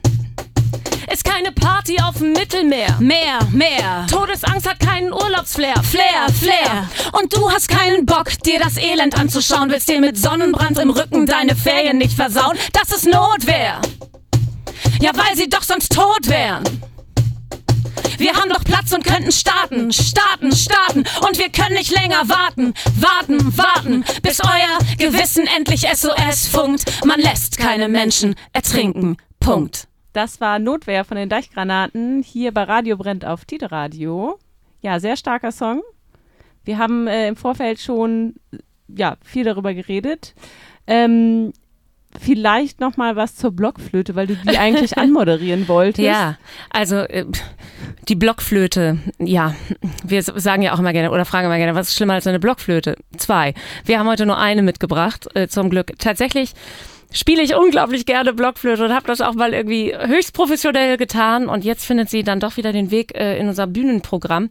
Ist 1.12 1.26
keine 1.26 1.52
Party 1.52 1.98
auf 2.02 2.20
dem 2.20 2.32
Mittelmeer. 2.32 2.96
Mehr, 3.00 3.40
mehr. 3.52 4.08
Todesangst 4.10 4.70
hat 4.70 4.80
keinen 4.80 5.12
Urlaubsflair. 5.12 5.76
Flair, 5.84 6.30
Flair. 6.40 6.90
Und 7.12 7.36
du 7.36 7.52
hast 7.52 7.68
keinen 7.68 8.06
Bock, 8.06 8.30
dir 8.46 8.60
das 8.60 8.78
Elend 8.78 9.20
anzuschauen, 9.20 9.70
willst 9.70 9.90
dir 9.90 10.00
mit 10.00 10.18
Sonnenbrand 10.18 10.80
im 10.80 10.92
Rücken 10.92 11.26
deine 11.26 11.58
Ferien 11.58 11.98
nicht 11.98 12.14
versauen. 12.14 12.58
Das 12.72 12.90
ist 12.96 13.06
Notwehr. 13.06 13.82
Ja, 15.02 15.12
weil 15.14 15.36
sie 15.36 15.50
doch 15.50 15.64
sonst 15.64 15.94
tot 15.94 16.30
wären. 16.30 16.64
Wir 18.18 18.34
haben 18.34 18.50
doch 18.50 18.64
Platz 18.64 18.92
und 18.94 19.04
könnten 19.04 19.32
starten, 19.32 19.92
starten, 19.92 20.52
starten. 20.52 21.04
Und 21.26 21.38
wir 21.38 21.50
können 21.50 21.76
nicht 21.76 21.92
länger 21.92 22.28
warten, 22.28 22.74
warten, 23.00 23.58
warten, 23.58 24.06
bis 24.22 24.40
euer 24.42 24.78
Gewissen 24.98 25.48
endlich 25.58 25.82
SOS 25.82 26.48
funkt. 26.48 27.06
Man 27.06 27.20
lässt 27.20 27.58
keine 27.58 27.88
Menschen 27.88 28.36
ertrinken. 28.54 29.18
Punkt. 29.40 29.88
Das 30.14 30.42
war 30.42 30.60
Notwehr 30.60 31.06
von 31.06 31.18
den 31.18 31.30
Deichgranaten 31.30 32.22
hier 32.22 32.54
bei 32.54 32.64
Radio 32.64 32.98
Brennt 32.98 33.26
auf 33.26 33.46
Tide 33.46 33.72
Radio. 33.72 34.38
Ja, 34.82 35.00
sehr 35.00 35.16
starker 35.16 35.52
Song. 35.52 35.82
Wir 36.64 36.78
haben 36.78 37.08
äh, 37.08 37.28
im 37.28 37.36
Vorfeld 37.36 37.80
schon 37.80 38.36
ja 38.88 39.18
viel 39.24 39.46
darüber 39.46 39.74
geredet. 39.74 40.36
Ähm, 40.86 41.54
vielleicht 42.20 42.80
noch 42.80 42.98
mal 42.98 43.16
was 43.16 43.36
zur 43.36 43.52
Blockflöte, 43.52 44.16
weil 44.16 44.28
du 44.28 44.36
die 44.36 44.58
eigentlich 44.58 44.98
anmoderieren 44.98 45.68
wolltest. 45.68 46.06
Ja, 46.06 46.38
also 46.70 46.98
äh, 46.98 47.26
die 48.08 48.16
Blockflöte, 48.16 48.98
ja, 49.20 49.56
wir 50.04 50.22
sagen 50.24 50.62
ja 50.62 50.74
auch 50.74 50.80
immer 50.80 50.94
gerne 50.94 51.12
oder 51.12 51.26
fragen 51.26 51.46
immer 51.46 51.58
gerne, 51.58 51.76
was 51.76 51.90
ist 51.90 51.96
schlimmer 51.96 52.14
als 52.14 52.28
eine 52.28 52.40
Blockflöte? 52.40 52.96
Zwei. 53.18 53.54
Wir 53.86 54.00
haben 54.00 54.08
heute 54.08 54.26
nur 54.26 54.38
eine 54.38 54.62
mitgebracht, 54.62 55.28
äh, 55.36 55.48
zum 55.48 55.70
Glück. 55.70 55.94
Tatsächlich 55.98 56.54
spiele 57.12 57.42
ich 57.42 57.56
unglaublich 57.56 58.06
gerne 58.06 58.34
Blockflöte 58.34 58.86
und 58.86 58.94
habe 58.94 59.08
das 59.08 59.22
auch 59.22 59.34
mal 59.34 59.54
irgendwie 59.54 59.94
höchst 59.96 60.34
professionell 60.34 60.98
getan 60.98 61.48
und 61.48 61.64
jetzt 61.64 61.86
findet 61.86 62.10
sie 62.10 62.24
dann 62.24 62.40
doch 62.40 62.58
wieder 62.58 62.72
den 62.72 62.92
Weg 62.92 63.16
äh, 63.16 63.38
in 63.38 63.48
unser 63.48 63.68
Bühnenprogramm. 63.68 64.50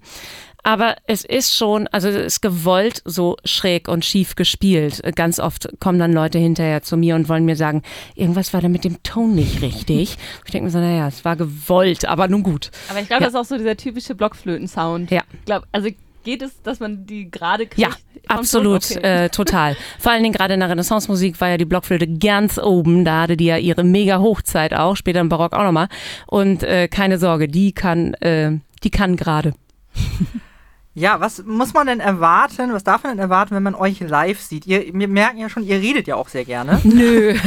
Aber 0.62 0.96
es 1.06 1.24
ist 1.24 1.54
schon, 1.56 1.86
also 1.88 2.08
es 2.08 2.16
ist 2.16 2.40
gewollt 2.42 3.02
so 3.04 3.36
schräg 3.44 3.88
und 3.88 4.04
schief 4.04 4.36
gespielt. 4.36 5.00
Ganz 5.16 5.38
oft 5.40 5.68
kommen 5.80 5.98
dann 5.98 6.12
Leute 6.12 6.38
hinterher 6.38 6.82
zu 6.82 6.96
mir 6.96 7.14
und 7.14 7.28
wollen 7.28 7.44
mir 7.44 7.56
sagen, 7.56 7.82
irgendwas 8.14 8.52
war 8.52 8.60
da 8.60 8.68
mit 8.68 8.84
dem 8.84 9.02
Ton 9.02 9.34
nicht 9.34 9.62
richtig. 9.62 10.16
Ich 10.44 10.52
denke 10.52 10.64
mir 10.66 10.70
so, 10.70 10.78
naja, 10.78 11.06
es 11.08 11.24
war 11.24 11.36
gewollt, 11.36 12.04
aber 12.06 12.28
nun 12.28 12.42
gut. 12.42 12.70
Aber 12.88 13.00
ich 13.00 13.06
glaube, 13.06 13.22
Ja. 13.22 13.30
das 13.30 13.34
ist 13.34 13.40
auch 13.40 13.44
so 13.44 13.56
dieser 13.56 13.76
typische 13.76 14.14
Blockflöten-Sound. 14.14 15.10
Ja. 15.10 15.22
Ich 15.32 15.44
glaub, 15.44 15.64
also 15.72 15.88
geht 16.24 16.42
es, 16.42 16.60
dass 16.62 16.80
man 16.80 17.06
die 17.06 17.30
gerade 17.30 17.66
kriegt? 17.66 17.78
Ja, 17.78 17.90
absolut, 18.28 18.84
Okay. 18.90 19.24
äh, 19.24 19.28
total. 19.30 19.76
Vor 19.98 20.12
allen 20.12 20.22
Dingen 20.22 20.34
gerade 20.34 20.54
in 20.54 20.60
der 20.60 20.68
Renaissance-Musik 20.68 21.40
war 21.40 21.48
ja 21.50 21.56
die 21.56 21.64
Blockflöte 21.64 22.06
ganz 22.06 22.58
oben. 22.58 23.04
Da 23.04 23.22
hatte 23.22 23.36
die 23.36 23.46
ja 23.46 23.56
ihre 23.56 23.84
mega 23.84 24.18
Hochzeit 24.18 24.74
auch, 24.74 24.96
später 24.96 25.20
im 25.20 25.28
Barock 25.28 25.52
auch 25.54 25.62
nochmal. 25.64 25.88
Und 26.26 26.62
äh, 26.62 26.88
keine 26.88 27.18
Sorge, 27.18 27.48
die 27.48 27.72
kann, 27.72 28.14
äh, 28.14 28.58
die 28.82 28.90
kann 28.90 29.16
gerade. 29.16 29.54
Ja, 30.94 31.20
was 31.20 31.44
muss 31.44 31.72
man 31.72 31.86
denn 31.86 32.00
erwarten, 32.00 32.72
was 32.72 32.82
darf 32.82 33.04
man 33.04 33.12
denn 33.12 33.20
erwarten, 33.20 33.54
wenn 33.54 33.62
man 33.62 33.76
euch 33.76 34.00
live 34.00 34.40
sieht? 34.40 34.66
Ihr, 34.66 34.92
wir 34.92 35.06
merken 35.06 35.38
ja 35.38 35.48
schon, 35.48 35.62
ihr 35.62 35.80
redet 35.80 36.08
ja 36.08 36.16
auch 36.16 36.28
sehr 36.28 36.44
gerne. 36.44 36.80
Nö. 36.84 37.34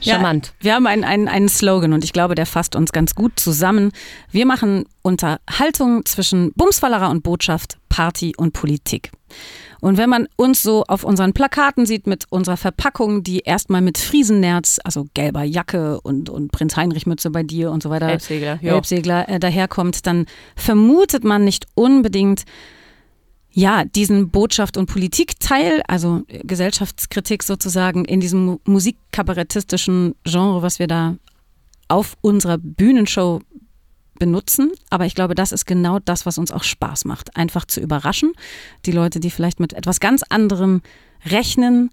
Ja, 0.00 0.14
Charmant. 0.14 0.54
Wir 0.60 0.74
haben 0.74 0.86
einen, 0.86 1.04
einen, 1.04 1.28
einen 1.28 1.48
Slogan 1.48 1.92
und 1.92 2.02
ich 2.04 2.12
glaube, 2.12 2.34
der 2.34 2.46
fasst 2.46 2.74
uns 2.74 2.92
ganz 2.92 3.14
gut 3.14 3.38
zusammen. 3.38 3.92
Wir 4.30 4.46
machen 4.46 4.84
Unterhaltung 5.02 6.04
zwischen 6.04 6.52
Bumsfallerer 6.54 7.10
und 7.10 7.22
Botschaft, 7.22 7.78
Party 7.88 8.34
und 8.36 8.52
Politik. 8.52 9.10
Und 9.80 9.96
wenn 9.96 10.10
man 10.10 10.26
uns 10.36 10.62
so 10.62 10.84
auf 10.88 11.04
unseren 11.04 11.32
Plakaten 11.32 11.86
sieht 11.86 12.06
mit 12.06 12.24
unserer 12.30 12.56
Verpackung, 12.56 13.22
die 13.22 13.40
erstmal 13.40 13.80
mit 13.80 13.96
Friesennerz, 13.98 14.78
also 14.82 15.06
gelber 15.14 15.44
Jacke 15.44 16.00
und, 16.00 16.30
und 16.30 16.50
Prinz 16.50 16.76
Heinrich 16.76 17.06
Mütze 17.06 17.30
bei 17.30 17.42
dir 17.44 17.70
und 17.70 17.82
so 17.82 17.90
weiter, 17.90 18.08
Elbsegler, 18.08 18.58
ja. 18.60 18.74
Elbsegler 18.74 19.28
äh, 19.28 19.38
daherkommt, 19.38 20.06
dann 20.06 20.26
vermutet 20.56 21.22
man 21.22 21.44
nicht 21.44 21.66
unbedingt 21.74 22.44
ja, 23.50 23.84
diesen 23.84 24.30
Botschaft- 24.30 24.76
und 24.76 24.86
Politikteil, 24.86 25.82
also 25.88 26.22
Gesellschaftskritik 26.28 27.42
sozusagen 27.42 28.04
in 28.04 28.20
diesem 28.20 28.44
mu- 28.44 28.58
musikkabarettistischen 28.66 30.14
Genre, 30.24 30.62
was 30.62 30.78
wir 30.78 30.86
da 30.86 31.16
auf 31.88 32.16
unserer 32.20 32.58
Bühnenshow 32.58 33.40
benutzen. 34.18 34.72
Aber 34.90 35.06
ich 35.06 35.14
glaube, 35.14 35.34
das 35.34 35.52
ist 35.52 35.66
genau 35.66 35.98
das, 35.98 36.26
was 36.26 36.38
uns 36.38 36.52
auch 36.52 36.64
Spaß 36.64 37.04
macht. 37.04 37.36
Einfach 37.36 37.64
zu 37.64 37.80
überraschen. 37.80 38.32
Die 38.86 38.92
Leute, 38.92 39.20
die 39.20 39.30
vielleicht 39.30 39.60
mit 39.60 39.72
etwas 39.72 40.00
ganz 40.00 40.22
anderem 40.28 40.82
rechnen, 41.24 41.90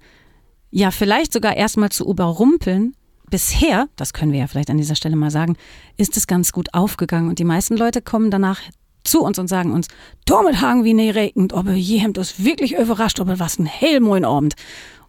ja, 0.72 0.92
vielleicht 0.92 1.32
sogar 1.32 1.56
erstmal 1.56 1.90
zu 1.90 2.06
überrumpeln. 2.10 2.96
Bisher, 3.30 3.88
das 3.96 4.14
können 4.14 4.32
wir 4.32 4.40
ja 4.40 4.48
vielleicht 4.48 4.70
an 4.70 4.78
dieser 4.78 4.96
Stelle 4.96 5.16
mal 5.16 5.32
sagen, 5.32 5.58
ist 5.98 6.16
es 6.16 6.28
ganz 6.28 6.52
gut 6.52 6.74
aufgegangen 6.74 7.30
und 7.30 7.40
die 7.40 7.44
meisten 7.44 7.76
Leute 7.76 8.02
kommen 8.02 8.30
danach 8.30 8.60
zu 9.04 9.24
uns 9.24 9.40
und 9.40 9.48
sagen 9.48 9.72
uns, 9.72 9.88
damit 10.26 10.62
hagen 10.62 10.84
wie 10.84 10.94
ne 10.94 11.16
regend, 11.16 11.54
ob 11.54 11.68
ihr 11.68 11.76
je 11.76 12.04
habt 12.04 12.18
uns 12.18 12.44
wirklich 12.44 12.78
überrascht, 12.78 13.20
ob 13.20 13.28
was 13.40 13.60
ein 13.60 13.66
hellmoin 13.66 14.26
Abend. 14.26 14.56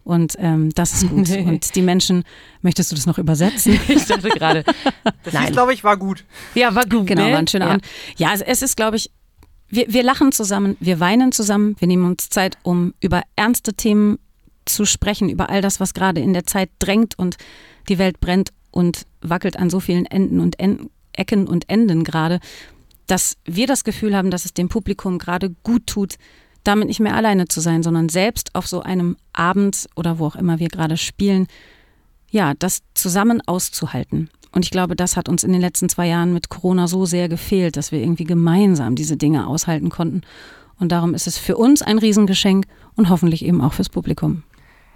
Und 0.07 0.35
ähm, 0.39 0.69
das 0.73 0.93
ist 0.93 1.09
gut. 1.09 1.29
Und 1.45 1.75
die 1.75 1.81
Menschen, 1.81 2.23
möchtest 2.61 2.91
du 2.91 2.95
das 2.95 3.05
noch 3.05 3.17
übersetzen? 3.17 3.77
Ich 3.89 4.05
dachte 4.05 4.29
gerade. 4.29 4.63
Das 5.23 5.33
Nein. 5.33 5.51
glaube 5.51 5.73
ich, 5.73 5.83
war 5.83 5.97
gut. 5.97 6.23
Ja, 6.55 6.73
war 6.75 6.85
gut. 6.85 7.07
Genau, 7.07 7.25
ne? 7.25 7.31
war 7.33 7.39
ein 7.39 7.47
schöner 7.47 7.65
ja. 7.65 7.71
Abend. 7.71 7.85
Ja, 8.15 8.33
es, 8.33 8.41
es 8.41 8.61
ist, 8.61 8.77
glaube 8.77 8.95
ich, 8.95 9.11
wir, 9.67 9.91
wir 9.91 10.03
lachen 10.03 10.31
zusammen, 10.31 10.77
wir 10.79 11.01
weinen 11.01 11.33
zusammen, 11.33 11.75
wir 11.79 11.89
nehmen 11.89 12.05
uns 12.05 12.29
Zeit, 12.29 12.57
um 12.63 12.93
über 13.01 13.21
ernste 13.35 13.73
Themen 13.73 14.17
zu 14.63 14.85
sprechen, 14.85 15.27
über 15.27 15.49
all 15.49 15.61
das, 15.61 15.81
was 15.81 15.93
gerade 15.93 16.21
in 16.21 16.31
der 16.31 16.45
Zeit 16.45 16.69
drängt 16.79 17.19
und 17.19 17.35
die 17.89 17.97
Welt 17.97 18.21
brennt 18.21 18.51
und 18.71 19.05
wackelt 19.19 19.57
an 19.57 19.69
so 19.69 19.81
vielen 19.81 20.05
Enden 20.05 20.39
und 20.39 20.57
En- 20.57 20.89
Ecken 21.11 21.47
und 21.47 21.69
Enden 21.69 22.05
gerade, 22.05 22.39
dass 23.07 23.35
wir 23.43 23.67
das 23.67 23.83
Gefühl 23.83 24.15
haben, 24.15 24.31
dass 24.31 24.45
es 24.45 24.53
dem 24.53 24.69
Publikum 24.69 25.17
gerade 25.17 25.53
gut 25.63 25.85
tut, 25.87 26.15
damit 26.67 26.87
nicht 26.87 26.99
mehr 26.99 27.15
alleine 27.15 27.47
zu 27.47 27.61
sein, 27.61 27.83
sondern 27.83 28.09
selbst 28.09 28.53
auf 28.55 28.67
so 28.67 28.81
einem 28.81 29.17
Abend 29.33 29.87
oder 29.95 30.19
wo 30.19 30.27
auch 30.27 30.35
immer 30.35 30.59
wir 30.59 30.67
gerade 30.67 30.97
spielen, 30.97 31.47
ja, 32.29 32.53
das 32.55 32.81
zusammen 32.93 33.41
auszuhalten. 33.45 34.29
Und 34.51 34.65
ich 34.65 34.71
glaube, 34.71 34.95
das 34.95 35.17
hat 35.17 35.29
uns 35.29 35.43
in 35.43 35.51
den 35.51 35.61
letzten 35.61 35.89
zwei 35.89 36.07
Jahren 36.07 36.33
mit 36.33 36.49
Corona 36.49 36.87
so 36.87 37.05
sehr 37.05 37.29
gefehlt, 37.29 37.77
dass 37.77 37.91
wir 37.91 37.99
irgendwie 37.99 38.23
gemeinsam 38.23 38.95
diese 38.95 39.17
Dinge 39.17 39.47
aushalten 39.47 39.89
konnten. 39.89 40.21
Und 40.79 40.91
darum 40.91 41.13
ist 41.13 41.27
es 41.27 41.37
für 41.37 41.57
uns 41.57 41.81
ein 41.81 41.99
Riesengeschenk 41.99 42.65
und 42.95 43.09
hoffentlich 43.09 43.45
eben 43.45 43.61
auch 43.61 43.73
fürs 43.73 43.89
Publikum. 43.89 44.43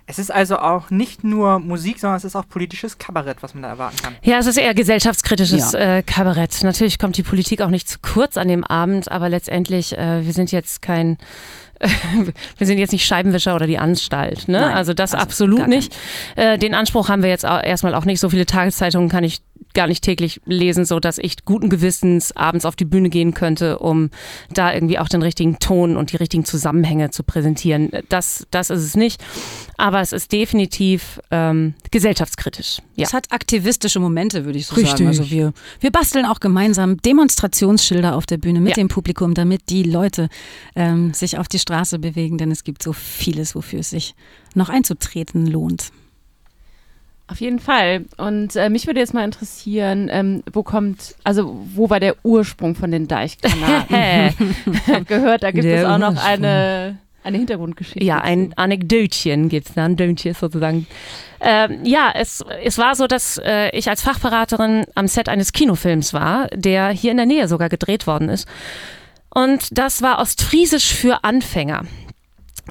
Es 0.07 0.19
ist 0.19 0.31
also 0.31 0.57
auch 0.57 0.89
nicht 0.89 1.23
nur 1.23 1.59
Musik, 1.59 1.99
sondern 1.99 2.17
es 2.17 2.25
ist 2.25 2.35
auch 2.35 2.47
politisches 2.47 2.97
Kabarett, 2.97 3.37
was 3.41 3.53
man 3.53 3.63
da 3.63 3.69
erwarten 3.69 3.97
kann. 3.97 4.15
Ja, 4.23 4.39
es 4.39 4.47
ist 4.47 4.57
eher 4.57 4.73
gesellschaftskritisches 4.73 5.71
Ja. 5.73 5.97
äh, 5.97 6.03
Kabarett. 6.03 6.63
Natürlich 6.63 6.99
kommt 6.99 7.17
die 7.17 7.23
Politik 7.23 7.61
auch 7.61 7.69
nicht 7.69 7.87
zu 7.87 7.99
kurz 8.01 8.35
an 8.37 8.47
dem 8.47 8.63
Abend, 8.63 9.11
aber 9.11 9.29
letztendlich, 9.29 9.97
äh, 9.97 10.25
wir 10.25 10.33
sind 10.33 10.51
jetzt 10.51 10.81
kein, 10.81 11.17
wir 12.57 12.67
sind 12.67 12.77
jetzt 12.77 12.91
nicht 12.91 13.05
Scheibenwischer 13.05 13.55
oder 13.55 13.67
die 13.67 13.77
Anstalt. 13.77 14.47
Ne? 14.47 14.59
Nein, 14.59 14.73
also 14.73 14.93
das 14.93 15.13
also 15.13 15.23
absolut 15.23 15.67
nicht. 15.67 15.95
Äh, 16.35 16.57
den 16.57 16.73
Anspruch 16.73 17.09
haben 17.09 17.23
wir 17.23 17.29
jetzt 17.29 17.45
auch 17.45 17.61
erstmal 17.63 17.95
auch 17.95 18.05
nicht. 18.05 18.19
So 18.19 18.29
viele 18.29 18.45
Tageszeitungen 18.45 19.09
kann 19.09 19.23
ich 19.23 19.41
gar 19.73 19.87
nicht 19.87 20.03
täglich 20.03 20.41
lesen, 20.45 20.85
so 20.85 20.99
dass 20.99 21.17
ich 21.17 21.45
guten 21.45 21.69
Gewissens 21.69 22.35
abends 22.35 22.65
auf 22.65 22.75
die 22.75 22.83
Bühne 22.85 23.09
gehen 23.09 23.33
könnte, 23.33 23.79
um 23.79 24.09
da 24.53 24.73
irgendwie 24.73 24.99
auch 24.99 25.07
den 25.07 25.21
richtigen 25.21 25.59
Ton 25.59 25.95
und 25.95 26.11
die 26.11 26.17
richtigen 26.17 26.43
Zusammenhänge 26.43 27.11
zu 27.11 27.23
präsentieren. 27.23 27.89
Das, 28.09 28.45
das 28.51 28.69
ist 28.69 28.83
es 28.83 28.95
nicht. 28.95 29.23
Aber 29.77 30.01
es 30.01 30.11
ist 30.11 30.31
definitiv 30.31 31.21
ähm, 31.31 31.73
gesellschaftskritisch. 31.89 32.81
Ja. 32.95 33.05
Es 33.05 33.13
hat 33.13 33.31
aktivistische 33.31 33.99
Momente, 33.99 34.45
würde 34.45 34.59
ich 34.59 34.67
so 34.67 34.75
Richtig. 34.75 34.91
sagen. 34.91 35.07
Also 35.07 35.29
wir, 35.31 35.53
wir 35.79 35.91
basteln 35.91 36.25
auch 36.25 36.39
gemeinsam 36.39 36.97
Demonstrationsschilder 36.97 38.15
auf 38.15 38.25
der 38.25 38.37
Bühne 38.37 38.59
mit 38.59 38.71
Ja. 38.71 38.75
dem 38.75 38.89
Publikum, 38.89 39.33
damit 39.33 39.69
die 39.69 39.83
Leute 39.83 40.27
ähm, 40.75 41.13
sich 41.13 41.37
auf 41.37 41.47
die 41.47 41.59
Straße 41.59 41.70
bewegen, 41.99 42.37
denn 42.37 42.51
es 42.51 42.63
gibt 42.63 42.83
so 42.83 42.93
vieles, 42.93 43.55
wofür 43.55 43.79
es 43.79 43.89
sich 43.89 44.15
noch 44.55 44.69
einzutreten 44.69 45.47
lohnt. 45.47 45.91
Auf 47.31 47.39
jeden 47.39 47.59
Fall. 47.59 48.05
Und 48.17 48.57
äh, 48.57 48.69
mich 48.69 48.87
würde 48.87 48.99
jetzt 48.99 49.13
mal 49.13 49.23
interessieren, 49.23 50.09
ähm, 50.11 50.43
wo 50.51 50.63
kommt, 50.63 51.15
also 51.23 51.65
wo 51.73 51.89
war 51.89 52.01
der 52.01 52.17
Ursprung 52.23 52.75
von 52.75 52.91
den 52.91 53.07
Deichgranaten? 53.07 54.53
ich 54.73 54.93
habe 54.93 55.05
gehört, 55.05 55.43
da 55.43 55.51
gibt 55.51 55.63
Der 55.63 55.83
es 55.83 55.85
auch 55.85 55.97
noch 55.97 56.21
eine, 56.21 56.97
eine 57.23 57.37
Hintergrundgeschichte. 57.37 58.03
Ja, 58.03 58.19
ein. 58.19 58.53
Anekdötchen 58.57 59.47
gibt's 59.47 59.73
da, 59.75 59.85
ein 59.85 59.95
Döntchen 59.95 60.33
sozusagen. 60.33 60.87
Ähm, 61.39 61.85
ja, 61.85 62.11
es, 62.13 62.43
es 62.63 62.77
war 62.77 62.95
so, 62.95 63.07
dass 63.07 63.37
äh, 63.37 63.69
ich 63.77 63.89
als 63.89 64.01
Fachberaterin 64.01 64.85
am 64.95 65.07
Set 65.07 65.29
eines 65.29 65.53
Kinofilms 65.53 66.13
war, 66.13 66.47
der 66.49 66.89
hier 66.89 67.11
in 67.11 67.17
der 67.17 67.25
Nähe 67.25 67.47
sogar 67.47 67.69
gedreht 67.69 68.07
worden 68.07 68.27
ist. 68.27 68.45
Und 69.33 69.77
das 69.77 70.01
war 70.01 70.19
Ostfriesisch 70.19 70.93
für 70.93 71.23
Anfänger. 71.23 71.83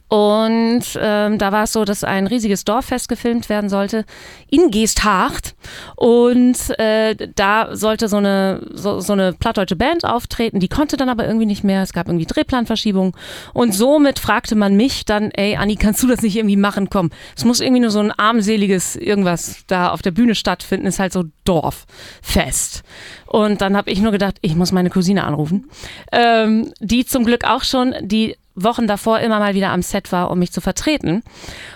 Und 0.09 0.83
ähm, 1.01 1.39
da 1.39 1.53
war 1.53 1.65
es 1.65 1.73
so, 1.73 1.85
dass 1.85 2.03
ein 2.03 2.27
riesiges 2.27 2.65
Dorffest 2.65 3.09
gefilmt 3.09 3.49
werden 3.49 3.71
sollte 3.71 4.05
in 4.49 4.73
Geesthacht. 4.73 5.55
Und 5.95 6.57
äh, 6.81 7.15
da 7.37 7.77
sollte 7.77 8.09
so 8.09 8.17
eine, 8.17 8.61
so, 8.73 8.99
so 8.99 9.13
eine 9.13 9.33
plattdeutsche 9.33 9.77
Band 9.77 10.05
auftreten. 10.05 10.59
Die 10.59 10.69
konnte 10.69 10.97
dann 10.97 11.09
aber 11.09 11.27
irgendwie 11.27 11.47
nicht 11.47 11.63
mehr. 11.63 11.83
Es 11.83 11.93
gab 11.93 12.09
irgendwie 12.09 12.27
Drehplanverschiebungen. 12.27 13.13
Und 13.53 13.73
somit 13.73 14.19
fragte 14.19 14.57
man 14.57 14.77
mich 14.77 15.05
dann, 15.05 15.31
ey, 15.31 15.55
Anni, 15.57 15.77
kannst 15.77 16.03
du 16.03 16.09
das 16.09 16.23
nicht 16.23 16.37
irgendwie 16.37 16.57
machen? 16.57 16.91
Komm, 16.91 17.11
es 17.37 17.45
muss 17.45 17.61
irgendwie 17.61 17.83
nur 17.83 17.91
so 17.91 18.01
ein 18.01 18.11
armseliges 18.11 18.97
irgendwas 18.97 19.59
da 19.69 19.91
auf 19.91 20.03
der 20.03 20.11
Bühne 20.11 20.35
stattfinden. 20.35 20.87
Ist 20.87 20.99
halt 20.99 21.13
so 21.13 21.25
Dorffest. 21.45 22.83
Und 23.31 23.61
dann 23.61 23.77
habe 23.77 23.93
ich 23.93 24.01
nur 24.01 24.11
gedacht, 24.11 24.39
ich 24.41 24.57
muss 24.57 24.73
meine 24.73 24.91
Cousine 24.91 25.23
anrufen. 25.23 25.71
Ähm, 26.11 26.73
die 26.81 27.05
zum 27.05 27.25
Glück 27.25 27.45
auch 27.45 27.63
schon, 27.63 27.95
die 28.01 28.37
Wochen 28.63 28.87
davor 28.87 29.21
immer 29.21 29.39
mal 29.39 29.55
wieder 29.55 29.71
am 29.71 29.83
Set 29.83 30.13
war, 30.13 30.31
um 30.31 30.39
mich 30.39 30.53
zu 30.53 30.61
vertreten. 30.61 31.23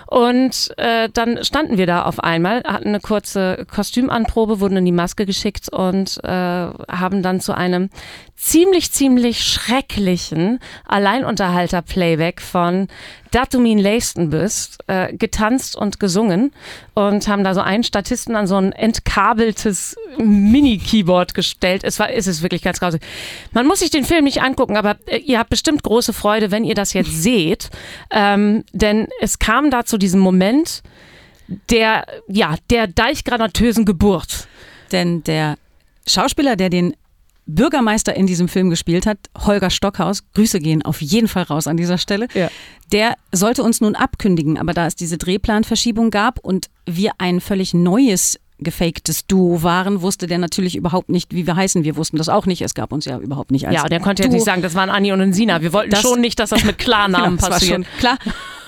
Und 0.07 0.73
äh, 0.77 1.09
dann 1.11 1.43
standen 1.43 1.77
wir 1.77 1.87
da 1.87 2.03
auf 2.03 2.19
einmal, 2.19 2.63
hatten 2.63 2.89
eine 2.89 2.99
kurze 2.99 3.65
Kostümanprobe, 3.69 4.59
wurden 4.59 4.77
in 4.77 4.85
die 4.85 4.91
Maske 4.91 5.25
geschickt 5.25 5.69
und 5.69 6.23
äh, 6.23 6.27
haben 6.29 7.23
dann 7.23 7.41
zu 7.41 7.53
einem 7.53 7.89
ziemlich, 8.35 8.91
ziemlich 8.91 9.43
schrecklichen 9.43 10.59
Alleinunterhalter-Playback 10.85 12.41
von 12.41 12.87
Dat 13.31 13.53
du 13.53 13.59
bist, 14.29 14.77
äh, 14.87 15.11
getanzt 15.13 15.75
und 15.75 15.99
gesungen 15.99 16.53
und 16.93 17.27
haben 17.27 17.43
da 17.43 17.53
so 17.53 17.59
einen 17.59 17.83
Statisten 17.83 18.37
an 18.37 18.47
so 18.47 18.55
ein 18.55 18.71
entkabeltes 18.71 19.97
Mini-Keyboard 20.17 21.33
gestellt. 21.33 21.83
Es 21.83 21.99
war, 21.99 22.09
ist 22.11 22.27
es 22.27 22.41
wirklich 22.43 22.61
ganz 22.61 22.79
grausig. 22.79 23.01
Man 23.51 23.67
muss 23.67 23.79
sich 23.79 23.89
den 23.89 24.05
Film 24.05 24.23
nicht 24.23 24.41
angucken, 24.41 24.77
aber 24.77 24.95
äh, 25.07 25.17
ihr 25.17 25.37
habt 25.37 25.49
bestimmt 25.49 25.83
große 25.83 26.13
Freude, 26.13 26.49
wenn 26.51 26.63
ihr 26.63 26.74
ihr 26.75 26.81
das 26.81 26.93
jetzt 26.93 27.23
seht. 27.23 27.69
Ähm, 28.11 28.63
denn 28.73 29.07
es 29.21 29.39
kam 29.39 29.71
da 29.71 29.85
zu 29.85 29.97
diesem 29.97 30.19
Moment 30.19 30.83
der, 31.69 32.05
ja, 32.27 32.55
der 32.69 32.87
deichgranatösen 32.87 33.85
Geburt. 33.85 34.47
Denn 34.91 35.23
der 35.23 35.57
Schauspieler, 36.07 36.55
der 36.55 36.69
den 36.69 36.95
Bürgermeister 37.47 38.15
in 38.15 38.25
diesem 38.25 38.47
Film 38.47 38.71
gespielt 38.71 39.05
hat, 39.05 39.19
Holger 39.37 39.69
Stockhaus, 39.69 40.23
Grüße 40.33 40.59
gehen 40.59 40.81
auf 40.83 41.01
jeden 41.01 41.27
Fall 41.27 41.43
raus 41.43 41.67
an 41.67 41.77
dieser 41.77 41.99
Stelle, 41.99 42.27
Ja. 42.33 42.49
der 42.91 43.15
sollte 43.31 43.61
uns 43.61 43.81
nun 43.81 43.95
abkündigen, 43.95 44.57
aber 44.57 44.73
da 44.73 44.87
es 44.87 44.95
diese 44.95 45.19
Drehplanverschiebung 45.19 46.09
gab 46.09 46.39
und 46.39 46.67
wir 46.87 47.11
ein 47.19 47.41
völlig 47.41 47.75
neues 47.75 48.39
gefaktes 48.59 49.27
Duo 49.27 49.63
waren, 49.63 50.01
wusste 50.01 50.27
der 50.27 50.37
natürlich 50.37 50.75
überhaupt 50.75 51.09
nicht, 51.09 51.33
wie 51.33 51.45
wir 51.45 51.55
heißen. 51.55 51.83
Wir 51.83 51.95
wussten 51.97 52.17
das 52.17 52.29
auch 52.29 52.45
nicht. 52.45 52.61
Es 52.61 52.73
gab 52.73 52.91
uns 52.93 53.05
ja 53.05 53.19
überhaupt 53.19 53.51
nicht 53.51 53.67
als 53.67 53.75
Ja, 53.75 53.89
der 53.89 53.99
konnte 53.99 54.23
Duo. 54.23 54.31
nicht 54.33 54.45
sagen, 54.45 54.61
das 54.61 54.75
waren 54.75 54.89
Anni 54.89 55.11
und 55.11 55.33
Sina. 55.33 55.61
Wir 55.61 55.73
wollten 55.73 55.91
Das- 55.91 56.01
schon 56.01 56.21
nicht, 56.21 56.39
dass 56.39 56.51
das 56.51 56.63
mit 56.63 56.77
Klarnamen 56.77 57.25
Genau, 57.35 57.35
das 57.35 57.43
war 57.43 57.49
passiert. 57.51 57.71
schon 57.73 57.85
klar. 57.99 58.17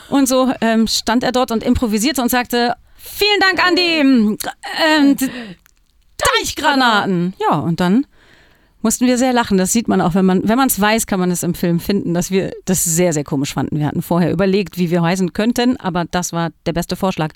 Und 0.09 0.27
so 0.27 0.51
ähm, 0.61 0.87
stand 0.87 1.23
er 1.23 1.31
dort 1.31 1.51
und 1.51 1.63
improvisierte 1.63 2.21
und 2.21 2.29
sagte, 2.29 2.73
vielen 2.95 3.39
Dank, 3.39 3.65
Andi. 3.65 3.99
Ähm, 4.85 5.15
Deichgranaten. 6.17 7.33
Ja, 7.39 7.57
und 7.59 7.79
dann 7.79 8.05
mussten 8.81 9.05
wir 9.05 9.17
sehr 9.17 9.33
lachen. 9.33 9.57
Das 9.57 9.71
sieht 9.73 9.87
man 9.87 10.01
auch, 10.01 10.15
wenn 10.15 10.25
man 10.25 10.47
wenn 10.47 10.57
man 10.57 10.67
es 10.67 10.79
weiß, 10.79 11.07
kann 11.07 11.19
man 11.19 11.31
es 11.31 11.43
im 11.43 11.53
Film 11.53 11.79
finden, 11.79 12.13
dass 12.13 12.31
wir 12.31 12.51
das 12.65 12.83
sehr, 12.83 13.13
sehr 13.13 13.23
komisch 13.23 13.53
fanden. 13.53 13.77
Wir 13.79 13.85
hatten 13.87 14.01
vorher 14.01 14.31
überlegt, 14.31 14.77
wie 14.77 14.91
wir 14.91 15.01
heißen 15.01 15.33
könnten, 15.33 15.77
aber 15.77 16.05
das 16.05 16.33
war 16.33 16.49
der 16.65 16.73
beste 16.73 16.95
Vorschlag. 16.95 17.33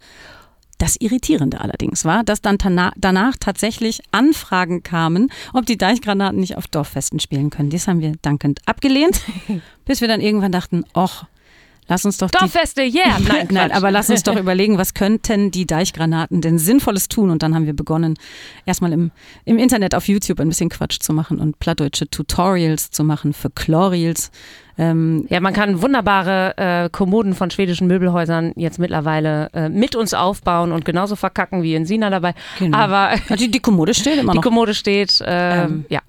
Das 0.82 0.96
Irritierende 0.96 1.62
allerdings 1.62 2.06
war, 2.06 2.24
dass 2.24 2.42
dann 2.42 2.58
danach 2.58 3.36
tatsächlich 3.40 4.02
Anfragen 4.10 4.82
kamen, 4.82 5.32
ob 5.54 5.68
die 5.68 5.78
Deichgranaten 5.78 6.40
nicht 6.40 6.58
auf 6.58 6.66
Dorffesten 6.66 7.20
spielen 7.20 7.52
können. 7.52 7.70
Das 7.70 7.88
haben 7.88 8.02
wir 8.02 8.14
dankend 8.24 8.62
abgelehnt, 8.66 9.22
bis 9.86 10.02
wir 10.02 10.08
dann 10.08 10.22
irgendwann 10.22 10.52
dachten, 10.52 10.84
och, 10.96 11.26
lass 11.92 12.06
uns 12.06 12.18
doch 12.18 12.32
die 12.32 12.38
Dorffeste, 12.38 12.82
yeah! 12.82 13.20
Nein, 13.28 13.48
Nein, 13.52 13.72
aber 13.72 13.92
lass 13.92 14.10
uns 14.10 14.24
doch 14.24 14.36
überlegen, 14.40 14.78
was 14.78 14.94
könnten 14.94 15.52
die 15.52 15.68
Deichgranaten 15.68 16.42
denn 16.42 16.58
Sinnvolles 16.58 17.08
tun? 17.10 17.30
Und 17.30 17.44
dann 17.44 17.54
haben 17.54 17.66
wir 17.66 17.76
begonnen, 17.76 18.16
erstmal 18.66 18.94
im, 18.94 19.12
im 19.46 19.58
Internet 19.58 19.94
auf 19.94 20.08
YouTube 20.08 20.40
ein 20.40 20.48
bisschen 20.48 20.70
Quatsch 20.70 21.00
zu 21.00 21.14
machen 21.14 21.40
und 21.40 21.60
plattdeutsche 21.60 22.10
Tutorials 22.10 22.92
zu 22.92 23.04
machen 23.04 23.34
für 23.34 23.50
Chlorreels. 23.50 24.32
Ähm, 24.78 25.26
Ja, 25.30 25.42
man 25.42 25.54
kann 25.54 25.82
wunderbare 25.82 26.58
äh, 26.58 26.90
Kommoden 26.90 27.36
von 27.36 27.52
schwedischen 27.52 27.88
Möbelhäusern 27.88 28.54
jetzt 28.56 28.80
mittlerweile 28.80 29.50
äh, 29.54 29.70
mit 29.70 29.96
uns 29.96 30.14
aufbauen 30.14 30.72
und 30.72 30.86
genauso 30.86 31.16
verkacken 31.18 31.62
wie 31.62 31.76
in 31.76 31.86
Sina 31.86 32.10
dabei. 32.10 32.34
Genau. 32.58 32.78
Aber 32.78 33.12
die, 33.38 33.52
die 33.52 33.60
Kommode 33.60 33.94
steht 33.94 34.18
immer 34.18 34.32
die 34.32 34.38
noch. 34.38 34.44
Kommode 34.44 34.74
steht, 34.74 35.22
äh, 35.22 35.66
Ähm, 35.66 35.86
ja, 35.90 36.00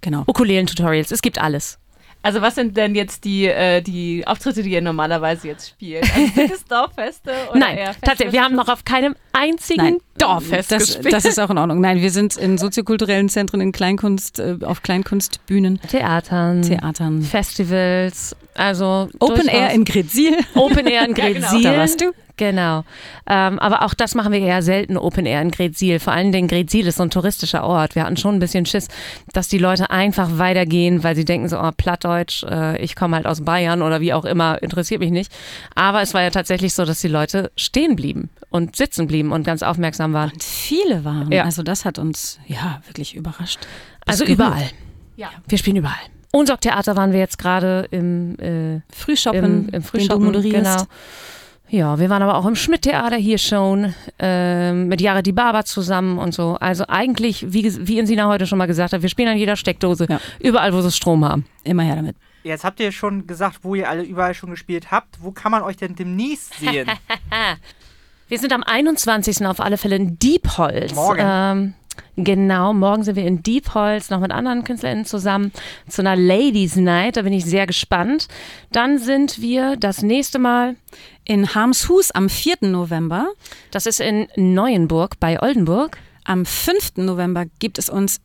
Genau. 0.00 0.24
Ukulelen-Tutorials, 0.26 1.10
es 1.10 1.20
gibt 1.20 1.38
alles. 1.38 1.78
Also 2.22 2.42
was 2.42 2.54
sind 2.54 2.76
denn 2.76 2.94
jetzt 2.94 3.24
die, 3.24 3.46
äh, 3.46 3.80
die 3.80 4.26
Auftritte, 4.26 4.62
die 4.62 4.70
ihr 4.70 4.82
normalerweise 4.82 5.48
jetzt 5.48 5.68
spielt? 5.70 6.02
Also 6.02 6.26
sind 6.34 6.50
es 6.52 6.64
Dorffeste 6.68 7.32
oder 7.50 7.58
Nein, 7.58 7.78
tatsächlich, 8.02 8.32
wir 8.34 8.42
haben 8.42 8.54
noch 8.54 8.68
auf 8.68 8.84
keinem 8.84 9.16
einzigen 9.32 9.82
Nein, 9.82 9.98
Dorffest 10.18 10.70
das, 10.70 10.86
gespielt. 10.86 11.14
das 11.14 11.24
ist 11.24 11.38
auch 11.40 11.48
in 11.48 11.56
Ordnung. 11.56 11.80
Nein, 11.80 12.02
wir 12.02 12.10
sind 12.10 12.36
in 12.36 12.58
soziokulturellen 12.58 13.30
Zentren, 13.30 13.62
in 13.62 13.72
Kleinkunst, 13.72 14.38
äh, 14.38 14.58
auf 14.62 14.82
Kleinkunstbühnen, 14.82 15.80
Theatern, 15.88 16.60
Theatern. 16.62 17.22
Festivals, 17.22 18.36
also 18.60 19.08
Open 19.20 19.48
Air 19.48 19.70
in 19.70 19.84
Gretzil. 19.84 20.36
Open 20.54 20.86
Air 20.86 21.08
in 21.08 21.14
Ja, 21.16 21.28
genau. 21.28 21.48
Gretzil. 21.48 21.62
Da 21.62 21.76
warst 21.78 22.00
du. 22.00 22.12
Genau. 22.36 22.84
Ähm, 23.26 23.58
aber 23.58 23.82
auch 23.82 23.92
das 23.92 24.14
machen 24.14 24.32
wir 24.32 24.40
eher 24.40 24.62
selten, 24.62 24.96
Open 24.96 25.26
Air 25.26 25.42
in 25.42 25.50
Gretzil. 25.50 25.98
Vor 25.98 26.12
allen 26.12 26.30
Dingen 26.30 26.48
Gretzil 26.48 26.86
ist 26.86 26.96
so 26.96 27.02
ein 27.02 27.10
touristischer 27.10 27.64
Ort. 27.64 27.94
Wir 27.94 28.04
hatten 28.04 28.16
schon 28.16 28.36
ein 28.36 28.38
bisschen 28.38 28.66
Schiss, 28.66 28.88
dass 29.32 29.48
die 29.48 29.58
Leute 29.58 29.90
einfach 29.90 30.38
weitergehen, 30.38 31.02
weil 31.04 31.16
sie 31.16 31.24
denken 31.24 31.48
so, 31.48 31.58
oh, 31.58 31.70
Plattdeutsch, 31.74 32.44
äh, 32.44 32.78
ich 32.82 32.96
komme 32.96 33.16
halt 33.16 33.26
aus 33.26 33.42
Bayern 33.42 33.82
oder 33.82 34.00
wie 34.00 34.12
auch 34.12 34.24
immer, 34.24 34.62
interessiert 34.62 35.00
mich 35.00 35.10
nicht. 35.10 35.32
Aber 35.74 36.02
es 36.02 36.12
war 36.14 36.22
ja 36.22 36.30
tatsächlich 36.30 36.74
so, 36.74 36.84
dass 36.84 37.00
die 37.00 37.08
Leute 37.08 37.50
stehen 37.56 37.96
blieben 37.96 38.30
und 38.50 38.76
sitzen 38.76 39.06
blieben 39.06 39.32
und 39.32 39.44
ganz 39.44 39.62
aufmerksam 39.62 40.12
waren. 40.12 40.30
Und 40.32 40.42
viele 40.42 41.04
waren. 41.04 41.32
Ja. 41.32 41.44
Also 41.44 41.62
das 41.62 41.84
hat 41.84 41.98
uns 41.98 42.38
ja 42.46 42.80
wirklich 42.86 43.14
überrascht. 43.14 43.60
Also 44.06 44.24
gerührt. 44.24 44.38
überall. 44.38 44.70
Ja. 45.16 45.30
Wir 45.48 45.58
spielen 45.58 45.76
überall. 45.76 45.96
Unsorg 46.32 46.60
Theater 46.60 46.96
waren 46.96 47.12
wir 47.12 47.18
jetzt 47.18 47.38
gerade 47.38 47.86
im, 47.90 48.38
äh, 48.38 48.80
Frühshoppen, 48.94 49.68
im, 49.68 49.74
im 49.74 49.82
den 49.82 50.08
du 50.08 50.18
moderierst. 50.20 50.64
Genau. 50.64 50.82
Ja, 51.72 51.98
wir 52.00 52.10
waren 52.10 52.22
aber 52.22 52.34
auch 52.36 52.46
im 52.46 52.56
Schmidt-Theater 52.56 53.14
hier 53.16 53.38
schon, 53.38 53.94
ähm, 54.18 54.88
mit 54.88 55.00
Jara 55.00 55.22
Di 55.22 55.30
Baba 55.30 55.64
zusammen 55.64 56.18
und 56.18 56.34
so. 56.34 56.56
Also 56.60 56.84
eigentlich, 56.88 57.52
wie, 57.52 57.64
ges- 57.66 57.78
wie 57.82 57.98
Insina 58.00 58.26
heute 58.26 58.46
schon 58.48 58.58
mal 58.58 58.66
gesagt 58.66 58.92
hat, 58.92 59.02
wir 59.02 59.08
spielen 59.08 59.28
an 59.28 59.36
jeder 59.38 59.54
Steckdose, 59.54 60.06
Ja. 60.08 60.20
überall, 60.40 60.72
wo 60.74 60.80
sie 60.80 60.90
Strom 60.90 61.24
haben. 61.24 61.46
Immer 61.62 61.84
her 61.84 61.94
damit. 61.96 62.16
Jetzt 62.42 62.64
habt 62.64 62.80
ihr 62.80 62.90
schon 62.90 63.26
gesagt, 63.26 63.58
wo 63.62 63.74
ihr 63.76 63.88
alle 63.88 64.02
überall 64.02 64.34
schon 64.34 64.50
gespielt 64.50 64.90
habt. 64.90 65.18
Wo 65.22 65.30
kann 65.30 65.52
man 65.52 65.62
euch 65.62 65.76
denn 65.76 65.94
demnächst 65.94 66.54
sehen? 66.58 66.88
Wir 68.28 68.38
sind 68.38 68.52
am 68.52 68.62
21. 68.62 69.44
auf 69.46 69.60
alle 69.60 69.76
Fälle 69.76 69.96
in 69.96 70.18
Diepholz. 70.18 70.94
Morgen. 70.94 71.20
Ähm, 71.22 71.74
genau, 72.16 72.72
morgen 72.72 73.02
sind 73.02 73.16
wir 73.16 73.26
in 73.26 73.42
Diepholz 73.42 74.10
noch 74.10 74.20
mit 74.20 74.30
anderen 74.30 74.64
KünstlerInnen 74.64 75.04
zusammen 75.04 75.52
zu 75.88 76.02
einer 76.02 76.16
Ladies 76.16 76.76
Night. 76.76 77.16
Da 77.16 77.22
bin 77.22 77.32
ich 77.32 77.44
sehr 77.44 77.66
gespannt. 77.66 78.28
Dann 78.72 78.98
sind 78.98 79.40
wir 79.40 79.76
das 79.76 80.02
nächste 80.02 80.38
Mal, 80.38 80.76
In 81.24 81.54
Harmshus 81.54 82.10
am 82.10 82.28
4. 82.28 82.56
November. 82.62 83.28
das 83.70 83.86
ist 83.86 84.00
in 84.00 84.26
Neuenburg 84.36 85.20
bei 85.20 85.40
Oldenburg. 85.40 85.98
Am 86.24 86.44
5. 86.44 86.96
November 86.96 87.44
gibt 87.58 87.78
es 87.78 87.88
uns 87.88 88.20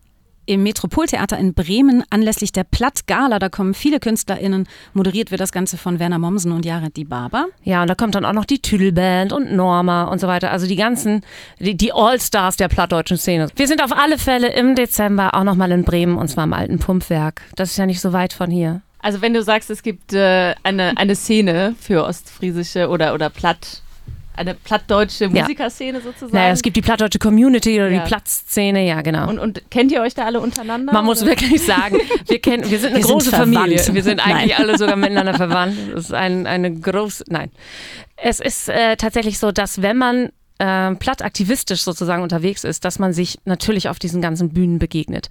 im 0.45 0.63
Metropoltheater 0.63 1.37
in 1.37 1.53
Bremen 1.53 2.03
anlässlich 2.09 2.51
der 2.51 2.63
Platt-Gala. 2.63 3.39
Da 3.39 3.49
kommen 3.49 3.73
viele 3.73 3.99
KünstlerInnen. 3.99 4.67
Moderiert 4.93 5.31
wird 5.31 5.41
das 5.41 5.51
Ganze 5.51 5.77
von 5.77 5.99
Werner 5.99 6.19
Mommsen 6.19 6.51
und 6.51 6.65
Jared 6.65 6.95
Di 6.97 7.03
Baba. 7.03 7.45
Ja, 7.63 7.81
und 7.81 7.89
da 7.89 7.95
kommt 7.95 8.15
dann 8.15 8.25
auch 8.25 8.33
noch 8.33 8.45
die 8.45 8.61
Tüdelband 8.61 9.33
und 9.33 9.53
Norma 9.53 10.05
und 10.05 10.19
so 10.19 10.27
weiter. 10.27 10.51
Also 10.51 10.67
die 10.67 10.75
ganzen, 10.75 11.21
die, 11.59 11.75
die 11.75 11.93
All-Stars 11.93 12.57
der 12.57 12.67
plattdeutschen 12.67 13.17
Szene. 13.17 13.47
Wir 13.55 13.67
sind 13.67 13.83
auf 13.83 13.91
alle 13.91 14.17
Fälle 14.17 14.53
im 14.53 14.75
Dezember 14.75 15.35
auch 15.35 15.43
nochmal 15.43 15.71
in 15.71 15.83
Bremen 15.83 16.17
und 16.17 16.27
zwar 16.27 16.43
im 16.43 16.53
alten 16.53 16.79
Pumpwerk. 16.79 17.41
Das 17.55 17.71
ist 17.71 17.77
ja 17.77 17.85
nicht 17.85 18.01
so 18.01 18.13
weit 18.13 18.33
von 18.33 18.51
hier. 18.51 18.81
Also 19.05 19.21
wenn 19.21 19.35
du 19.35 19.43
sagst, 19.43 19.69
es 19.69 19.83
gibt 19.83 20.13
äh, 20.13 20.55
eine, 20.63 20.97
eine 20.97 21.15
Szene 21.15 21.75
für 21.79 22.05
ostfriesische 22.05 22.89
oder, 22.89 23.13
oder 23.13 23.29
platt, 23.29 23.83
eine 24.37 24.53
plattdeutsche 24.53 25.25
Ja. 25.25 25.41
Musikerszene 25.43 26.01
sozusagen. 26.01 26.33
Naja, 26.33 26.51
es 26.53 26.61
gibt 26.61 26.77
die 26.77 26.81
plattdeutsche 26.81 27.19
Community 27.19 27.75
oder 27.75 27.89
Ja. 27.89 28.01
die 28.03 28.07
Platzszene, 28.07 28.85
ja 28.85 29.01
genau. 29.01 29.29
und, 29.29 29.39
und 29.39 29.69
kennt 29.71 29.91
ihr 29.91 30.01
euch 30.01 30.13
da 30.13 30.25
alle 30.25 30.39
untereinander? 30.39 30.91
Man 30.93 31.05
muss 31.05 31.21
oder? 31.21 31.31
wirklich 31.31 31.63
sagen, 31.65 31.97
wir, 32.27 32.39
kennen, 32.39 32.69
wir 32.69 32.79
sind 32.79 32.89
eine 32.93 32.97
Wir 32.97 33.03
sind 33.05 33.13
große 33.13 33.29
verwandt. 33.29 33.55
Familie. 33.55 33.93
Wir 33.93 34.03
sind 34.03 34.19
eigentlich 34.25 34.57
Nein. 34.57 34.67
alle 34.67 34.77
sogar 34.77 34.95
miteinander 34.95 35.33
verwandt. 35.33 35.77
Das 35.93 36.05
ist 36.05 36.13
ein, 36.13 36.47
eine 36.47 36.73
große, 36.73 37.25
nein. 37.27 37.51
Es 38.17 38.39
ist 38.39 38.69
äh, 38.69 38.95
tatsächlich 38.95 39.39
so, 39.39 39.51
dass 39.51 39.81
wenn 39.81 39.97
man 39.97 40.29
äh, 40.57 40.95
plattaktivistisch 40.95 41.81
sozusagen 41.81 42.23
unterwegs 42.23 42.63
ist, 42.63 42.85
dass 42.85 42.97
man 42.97 43.11
sich 43.11 43.39
natürlich 43.43 43.89
auf 43.89 43.99
diesen 43.99 44.21
ganzen 44.21 44.53
Bühnen 44.53 44.79
begegnet. 44.79 45.27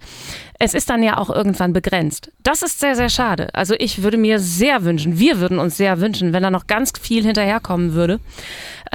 Es 0.59 0.75
ist 0.75 0.87
dann 0.91 1.01
ja 1.01 1.17
auch 1.17 1.31
irgendwann 1.31 1.73
begrenzt. 1.73 2.31
Das 2.43 2.61
ist 2.61 2.79
sehr, 2.79 2.95
sehr 2.95 3.09
schade. 3.09 3.49
Also 3.53 3.73
ich 3.79 4.03
würde 4.03 4.17
mir 4.17 4.37
sehr 4.39 4.83
wünschen, 4.83 5.17
wir 5.17 5.39
würden 5.39 5.57
uns 5.57 5.77
sehr 5.77 5.99
wünschen, 5.99 6.31
wenn 6.31 6.43
da 6.43 6.51
noch 6.51 6.67
ganz 6.67 6.93
viel 7.01 7.23
hinterherkommen 7.23 7.93
würde. 7.93 8.19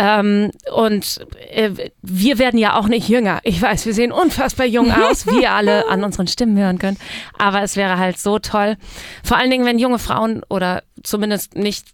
Ähm, 0.03 0.51
und 0.73 1.21
äh, 1.51 1.91
wir 2.01 2.39
werden 2.39 2.59
ja 2.59 2.79
auch 2.79 2.89
nicht 2.89 3.07
jünger. 3.11 3.41
Ich 3.43 3.61
weiß, 3.61 3.85
wir 3.85 3.93
sehen 3.93 4.13
unfassbar 4.13 4.65
jung 4.65 4.91
aus, 4.93 5.27
wie 5.27 5.43
ihr 5.43 5.53
alle 5.53 5.89
an 5.89 6.03
unseren 6.03 6.27
Stimmen 6.27 6.57
hören 6.57 6.79
könnt. 6.79 6.99
Aber 7.37 7.63
es 7.63 7.77
wäre 7.77 7.99
halt 7.99 8.19
so 8.19 8.39
toll. 8.39 8.79
Vor 9.23 9.37
allen 9.37 9.51
Dingen, 9.51 9.67
wenn 9.67 9.79
junge 9.79 9.99
Frauen 9.99 10.41
oder 10.49 10.85
zumindest 11.03 11.55
nicht 11.55 11.89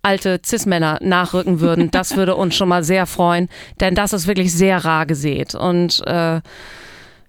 alte 0.00 0.40
Cis-Männer 0.42 0.98
nachrücken 1.02 1.60
würden. 1.60 1.90
Das 1.96 2.16
würde 2.16 2.36
uns 2.36 2.54
schon 2.54 2.68
mal 2.68 2.84
sehr 2.84 3.06
freuen, 3.06 3.48
denn 3.80 3.94
das 3.94 4.12
ist 4.12 4.26
wirklich 4.26 4.52
sehr 4.52 4.84
rar 4.84 5.04
gesät. 5.04 5.54
Und 5.54 6.06
äh, 6.06 6.40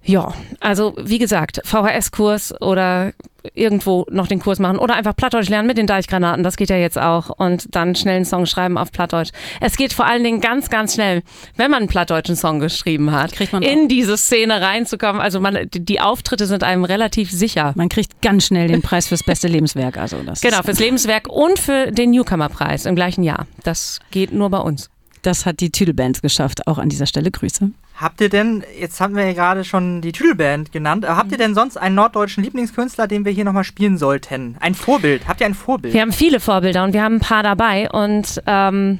ja, 0.07 0.33
also 0.59 0.95
wie 0.97 1.19
gesagt, 1.19 1.61
VHS-Kurs 1.65 2.59
oder 2.61 3.13
irgendwo 3.53 4.05
noch 4.09 4.27
den 4.27 4.39
Kurs 4.39 4.59
machen 4.59 4.77
oder 4.77 4.95
einfach 4.95 5.15
Plattdeutsch 5.15 5.49
lernen 5.49 5.67
mit 5.67 5.77
den 5.77 5.87
Deichgranaten, 5.87 6.43
das 6.43 6.57
geht 6.57 6.69
ja 6.69 6.77
jetzt 6.77 6.97
auch 6.97 7.29
und 7.29 7.75
dann 7.75 7.95
schnell 7.95 8.17
einen 8.17 8.25
Song 8.25 8.45
schreiben 8.45 8.77
auf 8.77 8.91
Plattdeutsch. 8.91 9.31
Es 9.61 9.77
geht 9.77 9.93
vor 9.93 10.05
allen 10.05 10.23
Dingen 10.23 10.41
ganz, 10.41 10.69
ganz 10.69 10.95
schnell, 10.95 11.23
wenn 11.55 11.71
man 11.71 11.79
einen 11.79 11.87
plattdeutschen 11.89 12.35
Song 12.35 12.59
geschrieben 12.59 13.11
hat, 13.11 13.33
Kriegt 13.33 13.53
man 13.53 13.63
in 13.63 13.87
diese 13.87 14.17
Szene 14.17 14.61
reinzukommen. 14.61 15.21
Also 15.21 15.39
man, 15.39 15.69
die, 15.73 15.83
die 15.83 15.99
Auftritte 15.99 16.47
sind 16.47 16.63
einem 16.63 16.83
relativ 16.83 17.31
sicher. 17.31 17.73
Man 17.75 17.89
kriegt 17.89 18.21
ganz 18.21 18.47
schnell 18.47 18.67
den 18.67 18.81
Preis 18.81 19.07
fürs 19.07 19.23
beste 19.23 19.47
Lebenswerk. 19.47 19.97
Also 19.97 20.17
das 20.25 20.41
Genau, 20.41 20.61
fürs 20.63 20.79
Lebenswerk 20.79 21.27
und 21.29 21.59
für 21.59 21.91
den 21.91 22.11
Newcomer-Preis 22.11 22.85
im 22.85 22.95
gleichen 22.95 23.23
Jahr. 23.23 23.45
Das 23.63 23.99
geht 24.11 24.31
nur 24.33 24.49
bei 24.49 24.59
uns. 24.59 24.89
das 25.21 25.45
hat 25.45 25.59
die 25.59 25.71
Tüdelband 25.71 26.21
geschafft. 26.21 26.67
Auch 26.67 26.77
an 26.77 26.89
dieser 26.89 27.05
Stelle 27.05 27.31
Grüße. 27.31 27.71
Habt 27.99 28.21
ihr 28.21 28.29
denn, 28.29 28.63
jetzt 28.79 29.01
haben 29.01 29.15
wir 29.15 29.25
ja 29.25 29.33
gerade 29.33 29.63
schon 29.65 30.01
die 30.01 30.11
Tüdelband 30.11 30.71
genannt, 30.71 31.05
aber 31.05 31.17
habt 31.17 31.31
ihr 31.31 31.37
denn 31.37 31.55
sonst 31.55 31.77
einen 31.77 31.95
norddeutschen 31.95 32.43
Lieblingskünstler, 32.43 33.07
den 33.07 33.25
wir 33.25 33.31
hier 33.31 33.43
nochmal 33.43 33.63
spielen 33.63 33.97
sollten? 33.97 34.55
Ein 34.59 34.75
Vorbild? 34.75 35.27
Habt 35.27 35.41
ihr 35.41 35.47
ein 35.47 35.55
Vorbild? 35.55 35.93
Wir 35.93 36.01
haben 36.01 36.11
viele 36.11 36.39
Vorbilder 36.39 36.83
und 36.83 36.93
wir 36.93 37.03
haben 37.03 37.15
ein 37.15 37.21
paar 37.21 37.43
dabei 37.43 37.89
und 37.89 38.41
ähm, 38.45 38.99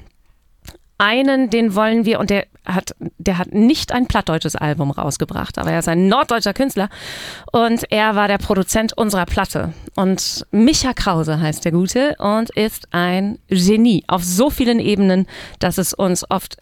einen, 0.97 1.51
den 1.51 1.75
wollen 1.75 2.05
wir, 2.05 2.19
und 2.19 2.31
der 2.31 2.47
hat, 2.65 2.95
der 3.17 3.37
hat 3.37 3.53
nicht 3.53 3.91
ein 3.91 4.07
plattdeutsches 4.07 4.55
Album 4.55 4.91
rausgebracht, 4.91 5.59
aber 5.59 5.71
er 5.71 5.79
ist 5.79 5.87
ein 5.87 6.07
norddeutscher 6.07 6.53
Künstler 6.53 6.89
und 7.51 7.83
er 7.91 8.15
war 8.15 8.27
der 8.27 8.39
Produzent 8.39 8.97
unserer 8.97 9.25
Platte. 9.25 9.73
Und 9.95 10.45
Micha 10.51 10.93
Krause 10.93 11.39
heißt 11.39 11.63
der 11.65 11.71
Gute 11.71 12.15
und 12.17 12.49
ist 12.49 12.87
ein 12.91 13.37
Genie 13.47 14.03
auf 14.07 14.23
so 14.23 14.49
vielen 14.49 14.79
Ebenen, 14.79 15.27
dass 15.59 15.77
es 15.77 15.93
uns 15.93 16.29
oft 16.29 16.57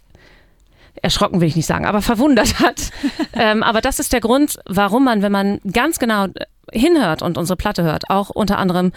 erschrocken 1.02 1.42
will 1.42 1.48
ich 1.48 1.56
nicht 1.56 1.66
sagen, 1.66 1.86
aber 1.86 2.02
verwundert 2.02 2.60
hat. 2.60 2.92
ähm, 3.34 3.64
aber 3.64 3.82
das 3.82 4.00
ist 4.00 4.14
der 4.14 4.22
Grund, 4.22 4.58
warum 4.66 5.06
man, 5.06 5.22
wenn 5.22 5.32
man 5.32 5.60
ganz 5.72 6.00
genau 6.00 6.28
hinhört 6.72 7.22
und 7.22 7.38
unsere 7.38 7.58
Platte 7.58 7.84
hört, 7.84 8.10
auch 8.10 8.30
unter 8.30 8.58
anderem 8.58 8.92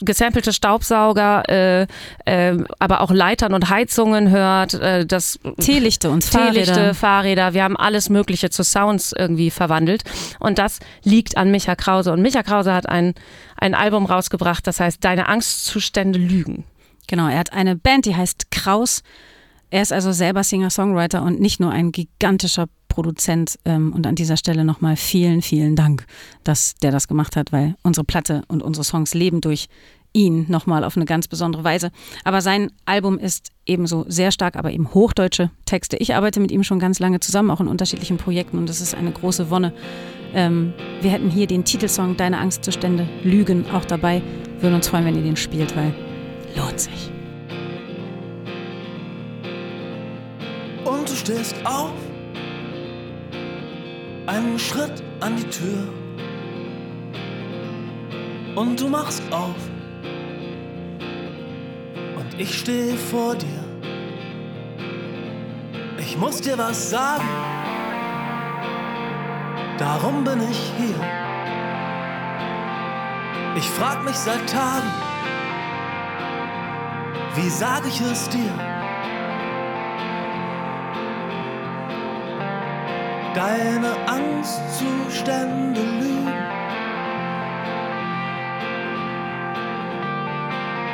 gesampelte 0.00 0.52
Staubsauger, 0.52 1.42
äh, 1.48 1.86
äh, 2.26 2.58
aber 2.78 3.00
auch 3.00 3.10
Leitern 3.10 3.54
und 3.54 3.70
Heizungen 3.70 4.30
hört, 4.30 4.74
äh, 4.74 5.06
das 5.06 5.38
Teelichte 5.58 6.10
und 6.10 6.30
Teelichte, 6.30 6.74
Fahrräder. 6.74 6.94
Fahrräder, 6.94 7.54
wir 7.54 7.64
haben 7.64 7.76
alles 7.76 8.10
Mögliche 8.10 8.50
zu 8.50 8.62
Sounds 8.62 9.14
irgendwie 9.16 9.50
verwandelt 9.50 10.04
und 10.38 10.58
das 10.58 10.80
liegt 11.02 11.36
an 11.36 11.50
Micha 11.50 11.74
Krause 11.74 12.12
und 12.12 12.20
Micha 12.20 12.42
Krause 12.42 12.74
hat 12.74 12.88
ein, 12.88 13.14
ein 13.56 13.74
Album 13.74 14.06
rausgebracht, 14.06 14.66
das 14.66 14.80
heißt 14.80 15.02
Deine 15.02 15.28
Angstzustände 15.28 16.18
lügen. 16.18 16.64
Genau, 17.06 17.28
er 17.28 17.38
hat 17.38 17.52
eine 17.52 17.76
Band, 17.76 18.06
die 18.06 18.16
heißt 18.16 18.50
Kraus. 18.50 19.02
Er 19.74 19.82
ist 19.82 19.92
also 19.92 20.12
selber 20.12 20.44
Singer-Songwriter 20.44 21.20
und 21.24 21.40
nicht 21.40 21.58
nur 21.58 21.72
ein 21.72 21.90
gigantischer 21.90 22.66
Produzent. 22.86 23.58
Ähm, 23.64 23.92
und 23.92 24.06
an 24.06 24.14
dieser 24.14 24.36
Stelle 24.36 24.64
nochmal 24.64 24.94
vielen, 24.94 25.42
vielen 25.42 25.74
Dank, 25.74 26.06
dass 26.44 26.76
der 26.76 26.92
das 26.92 27.08
gemacht 27.08 27.34
hat, 27.34 27.50
weil 27.50 27.74
unsere 27.82 28.04
Platte 28.04 28.44
und 28.46 28.62
unsere 28.62 28.84
Songs 28.84 29.14
leben 29.14 29.40
durch 29.40 29.66
ihn 30.12 30.46
nochmal 30.48 30.84
auf 30.84 30.96
eine 30.96 31.06
ganz 31.06 31.26
besondere 31.26 31.64
Weise. 31.64 31.90
Aber 32.22 32.40
sein 32.40 32.70
Album 32.84 33.18
ist 33.18 33.50
ebenso 33.66 34.04
sehr 34.06 34.30
stark, 34.30 34.54
aber 34.54 34.70
eben 34.70 34.94
hochdeutsche 34.94 35.50
Texte. 35.64 35.96
Ich 35.96 36.14
arbeite 36.14 36.38
mit 36.38 36.52
ihm 36.52 36.62
schon 36.62 36.78
ganz 36.78 37.00
lange 37.00 37.18
zusammen, 37.18 37.50
auch 37.50 37.60
in 37.60 37.66
unterschiedlichen 37.66 38.16
Projekten 38.16 38.58
und 38.58 38.68
das 38.68 38.80
ist 38.80 38.94
eine 38.94 39.10
große 39.10 39.50
Wonne. 39.50 39.72
Ähm, 40.34 40.72
wir 41.00 41.10
hätten 41.10 41.30
hier 41.30 41.48
den 41.48 41.64
Titelsong 41.64 42.16
Deine 42.16 42.38
Angstzustände 42.38 43.08
Lügen 43.24 43.68
auch 43.72 43.84
dabei. 43.84 44.22
Würden 44.60 44.76
uns 44.76 44.86
freuen, 44.86 45.04
wenn 45.04 45.16
ihr 45.16 45.24
den 45.24 45.36
spielt, 45.36 45.74
weil 45.74 45.92
lohnt 46.54 46.78
sich. 46.78 47.13
Stehst 51.24 51.56
auf, 51.64 51.90
einen 54.26 54.58
Schritt 54.58 55.02
an 55.20 55.36
die 55.36 55.48
Tür. 55.48 55.88
Und 58.56 58.78
du 58.78 58.88
machst 58.88 59.22
auf. 59.32 59.56
Und 62.16 62.38
ich 62.38 62.58
stehe 62.58 62.94
vor 62.94 63.34
dir. 63.36 63.64
Ich 65.96 66.18
muss 66.18 66.42
dir 66.42 66.58
was 66.58 66.90
sagen. 66.90 67.28
Darum 69.78 70.24
bin 70.24 70.42
ich 70.50 70.72
hier. 70.76 71.00
Ich 73.56 73.70
frag 73.70 74.04
mich 74.04 74.16
seit 74.16 74.46
Tagen, 74.50 74.90
wie 77.34 77.48
sag 77.48 77.86
ich 77.86 78.00
es 78.02 78.28
dir? 78.28 78.73
Deine 83.34 83.96
Angstzustände 84.06 85.80
lügen. 85.80 86.32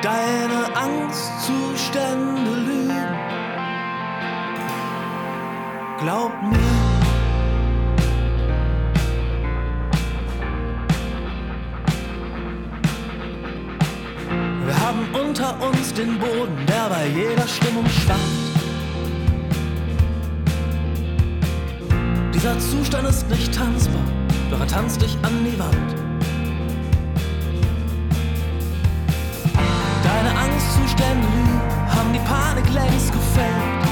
Deine 0.03 0.75
Angstzustände 0.75 2.51
lügen. 2.67 3.15
Glaub 5.99 6.33
mir. 6.43 6.59
Wir 14.65 14.81
haben 14.81 15.15
unter 15.27 15.63
uns 15.63 15.93
den 15.93 16.19
Boden, 16.19 16.57
der 16.67 16.89
bei 16.89 17.07
jeder 17.09 17.47
Stimmung 17.47 17.85
schwankt. 17.87 18.50
Dieser 22.43 22.59
Zustand 22.59 23.07
ist 23.07 23.29
nicht 23.29 23.55
tanzbar, 23.55 24.01
doch 24.51 24.61
er 24.61 24.67
tanzt 24.67 25.03
dich 25.03 25.15
an 25.21 25.45
die 25.45 25.59
Wand. 25.59 25.95
Deine 30.03 30.39
Angstzustände 30.39 31.29
haben 31.87 32.15
die 32.15 32.19
Panik 32.21 32.73
längst 32.73 33.13
gefällt. 33.13 33.85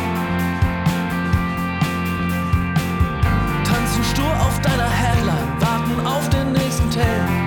Tanzen 3.65 4.05
stur 4.05 4.33
auf 4.41 4.59
deiner 4.63 4.89
Headline, 4.89 5.61
warten 5.61 6.07
auf 6.07 6.27
den 6.31 6.53
nächsten 6.53 6.89
Take. 6.89 7.38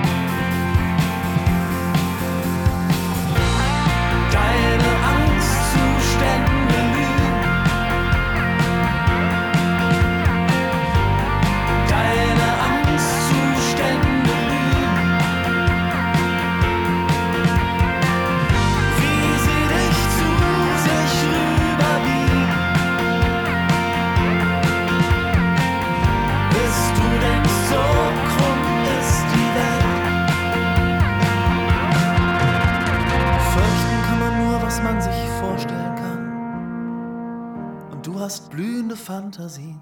Blühende 38.92 38.96
Fantasien. 38.96 39.80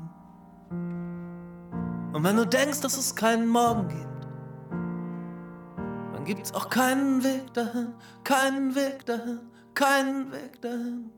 Und 2.14 2.24
wenn 2.24 2.36
du 2.36 2.45
denkst, 2.45 2.82
dass 2.82 2.97
es 2.97 3.16
keinen 3.16 3.47
Morgen 3.47 3.88
gibt, 3.88 4.28
dann 6.14 6.26
gibt's 6.26 6.53
auch 6.53 6.70
keinen 6.70 7.24
Weg 7.24 7.53
dahin, 7.53 7.93
keinen 8.24 8.76
Weg 8.76 9.05
dahin, 9.05 9.39
keinen 9.74 10.32
Weg 10.32 10.62
dahin. 10.62 11.12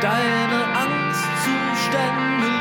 Deine 0.00 0.64
Angstzustände 0.76 2.57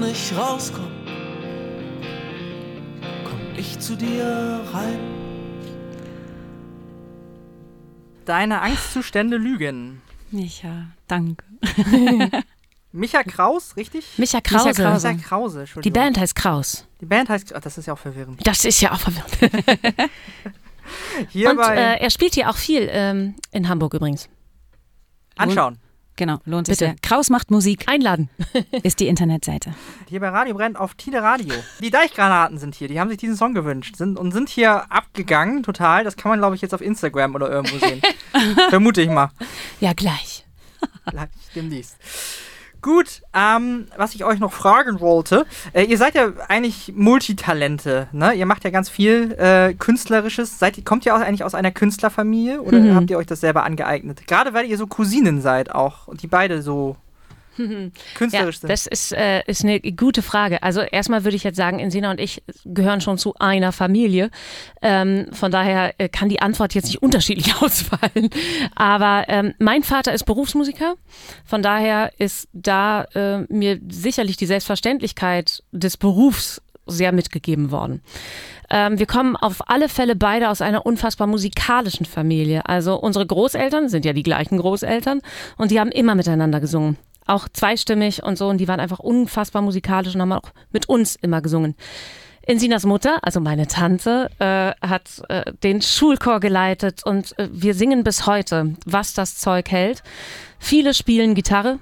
nicht 0.00 0.36
rauskommen, 0.36 0.90
komm 3.24 3.40
ich 3.56 3.78
zu 3.78 3.96
dir 3.96 4.60
rein. 4.72 4.98
Deine 8.24 8.60
Angstzustände 8.60 9.36
lügen. 9.38 10.02
Micha, 10.30 10.88
danke. 11.06 11.44
Micha 12.92 13.22
Kraus, 13.22 13.76
richtig? 13.76 14.04
Micha 14.18 14.40
Krause. 14.40 14.68
Micha 14.68 14.82
Krause. 14.82 15.08
Micha 15.12 15.28
Krause, 15.28 15.64
Die. 15.82 15.90
Band 15.90 16.18
heißt 16.18 16.34
Kraus. 16.34 16.86
Die 17.00 17.06
Band 17.06 17.28
heißt, 17.28 17.54
ach, 17.54 17.60
das 17.60 17.78
ist 17.78 17.86
ja 17.86 17.94
auch 17.94 17.98
verwirrend. 17.98 18.46
Das 18.46 18.64
ist 18.64 18.80
ja 18.80 18.92
auch 18.92 19.00
verwirrend. 19.00 19.60
Hier 21.30 21.50
Und 21.50 21.58
äh, 21.58 21.96
er 21.98 22.10
spielt 22.10 22.34
hier 22.34 22.48
auch 22.48 22.56
viel 22.56 22.88
ähm, 22.90 23.34
in 23.50 23.68
Hamburg 23.68 23.92
übrigens. 23.92 24.28
anschauen. 25.36 25.78
Genau, 26.18 26.38
lohnt 26.46 26.66
sich 26.66 26.78
Bitte. 26.78 26.90
sehr. 26.90 26.96
Kraus 27.00 27.30
macht 27.30 27.52
Musik 27.52 27.84
Einladen. 27.86 28.28
ist 28.82 28.98
die 28.98 29.06
Internetseite. 29.06 29.72
Hier 30.08 30.18
bei 30.18 30.28
Radio 30.30 30.52
brennt 30.54 30.76
auf 30.76 30.94
Tide 30.94 31.22
Radio. 31.22 31.54
Die 31.80 31.90
Deichgranaten 31.90 32.58
sind 32.58 32.74
hier, 32.74 32.88
die 32.88 32.98
haben 32.98 33.08
sich 33.08 33.18
diesen 33.18 33.36
Song 33.36 33.54
gewünscht 33.54 33.94
sind, 33.94 34.18
und 34.18 34.32
sind 34.32 34.48
hier 34.48 34.90
abgegangen, 34.90 35.62
total. 35.62 36.02
Das 36.02 36.16
kann 36.16 36.30
man, 36.30 36.40
glaube 36.40 36.56
ich, 36.56 36.60
jetzt 36.60 36.74
auf 36.74 36.80
Instagram 36.80 37.36
oder 37.36 37.48
irgendwo 37.48 37.78
sehen. 37.78 38.02
Vermute 38.68 39.00
ich 39.00 39.08
mal. 39.08 39.30
Ja, 39.78 39.92
gleich. 39.92 40.44
Gleich 41.08 41.28
demnächst. 41.54 41.96
Gut, 42.88 43.20
ähm, 43.34 43.84
was 43.98 44.14
ich 44.14 44.24
euch 44.24 44.38
noch 44.40 44.52
fragen 44.54 44.98
wollte, 45.00 45.44
äh, 45.74 45.82
ihr 45.84 45.98
seid 45.98 46.14
ja 46.14 46.28
eigentlich 46.48 46.94
Multitalente, 46.96 48.08
ne? 48.12 48.32
Ihr 48.32 48.46
macht 48.46 48.64
ja 48.64 48.70
ganz 48.70 48.88
viel 48.88 49.32
äh, 49.38 49.74
Künstlerisches. 49.74 50.58
Seid, 50.58 50.82
kommt 50.86 51.04
ihr 51.04 51.14
auch 51.14 51.20
eigentlich 51.20 51.44
aus 51.44 51.54
einer 51.54 51.70
Künstlerfamilie 51.70 52.62
oder 52.62 52.78
Mhm. 52.78 52.94
habt 52.94 53.10
ihr 53.10 53.18
euch 53.18 53.26
das 53.26 53.40
selber 53.40 53.64
angeeignet? 53.64 54.26
Gerade 54.26 54.54
weil 54.54 54.64
ihr 54.64 54.78
so 54.78 54.86
Cousinen 54.86 55.42
seid 55.42 55.70
auch 55.74 56.08
und 56.08 56.22
die 56.22 56.28
beide 56.28 56.62
so 56.62 56.96
Ja, 57.68 57.90
künstlerisch 58.14 58.60
sind. 58.60 58.70
das 58.70 58.86
ist, 58.86 59.12
äh, 59.12 59.42
ist 59.46 59.64
eine 59.64 59.80
gute 59.80 60.22
Frage. 60.22 60.62
Also 60.62 60.80
erstmal 60.80 61.24
würde 61.24 61.36
ich 61.36 61.44
jetzt 61.44 61.56
sagen, 61.56 61.78
Insina 61.78 62.10
und 62.10 62.20
ich 62.20 62.42
gehören 62.64 63.00
schon 63.00 63.18
zu 63.18 63.34
einer 63.34 63.72
Familie. 63.72 64.30
Ähm, 64.82 65.26
von 65.32 65.50
daher 65.50 65.94
äh, 65.98 66.08
kann 66.08 66.28
die 66.28 66.40
Antwort 66.40 66.74
jetzt 66.74 66.86
nicht 66.86 67.02
unterschiedlich 67.02 67.54
ausfallen. 67.62 68.30
Aber 68.74 69.24
ähm, 69.28 69.54
mein 69.58 69.82
Vater 69.82 70.12
ist 70.12 70.24
Berufsmusiker. 70.24 70.94
Von 71.44 71.62
daher 71.62 72.12
ist 72.18 72.48
da 72.52 73.04
äh, 73.14 73.40
mir 73.48 73.80
sicherlich 73.88 74.36
die 74.36 74.46
Selbstverständlichkeit 74.46 75.62
des 75.72 75.96
Berufs 75.96 76.62
sehr 76.88 77.12
mitgegeben 77.12 77.70
worden. 77.70 78.02
Ähm, 78.70 78.98
wir 78.98 79.06
kommen 79.06 79.36
auf 79.36 79.68
alle 79.70 79.88
Fälle 79.88 80.16
beide 80.16 80.50
aus 80.50 80.60
einer 80.60 80.84
unfassbar 80.84 81.26
musikalischen 81.26 82.06
Familie. 82.06 82.66
Also 82.66 82.96
unsere 82.96 83.26
Großeltern 83.26 83.88
sind 83.88 84.04
ja 84.04 84.12
die 84.12 84.22
gleichen 84.22 84.58
Großeltern 84.58 85.20
und 85.56 85.70
die 85.70 85.80
haben 85.80 85.90
immer 85.90 86.14
miteinander 86.14 86.60
gesungen. 86.60 86.96
Auch 87.28 87.48
zweistimmig 87.48 88.22
und 88.24 88.36
so 88.36 88.48
und 88.48 88.58
die 88.58 88.66
waren 88.66 88.80
einfach 88.80 88.98
unfassbar 88.98 89.62
musikalisch 89.62 90.14
und 90.14 90.20
haben 90.20 90.32
auch 90.32 90.50
mit 90.72 90.88
uns 90.88 91.14
immer 91.14 91.40
gesungen. 91.40 91.76
Insinas 92.46 92.86
Mutter, 92.86 93.18
also 93.22 93.40
meine 93.40 93.66
Tante, 93.66 94.30
äh, 94.38 94.72
hat 94.86 95.22
äh, 95.28 95.52
den 95.62 95.82
Schulchor 95.82 96.40
geleitet 96.40 97.04
und 97.04 97.38
äh, 97.38 97.50
wir 97.52 97.74
singen 97.74 98.02
bis 98.02 98.26
heute, 98.26 98.74
was 98.86 99.12
das 99.12 99.36
Zeug 99.36 99.70
hält. 99.70 100.02
Viele 100.58 100.94
spielen 100.94 101.34
Gitarre 101.34 101.78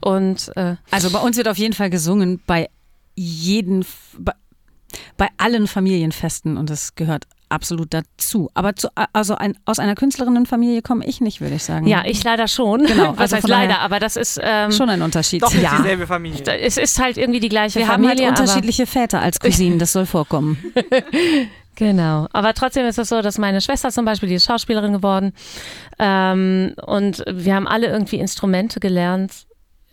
und 0.00 0.50
äh, 0.56 0.76
Also 0.90 1.10
bei 1.10 1.18
uns 1.18 1.36
wird 1.36 1.46
auf 1.46 1.58
jeden 1.58 1.74
Fall 1.74 1.90
gesungen 1.90 2.40
bei 2.46 2.70
jeden, 3.14 3.84
bei, 4.18 4.32
bei 5.18 5.28
allen 5.36 5.66
Familienfesten 5.66 6.56
und 6.56 6.70
das 6.70 6.94
gehört 6.94 7.24
absolut 7.52 7.94
dazu. 7.94 8.50
Aber 8.54 8.74
zu, 8.74 8.88
also 9.12 9.34
ein, 9.36 9.56
aus 9.64 9.78
einer 9.78 9.94
Künstlerinnenfamilie 9.94 10.82
komme 10.82 11.04
ich 11.06 11.20
nicht, 11.20 11.40
würde 11.40 11.54
ich 11.56 11.64
sagen. 11.64 11.86
ja, 11.86 12.02
ich 12.04 12.22
leider 12.24 12.48
schon. 12.48 12.84
Genau, 12.84 13.12
was 13.16 13.32
also 13.32 13.36
heißt 13.36 13.48
leider, 13.48 13.80
aber 13.80 14.00
das 14.00 14.16
ist 14.16 14.40
ähm, 14.42 14.72
Schon 14.72 14.90
ein 14.90 15.02
Unterschied. 15.02 15.42
Doch 15.42 15.52
nicht 15.52 15.62
ja. 15.62 15.76
dieselbe 15.76 16.06
Familie. 16.06 16.42
es 16.60 16.76
ist 16.76 16.98
halt 17.00 17.16
irgendwie 17.16 17.40
die 17.40 17.48
gleiche 17.48 17.78
Wir 17.78 17.88
haben 17.88 18.06
halt 18.06 18.18
Familie. 18.18 18.28
aber- 18.32 18.40
unterschiedliche 18.40 18.86
Väter 18.86 19.20
als 19.20 19.38
Cousinen, 19.38 19.78
das 19.78 19.92
soll 19.92 20.06
vorkommen. 20.06 20.58
Genau. 21.74 22.28
Aber 22.32 22.52
trotzdem 22.54 22.86
ist 22.86 22.98
es 22.98 23.08
so, 23.08 23.22
dass 23.22 23.38
meine 23.38 23.60
Schwester 23.60 23.90
zum 23.90 24.04
Beispiel, 24.04 24.28
die 24.28 24.34
ist 24.34 24.44
Schauspielerin 24.44 24.92
geworden. 24.92 25.32
Ähm, 25.98 26.74
und 26.86 27.24
wir 27.26 27.54
haben 27.54 27.66
alle 27.66 27.86
irgendwie 27.86 28.18
Instrumente 28.18 28.78
gelernt. 28.78 29.46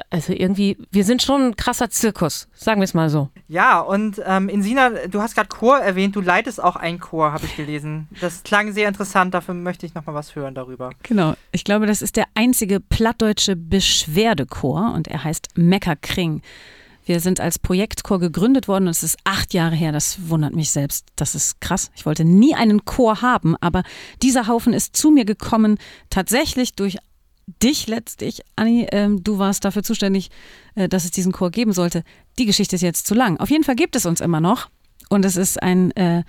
Also 0.09 0.33
irgendwie, 0.33 0.77
wir 0.91 1.03
sind 1.03 1.21
schon 1.21 1.41
ein 1.41 1.55
krasser 1.55 1.89
Zirkus, 1.89 2.47
sagen 2.53 2.81
wir 2.81 2.85
es 2.85 2.93
mal 2.93 3.09
so. 3.09 3.29
Ja, 3.47 3.79
und 3.79 4.21
ähm, 4.25 4.49
Insina, 4.49 4.89
du 5.07 5.21
hast 5.21 5.35
gerade 5.35 5.49
Chor 5.49 5.79
erwähnt, 5.79 6.15
du 6.15 6.21
leitest 6.21 6.61
auch 6.63 6.75
einen 6.75 6.99
Chor, 6.99 7.31
habe 7.33 7.45
ich 7.45 7.55
gelesen. 7.55 8.07
Das 8.21 8.43
klang 8.43 8.71
sehr 8.73 8.87
interessant, 8.87 9.33
dafür 9.33 9.53
möchte 9.53 9.85
ich 9.85 9.93
nochmal 9.93 10.15
was 10.15 10.35
hören 10.35 10.55
darüber. 10.55 10.91
Genau. 11.03 11.33
Ich 11.51 11.63
glaube, 11.63 11.85
das 11.85 12.01
ist 12.01 12.15
der 12.15 12.25
einzige 12.35 12.79
plattdeutsche 12.79 13.55
Beschwerdechor 13.55 14.93
und 14.93 15.07
er 15.07 15.23
heißt 15.23 15.49
Meckerkring. 15.55 16.41
Wir 17.09 17.19
sind 17.21 17.39
als 17.39 17.57
Projektchor 17.57 18.19
gegründet 18.19 18.67
worden 18.67 18.83
und 18.83 18.91
es 18.91 19.01
ist 19.01 19.17
acht 19.23 19.55
Jahre 19.55 19.75
her. 19.75 19.91
Das 19.91 20.29
wundert 20.29 20.55
mich 20.55 20.69
selbst. 20.69 21.07
Das 21.15 21.33
ist 21.33 21.59
krass. 21.59 21.89
Ich 21.95 22.05
wollte 22.05 22.23
nie 22.23 22.53
einen 22.53 22.85
Chor 22.85 23.23
haben, 23.23 23.55
aber 23.61 23.81
dieser 24.21 24.45
Haufen 24.45 24.73
ist 24.73 24.95
zu 24.95 25.09
mir 25.09 25.25
gekommen, 25.25 25.79
tatsächlich 26.11 26.75
durch 26.75 26.97
dich 27.61 27.87
letztlich, 27.87 28.41
Anni. 28.55 28.87
Ähm, 28.91 29.23
du 29.23 29.37
warst 29.37 29.65
dafür 29.65 29.83
zuständig, 29.83 30.29
äh, 30.75 30.89
dass 30.89 31.05
es 31.05 31.11
diesen 31.11 31.31
Chor 31.31 31.51
geben 31.51 31.73
sollte. 31.73 32.03
Die 32.37 32.45
Geschichte 32.45 32.75
ist 32.75 32.81
jetzt 32.81 33.07
zu 33.07 33.15
lang. 33.15 33.39
Auf 33.39 33.49
jeden 33.49 33.63
Fall 33.63 33.75
gibt 33.75 33.95
es 33.95 34.05
uns 34.05 34.21
immer 34.21 34.39
noch 34.39 34.69
und 35.09 35.25
es 35.25 35.35
ist 35.35 35.61
ein 35.61 35.91
äh, 35.91 36.23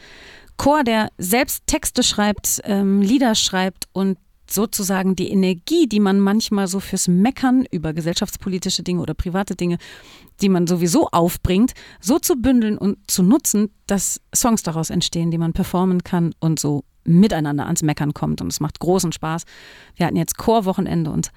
Chor, 0.57 0.85
der 0.85 1.11
selbst 1.16 1.66
Texte 1.66 2.03
schreibt, 2.03 2.61
ähm, 2.64 3.01
Lieder 3.01 3.35
schreibt 3.35 3.89
und 3.93 4.18
sozusagen 4.53 5.16
die 5.16 5.31
Energie, 5.31 5.87
die 5.87 6.01
man 6.01 6.21
manchmal 6.21 6.66
so 6.66 6.81
fürs 6.81 7.09
Meckern 7.09 7.64
über 7.71 7.93
gesellschaftspolitische 7.93 8.83
Dinge 8.83 9.01
oder 9.01 9.14
private 9.14 9.55
Dinge, 9.55 9.79
die 10.41 10.49
man 10.49 10.66
sowieso 10.66 11.09
aufbringt, 11.09 11.73
so 12.01 12.18
zu 12.18 12.37
bündeln 12.37 12.77
und 12.77 12.99
zu 13.09 13.23
nutzen, 13.23 13.71
dass 13.87 14.21
Songs 14.35 14.62
daraus 14.62 14.91
entstehen, 14.91 15.31
die 15.31 15.39
man 15.39 15.53
performen 15.53 16.03
kann 16.03 16.35
und 16.41 16.59
so 16.59 16.85
miteinander 17.05 17.66
ans 17.66 17.82
Meckern 17.82 18.14
kommt. 18.14 18.40
Und 18.40 18.48
es 18.48 18.61
macht 18.61 18.80
großen 18.80 19.12
Spaß. 19.12 19.44
Wir 19.96 20.07
hatten 20.07 20.16
jetzt 20.16 20.36
Chorwochenende 20.36 21.11
und 21.11 21.30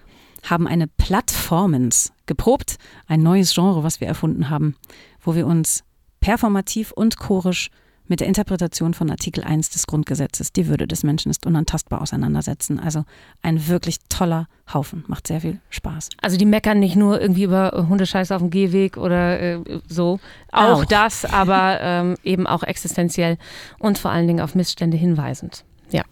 haben 0.43 0.67
eine 0.67 0.87
Plattformance 0.87 2.11
geprobt, 2.25 2.77
ein 3.07 3.23
neues 3.23 3.53
Genre, 3.53 3.83
was 3.83 4.01
wir 4.01 4.07
erfunden 4.07 4.49
haben, 4.49 4.75
wo 5.21 5.35
wir 5.35 5.47
uns 5.47 5.83
performativ 6.19 6.91
und 6.91 7.17
chorisch 7.17 7.69
mit 8.07 8.19
der 8.19 8.27
Interpretation 8.27 8.93
von 8.93 9.09
Artikel 9.09 9.43
1 9.43 9.69
des 9.69 9.87
Grundgesetzes, 9.87 10.51
die 10.51 10.67
Würde 10.67 10.87
des 10.87 11.03
Menschen 11.03 11.29
ist 11.29 11.45
unantastbar, 11.45 12.01
auseinandersetzen. 12.01 12.79
Also 12.79 13.05
ein 13.41 13.67
wirklich 13.67 13.97
toller 14.09 14.47
Haufen, 14.73 15.03
macht 15.07 15.27
sehr 15.27 15.41
viel 15.41 15.59
Spaß. 15.69 16.09
Also 16.21 16.37
die 16.37 16.45
meckern 16.45 16.79
nicht 16.79 16.95
nur 16.95 17.21
irgendwie 17.21 17.43
über 17.43 17.73
äh, 17.73 17.83
Hundescheiße 17.87 18.35
auf 18.35 18.41
dem 18.41 18.49
Gehweg 18.49 18.97
oder 18.97 19.39
äh, 19.39 19.81
so. 19.87 20.19
Auch, 20.51 20.81
Auch. 20.81 20.85
das, 20.85 21.25
aber 21.25 21.79
ähm, 21.81 22.15
eben 22.23 22.47
auch 22.47 22.63
existenziell 22.63 23.37
und 23.79 23.97
vor 23.97 24.11
allen 24.11 24.27
Dingen 24.27 24.41
auf 24.41 24.55
Missstände 24.55 24.97
hinweisend. 24.97 25.63
Ja. 25.91 26.03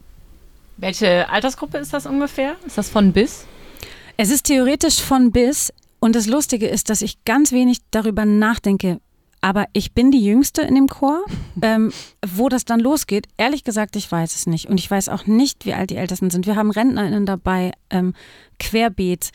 Welche 0.77 1.29
Altersgruppe 1.29 1.77
ist 1.77 1.93
das 1.93 2.05
ungefähr? 2.05 2.55
Ist 2.65 2.77
das 2.77 2.89
von 2.89 3.13
bis? 3.13 3.45
Es 4.17 4.29
ist 4.29 4.43
theoretisch 4.43 5.01
von 5.01 5.31
bis 5.31 5.73
und 5.99 6.15
das 6.15 6.27
Lustige 6.27 6.67
ist, 6.67 6.89
dass 6.89 7.01
ich 7.01 7.23
ganz 7.25 7.51
wenig 7.51 7.79
darüber 7.91 8.25
nachdenke, 8.25 8.99
aber 9.41 9.65
ich 9.73 9.93
bin 9.93 10.11
die 10.11 10.23
Jüngste 10.23 10.61
in 10.61 10.75
dem 10.75 10.87
Chor. 10.87 11.23
ähm, 11.61 11.91
wo 12.25 12.49
das 12.49 12.65
dann 12.65 12.79
losgeht, 12.79 13.27
ehrlich 13.37 13.63
gesagt, 13.63 13.95
ich 13.95 14.11
weiß 14.11 14.35
es 14.35 14.47
nicht. 14.47 14.67
Und 14.67 14.79
ich 14.79 14.89
weiß 14.89 15.09
auch 15.09 15.25
nicht, 15.25 15.65
wie 15.65 15.73
alt 15.73 15.89
die 15.89 15.97
Ältesten 15.97 16.29
sind. 16.29 16.45
Wir 16.45 16.55
haben 16.55 16.71
RentnerInnen 16.71 17.25
dabei, 17.25 17.71
ähm, 17.89 18.13
querbeet. 18.59 19.31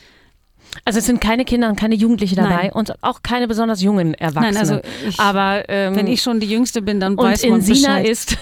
Also 0.83 0.99
es 0.99 1.05
sind 1.05 1.21
keine 1.21 1.45
Kinder 1.45 1.69
und 1.69 1.79
keine 1.79 1.95
Jugendliche 1.95 2.35
dabei 2.35 2.63
Nein. 2.63 2.71
und 2.71 3.01
auch 3.01 3.21
keine 3.23 3.47
besonders 3.47 3.81
jungen 3.81 4.13
Erwachsene. 4.13 4.51
Nein, 4.51 4.57
also 4.57 4.81
ich, 5.07 5.17
aber 5.17 5.69
ähm, 5.69 5.95
wenn 5.95 6.07
ich 6.07 6.21
schon 6.21 6.41
die 6.41 6.47
Jüngste 6.47 6.81
bin, 6.81 6.99
dann 6.99 7.13
und 7.13 7.23
weiß 7.25 7.45
man 7.45 7.59
Insina 7.59 7.99
Bescheid. 7.99 8.07
ist 8.07 8.37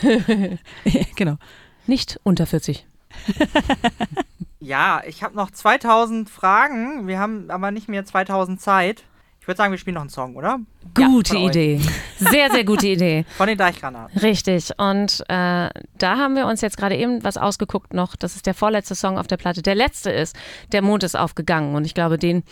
genau. 1.15 1.37
nicht 1.85 2.19
unter 2.23 2.45
40. 2.47 2.87
Ja, 4.65 5.03
ich 5.05 5.21
habe 5.21 5.35
noch 5.35 5.51
2000 5.51 6.27
Fragen. 6.27 7.05
Wir 7.05 7.19
haben 7.19 7.51
aber 7.51 7.69
nicht 7.69 7.87
mehr 7.87 8.03
2000 8.03 8.59
Zeit. 8.59 9.03
Ich 9.39 9.47
würde 9.47 9.59
sagen, 9.59 9.71
wir 9.71 9.77
spielen 9.77 9.93
noch 9.93 10.01
einen 10.01 10.09
Song, 10.09 10.35
oder? 10.35 10.59
Gute 10.93 11.35
euch. 11.37 11.43
Idee. 11.47 11.81
Sehr, 12.19 12.49
sehr 12.51 12.63
gute 12.63 12.87
Idee. 12.87 13.25
Von 13.37 13.47
den 13.47 13.57
Deichgranaten. 13.57 14.17
Richtig. 14.19 14.69
Und 14.77 15.21
äh, 15.27 15.69
da 15.97 16.17
haben 16.17 16.35
wir 16.35 16.45
uns 16.45 16.61
jetzt 16.61 16.77
gerade 16.77 16.95
eben 16.95 17.23
was 17.23 17.37
ausgeguckt 17.37 17.93
noch. 17.93 18.15
Das 18.15 18.35
ist 18.35 18.45
der 18.45 18.53
vorletzte 18.53 18.95
Song 18.95 19.17
auf 19.17 19.27
der 19.27 19.37
Platte. 19.37 19.61
Der 19.61 19.75
letzte 19.75 20.11
ist 20.11 20.35
Der 20.71 20.81
Mond 20.81 21.03
ist 21.03 21.15
aufgegangen. 21.17 21.75
Und 21.75 21.85
ich 21.85 21.93
glaube, 21.93 22.17
den, 22.17 22.43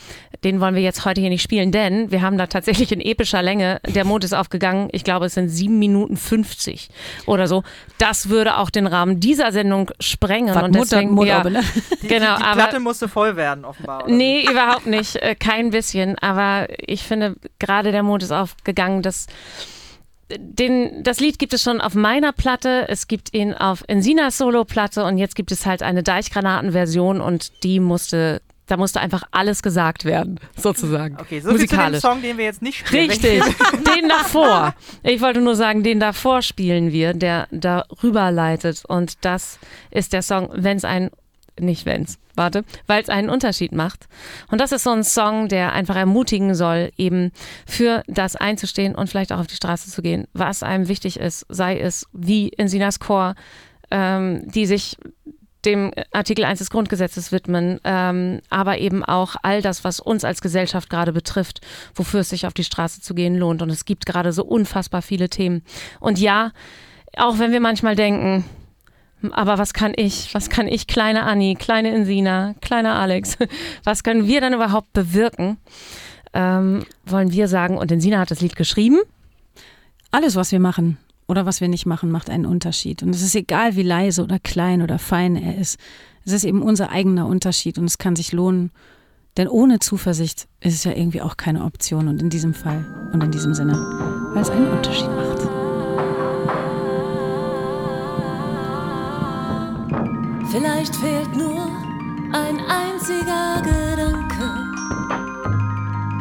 den 0.43 0.59
wollen 0.59 0.75
wir 0.75 0.81
jetzt 0.81 1.05
heute 1.05 1.21
hier 1.21 1.29
nicht 1.29 1.41
spielen, 1.43 1.71
denn 1.71 2.11
wir 2.11 2.21
haben 2.21 2.37
da 2.37 2.47
tatsächlich 2.47 2.91
in 2.91 2.99
epischer 3.01 3.41
Länge 3.41 3.79
Der 3.87 4.03
Mond 4.05 4.23
ist 4.23 4.33
aufgegangen. 4.33 4.89
Ich 4.91 5.03
glaube, 5.03 5.27
es 5.27 5.35
sind 5.35 5.49
7 5.49 5.77
Minuten 5.79 6.17
50 6.17 6.89
oder 7.25 7.47
so. 7.47 7.63
Das 7.97 8.29
würde 8.29 8.57
auch 8.57 8.69
den 8.69 8.87
Rahmen 8.87 9.19
dieser 9.19 9.51
Sendung 9.51 9.91
sprengen. 9.99 10.53
Was 10.55 10.63
und 10.63 10.71
Mutter, 10.75 10.89
deswegen, 10.97 11.11
Mutter, 11.11 11.27
ja, 11.27 11.39
aber, 11.39 11.49
ne? 11.51 11.61
Die, 12.01 12.07
Genau, 12.07 12.35
die, 12.35 12.41
die 12.41 12.47
aber- 12.47 12.53
Platte 12.61 12.79
musste 12.79 13.07
voll 13.07 13.35
werden, 13.35 13.63
offenbar. 13.63 14.03
oder 14.05 14.13
Nee, 14.13 14.45
überhaupt 14.49 14.87
nicht. 14.87 15.15
Äh, 15.17 15.35
kein 15.35 15.69
bisschen. 15.69 16.17
Aber 16.19 16.67
ich 16.85 17.03
finde, 17.03 17.35
gerade 17.59 17.91
der 17.91 18.03
Mond 18.03 18.22
ist 18.23 18.31
aufgegangen. 18.31 19.01
Das, 19.01 19.27
den, 20.37 21.03
das 21.03 21.19
Lied 21.19 21.39
gibt 21.39 21.53
es 21.53 21.61
schon 21.63 21.81
auf 21.81 21.95
meiner 21.95 22.31
Platte. 22.31 22.85
Es 22.87 23.07
gibt 23.07 23.33
ihn 23.33 23.53
auf 23.53 23.83
Ensinas 23.87 24.37
Solo-Platte. 24.37 25.03
Und 25.03 25.17
jetzt 25.17 25.35
gibt 25.35 25.51
es 25.51 25.65
halt 25.65 25.83
eine 25.83 26.03
Deichgranaten-Version. 26.03 27.21
Und 27.21 27.63
die 27.63 27.79
musste, 27.79 28.41
da 28.67 28.77
musste 28.77 28.99
einfach 28.99 29.23
alles 29.31 29.61
gesagt 29.61 30.05
werden, 30.05 30.39
sozusagen. 30.57 31.17
Okay, 31.19 31.39
so 31.39 31.49
viel 31.49 31.59
zu 31.59 31.67
dem 31.67 31.77
Musikalisch. 31.77 32.01
Song, 32.01 32.21
den 32.21 32.37
wir 32.37 32.45
jetzt 32.45 32.61
nicht 32.61 32.87
spielen. 32.87 33.09
Richtig, 33.09 33.43
den 33.95 34.09
davor. 34.09 34.73
Ich 35.03 35.21
wollte 35.21 35.41
nur 35.41 35.55
sagen, 35.55 35.83
den 35.83 35.99
davor 35.99 36.41
spielen 36.41 36.91
wir, 36.91 37.13
der 37.13 37.47
darüber 37.51 38.31
leitet. 38.31 38.83
Und 38.85 39.25
das 39.25 39.59
ist 39.91 40.13
der 40.13 40.21
Song, 40.21 40.49
wenn's 40.53 40.85
ein, 40.85 41.11
nicht 41.59 41.85
wenn's, 41.85 42.17
warte, 42.35 42.63
weil 42.87 43.01
es 43.01 43.09
einen 43.09 43.29
Unterschied 43.29 43.71
macht. 43.71 44.07
Und 44.49 44.59
das 44.61 44.71
ist 44.71 44.83
so 44.83 44.91
ein 44.91 45.03
Song, 45.03 45.47
der 45.47 45.73
einfach 45.73 45.95
ermutigen 45.95 46.55
soll, 46.55 46.91
eben 46.97 47.31
für 47.65 48.03
das 48.07 48.35
einzustehen 48.35 48.95
und 48.95 49.09
vielleicht 49.09 49.31
auch 49.31 49.39
auf 49.39 49.47
die 49.47 49.55
Straße 49.55 49.89
zu 49.89 50.01
gehen, 50.01 50.27
was 50.33 50.63
einem 50.63 50.87
wichtig 50.87 51.19
ist, 51.19 51.45
sei 51.49 51.79
es 51.79 52.07
wie 52.13 52.49
in 52.49 52.67
Sinas 52.67 52.99
Chor 52.99 53.35
ähm, 53.93 54.41
die 54.51 54.65
sich 54.65 54.97
dem 55.65 55.93
Artikel 56.11 56.43
1 56.43 56.59
des 56.59 56.69
Grundgesetzes 56.69 57.31
widmen, 57.31 57.79
ähm, 57.85 58.41
aber 58.49 58.79
eben 58.79 59.05
auch 59.05 59.35
all 59.43 59.61
das, 59.61 59.85
was 59.85 60.01
uns 60.01 60.25
als 60.25 60.41
Gesellschaft 60.41 60.89
gerade 60.89 61.13
betrifft, 61.13 61.61
wofür 61.95 62.19
es 62.19 62.29
sich 62.29 62.45
auf 62.45 62.53
die 62.53 62.65
Straße 62.65 62.99
zu 62.99 63.13
gehen 63.13 63.37
lohnt. 63.37 63.61
Und 63.61 63.69
es 63.69 63.85
gibt 63.85 64.05
gerade 64.05 64.33
so 64.33 64.43
unfassbar 64.43 65.01
viele 65.01 65.29
Themen. 65.29 65.63
Und 66.01 66.19
ja, 66.19 66.51
auch 67.15 67.39
wenn 67.39 67.53
wir 67.53 67.61
manchmal 67.61 67.95
denken, 67.95 68.43
aber 69.31 69.57
was 69.57 69.73
kann 69.73 69.93
ich, 69.95 70.33
was 70.33 70.49
kann 70.49 70.67
ich, 70.67 70.87
kleine 70.87 71.23
Anni, 71.23 71.55
kleine 71.55 71.95
Insina, 71.95 72.55
kleiner 72.61 72.95
Alex, 72.95 73.37
was 73.83 74.03
können 74.03 74.27
wir 74.27 74.41
dann 74.41 74.53
überhaupt 74.53 74.91
bewirken? 74.93 75.57
Ähm, 76.33 76.83
wollen 77.05 77.31
wir 77.31 77.47
sagen, 77.47 77.77
und 77.77 77.91
Insina 77.91 78.19
hat 78.19 78.31
das 78.31 78.41
Lied 78.41 78.55
geschrieben. 78.55 78.99
Alles, 80.11 80.35
was 80.35 80.51
wir 80.51 80.59
machen 80.59 80.97
oder 81.27 81.45
was 81.45 81.61
wir 81.61 81.67
nicht 81.67 81.85
machen, 81.85 82.11
macht 82.11 82.29
einen 82.29 82.45
Unterschied. 82.45 83.03
Und 83.03 83.15
es 83.15 83.21
ist 83.21 83.35
egal, 83.35 83.75
wie 83.75 83.83
leise 83.83 84.23
oder 84.23 84.39
klein 84.39 84.81
oder 84.81 84.99
fein 84.99 85.35
er 85.35 85.57
ist. 85.57 85.79
Es 86.25 86.31
ist 86.31 86.43
eben 86.43 86.61
unser 86.61 86.89
eigener 86.89 87.27
Unterschied 87.27 87.77
und 87.77 87.85
es 87.85 87.97
kann 87.97 88.15
sich 88.15 88.31
lohnen. 88.31 88.71
Denn 89.37 89.47
ohne 89.47 89.79
Zuversicht 89.79 90.47
ist 90.59 90.75
es 90.75 90.83
ja 90.83 90.91
irgendwie 90.91 91.21
auch 91.21 91.37
keine 91.37 91.63
Option. 91.63 92.07
Und 92.07 92.21
in 92.21 92.29
diesem 92.29 92.53
Fall 92.53 93.09
und 93.13 93.23
in 93.23 93.31
diesem 93.31 93.53
Sinne, 93.53 93.73
weil 94.33 94.41
es 94.41 94.49
einen 94.49 94.67
Unterschied 94.67 95.09
macht. 95.09 95.42
Vielleicht 100.53 100.95
fehlt 100.95 101.35
nur 101.35 101.67
ein 102.31 102.59
einziger 102.67 103.59
Gedanke, 103.63 104.51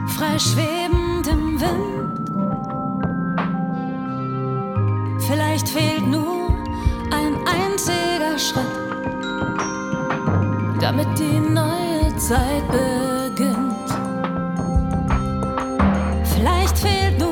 frei 0.07 0.39
schwebend 0.39 1.27
im 1.27 1.61
Wind. 1.61 2.31
Vielleicht 5.27 5.69
fehlt 5.69 6.07
nur 6.07 6.49
ein 7.11 7.37
einziger 7.47 8.39
Schritt, 8.39 8.65
damit 10.81 11.09
die 11.19 11.39
neue 11.39 12.17
Zeit 12.17 12.67
beginnt. 12.71 13.91
Vielleicht 16.25 16.79
fehlt 16.79 17.19
nur 17.19 17.32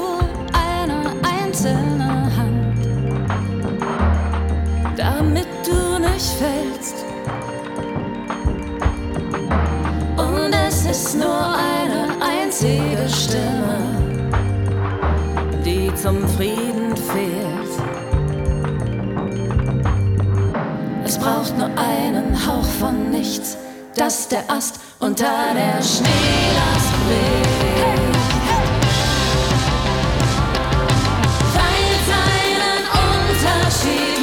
ist 11.11 11.19
nur 11.19 11.45
eine 11.57 12.07
einzige 12.23 13.09
Stimme, 13.09 13.79
die 15.65 15.93
zum 15.97 16.29
Frieden 16.37 16.97
fehlt. 16.97 17.73
Es 21.05 21.19
braucht 21.19 21.59
nur 21.59 21.71
einen 21.77 22.47
Hauch 22.47 22.65
von 22.79 23.11
nichts, 23.11 23.57
dass 23.97 24.29
der 24.29 24.49
Ast 24.49 24.79
unter 25.01 25.53
der 25.53 25.83
Schneelast 25.83 26.93
bricht. 27.05 27.51
Es 31.49 32.09
einen 32.23 32.85
Unterschied 33.11 34.20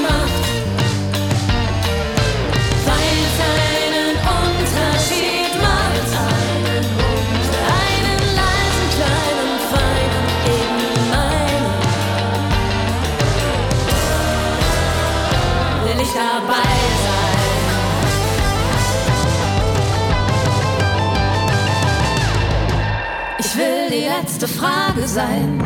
letzte 24.39 24.59
Frage 24.59 25.07
sein, 25.07 25.63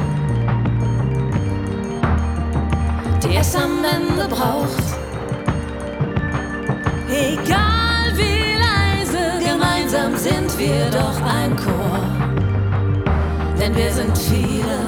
die 3.21 3.35
es 3.35 3.53
am 3.53 3.83
Ende 3.83 4.29
braucht. 4.29 4.83
Egal 7.09 8.15
wie 8.15 8.55
leise, 8.65 9.45
gemeinsam 9.45 10.15
sind 10.15 10.57
wir 10.57 10.89
doch 10.89 11.21
ein 11.21 11.53
Chor. 11.57 11.99
Denn 13.59 13.75
wir 13.75 13.91
sind 13.91 14.17
viele 14.17 14.79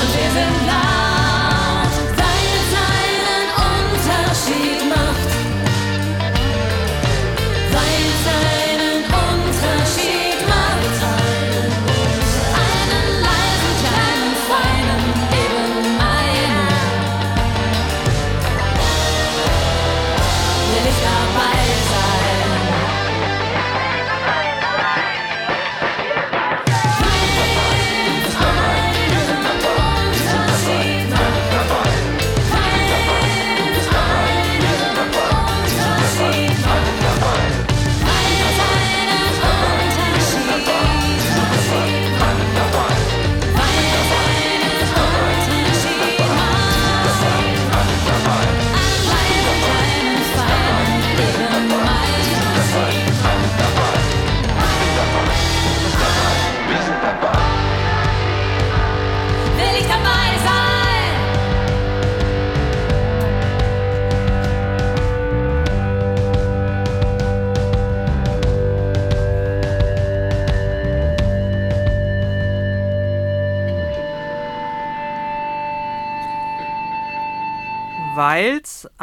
und 0.00 0.10
wir 0.18 0.30
sind 0.36 0.56
laut, 0.66 1.23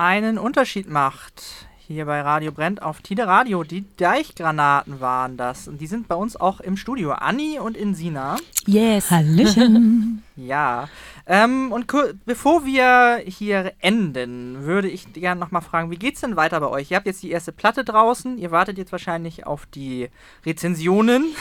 einen 0.01 0.39
Unterschied 0.39 0.89
macht. 0.89 1.67
Hier 1.87 2.05
bei 2.05 2.21
Radio 2.21 2.51
Brennt 2.51 2.81
auf 2.81 3.01
Tide 3.01 3.27
Radio. 3.27 3.63
Die 3.63 3.85
Deichgranaten 3.97 4.99
waren 4.99 5.37
das. 5.37 5.67
Und 5.67 5.79
die 5.79 5.85
sind 5.85 6.07
bei 6.07 6.15
uns 6.15 6.35
auch 6.35 6.59
im 6.59 6.75
Studio. 6.75 7.11
Anni 7.11 7.59
und 7.59 7.77
Insina. 7.77 8.37
Yes. 8.65 9.11
Hallöchen. 9.11 10.23
Ja. 10.47 10.89
Ähm, 11.27 11.71
und 11.71 11.87
bevor 12.25 12.65
wir 12.65 13.21
hier 13.25 13.73
enden, 13.79 14.65
würde 14.65 14.89
ich 14.89 15.13
gerne 15.13 15.39
nochmal 15.39 15.61
fragen, 15.61 15.91
wie 15.91 15.97
geht's 15.97 16.21
denn 16.21 16.35
weiter 16.35 16.59
bei 16.59 16.67
euch? 16.67 16.91
Ihr 16.91 16.97
habt 16.97 17.05
jetzt 17.05 17.23
die 17.23 17.31
erste 17.31 17.51
Platte 17.51 17.83
draußen. 17.83 18.37
Ihr 18.37 18.51
wartet 18.51 18.77
jetzt 18.77 18.91
wahrscheinlich 18.91 19.45
auf 19.45 19.65
die 19.65 20.09
Rezensionen. 20.45 21.25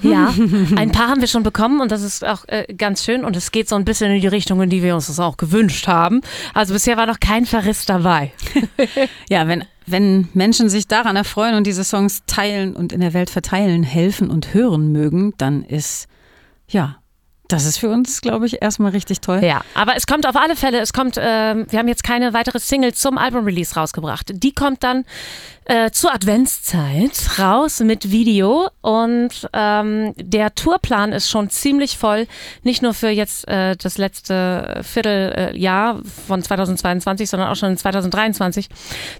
Ja, 0.00 0.32
ein 0.76 0.92
paar 0.92 1.08
haben 1.08 1.20
wir 1.20 1.26
schon 1.26 1.42
bekommen 1.42 1.80
und 1.80 1.90
das 1.90 2.02
ist 2.02 2.24
auch 2.24 2.44
äh, 2.46 2.72
ganz 2.72 3.04
schön 3.04 3.24
und 3.24 3.34
es 3.36 3.50
geht 3.50 3.68
so 3.68 3.74
ein 3.74 3.84
bisschen 3.84 4.12
in 4.12 4.20
die 4.20 4.28
Richtung, 4.28 4.62
in 4.62 4.70
die 4.70 4.82
wir 4.82 4.94
uns 4.94 5.08
das 5.08 5.18
auch 5.18 5.36
gewünscht 5.36 5.88
haben. 5.88 6.20
Also 6.54 6.72
bisher 6.72 6.96
war 6.96 7.06
noch 7.06 7.18
kein 7.18 7.46
Verriss 7.46 7.84
dabei. 7.84 8.32
Ja, 9.28 9.46
wenn, 9.48 9.64
wenn 9.86 10.28
Menschen 10.34 10.68
sich 10.68 10.86
daran 10.86 11.16
erfreuen 11.16 11.54
und 11.54 11.66
diese 11.66 11.84
Songs 11.84 12.22
teilen 12.26 12.74
und 12.74 12.92
in 12.92 13.00
der 13.00 13.12
Welt 13.12 13.30
verteilen, 13.30 13.82
helfen 13.82 14.30
und 14.30 14.54
hören 14.54 14.92
mögen, 14.92 15.34
dann 15.38 15.64
ist, 15.64 16.08
ja, 16.68 16.98
das 17.48 17.64
ist 17.64 17.78
für 17.78 17.88
uns, 17.88 18.20
glaube 18.20 18.46
ich, 18.46 18.60
erstmal 18.60 18.92
richtig 18.92 19.20
toll. 19.20 19.42
Ja, 19.42 19.62
aber 19.74 19.96
es 19.96 20.06
kommt 20.06 20.26
auf 20.26 20.36
alle 20.36 20.54
Fälle, 20.54 20.80
es 20.80 20.92
kommt, 20.92 21.16
ähm, 21.18 21.66
wir 21.70 21.78
haben 21.78 21.88
jetzt 21.88 22.04
keine 22.04 22.34
weitere 22.34 22.58
Single 22.60 22.92
zum 22.92 23.16
Album-Release 23.16 23.74
rausgebracht. 23.74 24.30
Die 24.34 24.52
kommt 24.52 24.84
dann 24.84 25.06
äh, 25.64 25.90
zur 25.90 26.14
Adventszeit 26.14 27.38
raus 27.38 27.80
mit 27.80 28.10
Video 28.10 28.68
und 28.82 29.48
ähm, 29.54 30.12
der 30.16 30.54
Tourplan 30.54 31.12
ist 31.12 31.30
schon 31.30 31.48
ziemlich 31.48 31.96
voll, 31.96 32.26
nicht 32.64 32.82
nur 32.82 32.92
für 32.92 33.08
jetzt 33.08 33.48
äh, 33.48 33.76
das 33.76 33.96
letzte 33.96 34.80
Vierteljahr 34.82 35.54
äh, 35.54 35.58
Jahr 35.58 36.00
von 36.26 36.42
2022, 36.42 37.30
sondern 37.30 37.48
auch 37.48 37.56
schon 37.56 37.70
in 37.70 37.76
2023. 37.78 38.68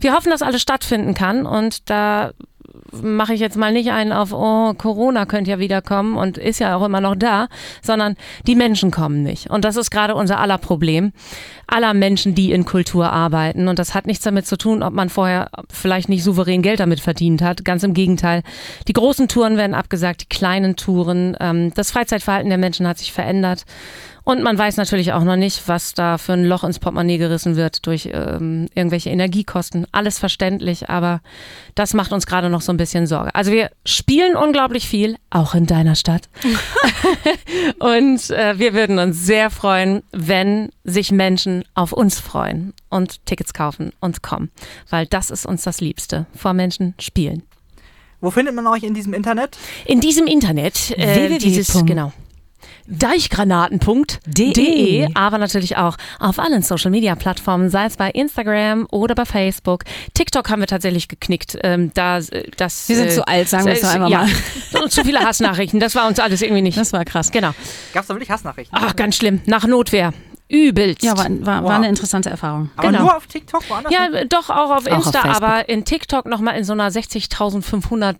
Wir 0.00 0.14
hoffen, 0.14 0.30
dass 0.30 0.42
alles 0.42 0.60
stattfinden 0.60 1.14
kann 1.14 1.46
und 1.46 1.88
da 1.88 2.32
mache 2.92 3.34
ich 3.34 3.40
jetzt 3.40 3.56
mal 3.56 3.72
nicht 3.72 3.90
einen 3.90 4.12
auf, 4.12 4.32
oh, 4.32 4.74
Corona 4.74 5.26
könnte 5.26 5.50
ja 5.50 5.58
wieder 5.58 5.82
kommen 5.82 6.16
und 6.16 6.38
ist 6.38 6.58
ja 6.58 6.76
auch 6.76 6.84
immer 6.84 7.00
noch 7.00 7.16
da, 7.16 7.48
sondern 7.82 8.16
die 8.46 8.54
Menschen 8.54 8.90
kommen 8.90 9.22
nicht. 9.22 9.50
Und 9.50 9.64
das 9.64 9.76
ist 9.76 9.90
gerade 9.90 10.14
unser 10.14 10.38
aller 10.40 10.58
Problem. 10.58 11.12
Aller 11.66 11.94
Menschen, 11.94 12.34
die 12.34 12.52
in 12.52 12.64
Kultur 12.64 13.12
arbeiten. 13.12 13.68
Und 13.68 13.78
das 13.78 13.94
hat 13.94 14.06
nichts 14.06 14.24
damit 14.24 14.46
zu 14.46 14.56
tun, 14.56 14.82
ob 14.82 14.94
man 14.94 15.10
vorher 15.10 15.50
vielleicht 15.70 16.08
nicht 16.08 16.24
souverän 16.24 16.62
Geld 16.62 16.80
damit 16.80 17.00
verdient 17.00 17.42
hat. 17.42 17.64
Ganz 17.64 17.82
im 17.82 17.94
Gegenteil. 17.94 18.42
Die 18.86 18.94
großen 18.94 19.28
Touren 19.28 19.56
werden 19.56 19.74
abgesagt, 19.74 20.22
die 20.22 20.28
kleinen 20.28 20.76
Touren. 20.76 21.36
Ähm, 21.40 21.72
das 21.74 21.90
Freizeitverhalten 21.90 22.48
der 22.48 22.58
Menschen 22.58 22.88
hat 22.88 22.98
sich 22.98 23.12
verändert. 23.12 23.64
Und 24.28 24.42
man 24.42 24.58
weiß 24.58 24.76
natürlich 24.76 25.14
auch 25.14 25.24
noch 25.24 25.36
nicht, 25.36 25.68
was 25.68 25.94
da 25.94 26.18
für 26.18 26.34
ein 26.34 26.44
Loch 26.44 26.62
ins 26.62 26.78
Portemonnaie 26.78 27.16
gerissen 27.16 27.56
wird 27.56 27.86
durch 27.86 28.10
ähm, 28.12 28.68
irgendwelche 28.74 29.08
Energiekosten. 29.08 29.86
Alles 29.90 30.18
verständlich, 30.18 30.90
aber 30.90 31.22
das 31.74 31.94
macht 31.94 32.12
uns 32.12 32.26
gerade 32.26 32.50
noch 32.50 32.60
so 32.60 32.70
ein 32.70 32.76
bisschen 32.76 33.06
Sorge. 33.06 33.34
Also 33.34 33.52
wir 33.52 33.70
spielen 33.86 34.36
unglaublich 34.36 34.86
viel, 34.86 35.16
auch 35.30 35.54
in 35.54 35.64
deiner 35.64 35.94
Stadt. 35.94 36.28
und 37.78 38.28
äh, 38.28 38.58
wir 38.58 38.74
würden 38.74 38.98
uns 38.98 39.24
sehr 39.24 39.48
freuen, 39.48 40.02
wenn 40.12 40.68
sich 40.84 41.10
Menschen 41.10 41.64
auf 41.72 41.94
uns 41.94 42.20
freuen 42.20 42.74
und 42.90 43.24
Tickets 43.24 43.54
kaufen 43.54 43.92
und 43.98 44.22
kommen. 44.22 44.50
Weil 44.90 45.06
das 45.06 45.30
ist 45.30 45.46
uns 45.46 45.62
das 45.62 45.80
Liebste. 45.80 46.26
Vor 46.36 46.52
Menschen 46.52 46.92
spielen. 46.98 47.44
Wo 48.20 48.30
findet 48.30 48.54
man 48.54 48.66
euch 48.66 48.82
in 48.82 48.92
diesem 48.92 49.14
Internet? 49.14 49.56
In 49.86 50.02
diesem 50.02 50.26
Internet, 50.26 50.90
äh, 50.98 51.30
www. 51.30 51.38
dieses, 51.38 51.72
genau. 51.86 52.12
Deichgranaten.de, 52.86 55.08
aber 55.14 55.38
natürlich 55.38 55.76
auch 55.76 55.96
auf 56.18 56.38
allen 56.38 56.62
Social 56.62 56.90
Media 56.90 57.14
Plattformen, 57.14 57.70
sei 57.70 57.86
es 57.86 57.96
bei 57.96 58.10
Instagram 58.10 58.86
oder 58.90 59.14
bei 59.14 59.24
Facebook. 59.24 59.84
TikTok 60.14 60.50
haben 60.50 60.60
wir 60.60 60.66
tatsächlich 60.66 61.08
geknickt. 61.08 61.58
Ähm, 61.62 61.90
da, 61.94 62.18
äh, 62.18 62.50
das, 62.56 62.88
Wir 62.88 62.96
sind 62.96 63.08
äh, 63.08 63.14
zu 63.14 63.26
alt, 63.26 63.48
sagen 63.48 63.66
wir 63.66 63.74
es 63.74 63.80
doch 63.82 63.94
einfach 63.94 64.08
ja, 64.08 64.26
mal. 64.72 64.88
zu 64.90 65.04
viele 65.04 65.20
Hassnachrichten. 65.20 65.80
Das 65.80 65.94
war 65.94 66.08
uns 66.08 66.18
alles 66.18 66.42
irgendwie 66.42 66.62
nicht. 66.62 66.78
Das 66.78 66.92
war 66.92 67.04
krass. 67.04 67.30
Genau. 67.30 67.50
Gab 67.92 68.02
es 68.02 68.08
da 68.08 68.14
wirklich 68.14 68.30
Hassnachrichten? 68.30 68.76
Ach, 68.80 68.96
ganz 68.96 69.16
schlimm. 69.16 69.40
Nach 69.46 69.66
Notwehr. 69.66 70.12
Übelst. 70.48 71.02
Ja, 71.02 71.16
war, 71.16 71.26
war, 71.28 71.62
Wow. 71.62 71.68
war 71.68 71.76
eine 71.76 71.88
interessante 71.88 72.30
Erfahrung. 72.30 72.70
Aber 72.76 72.88
genau. 72.88 73.02
nur 73.02 73.16
auf 73.16 73.26
TikTok, 73.26 73.62
woanders 73.68 73.90
nicht? 73.90 74.00
Ja, 74.14 74.24
doch 74.24 74.48
auch 74.48 74.70
auf 74.70 74.72
Auch 74.72 74.76
auf 74.76 74.86
Insta, 74.86 75.20
Facebook. 75.20 75.42
aber 75.42 75.68
in 75.68 75.84
TikTok 75.84 76.24
nochmal 76.24 76.56
in 76.56 76.64
so 76.64 76.72
einer 76.72 76.90
60.500 76.90 78.16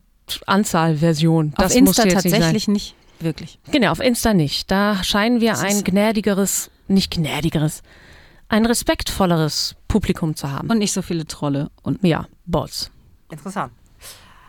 Anzahl-Version. 0.46 1.54
Auf 1.56 1.64
Das 1.64 1.74
Insta 1.74 2.02
sein. 2.02 2.12
tatsächlich 2.12 2.68
nicht. 2.68 2.94
Wirklich. 3.20 3.58
Genau, 3.72 3.90
auf 3.90 4.00
Insta 4.00 4.32
nicht. 4.34 4.70
Da 4.70 5.02
scheinen 5.02 5.40
wir 5.40 5.58
ein 5.58 5.82
gnädigeres, 5.84 6.70
nicht 6.86 7.10
gnädigeres, 7.10 7.82
ein 8.48 8.64
respektvolleres 8.64 9.74
Publikum 9.88 10.36
zu 10.36 10.50
haben. 10.52 10.70
Und 10.70 10.78
nicht 10.78 10.92
so 10.92 11.02
viele 11.02 11.26
Trolle. 11.26 11.70
Und 11.82 12.02
ja, 12.04 12.26
Bots. 12.46 12.90
Interessant. 13.30 13.72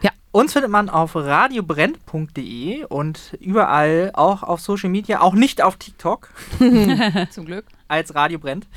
Ja. 0.02 0.12
Uns 0.32 0.54
findet 0.54 0.72
man 0.72 0.90
auf 0.90 1.16
radiobrennt.de 1.16 2.86
und 2.86 3.36
überall, 3.40 4.12
auch 4.14 4.44
auf 4.44 4.62
Social 4.62 4.90
Media, 4.90 5.22
auch 5.22 5.34
nicht 5.34 5.62
auf 5.62 5.78
TikTok, 5.78 6.30
Zum 7.32 7.46
Glück. 7.46 7.66
als 7.88 8.14
Radio 8.16 8.40
brennt, 8.40 8.68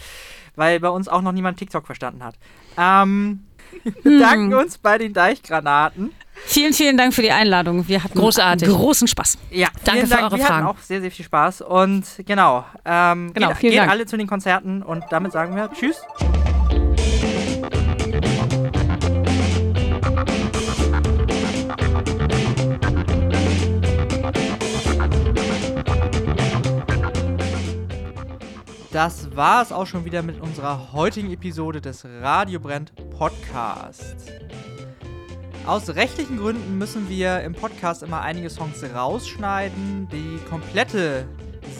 weil 0.56 0.80
bei 0.80 0.88
uns 0.88 1.08
auch 1.08 1.22
noch 1.22 1.32
niemand 1.32 1.58
TikTok 1.58 1.86
verstanden 1.86 2.24
hat. 2.24 2.34
Ähm, 2.76 3.44
bedanken 4.02 4.54
uns 4.54 4.78
bei 4.78 4.98
den 4.98 5.12
Deichgranaten. 5.12 6.12
vielen, 6.46 6.72
vielen 6.72 6.96
Dank 6.96 7.14
für 7.14 7.22
die 7.22 7.30
Einladung. 7.30 7.86
Wir 7.88 8.02
hatten 8.02 8.18
Großartig. 8.18 8.68
großen 8.68 9.06
Spaß. 9.08 9.38
Ja, 9.50 9.68
Danke 9.84 9.92
vielen 9.92 10.06
für 10.06 10.14
Dank. 10.14 10.22
eure 10.24 10.36
wir 10.38 10.44
Fragen. 10.46 10.66
hatten 10.66 10.76
auch 10.78 10.82
sehr, 10.82 11.00
sehr 11.00 11.10
viel 11.10 11.24
Spaß. 11.24 11.60
Und 11.62 12.04
genau, 12.26 12.64
ähm, 12.84 13.32
Genau, 13.34 13.48
geht, 13.48 13.56
vielen 13.58 13.70
geht 13.72 13.80
Dank. 13.80 13.90
alle 13.90 14.06
zu 14.06 14.16
den 14.16 14.26
Konzerten 14.26 14.82
und 14.82 15.04
damit 15.10 15.32
sagen 15.32 15.54
wir 15.56 15.70
Tschüss. 15.72 16.02
Das 28.92 29.34
war 29.34 29.62
es 29.62 29.72
auch 29.72 29.86
schon 29.86 30.04
wieder 30.04 30.20
mit 30.20 30.38
unserer 30.42 30.92
heutigen 30.92 31.32
Episode 31.32 31.80
des 31.80 32.04
Radio 32.04 32.60
Brennt 32.60 32.92
Podcasts. 33.16 34.26
Aus 35.64 35.94
rechtlichen 35.94 36.36
Gründen 36.36 36.76
müssen 36.76 37.08
wir 37.08 37.40
im 37.40 37.54
Podcast 37.54 38.02
immer 38.02 38.20
einige 38.20 38.50
Songs 38.50 38.84
rausschneiden. 38.94 40.08
Die 40.12 40.38
komplette 40.46 41.26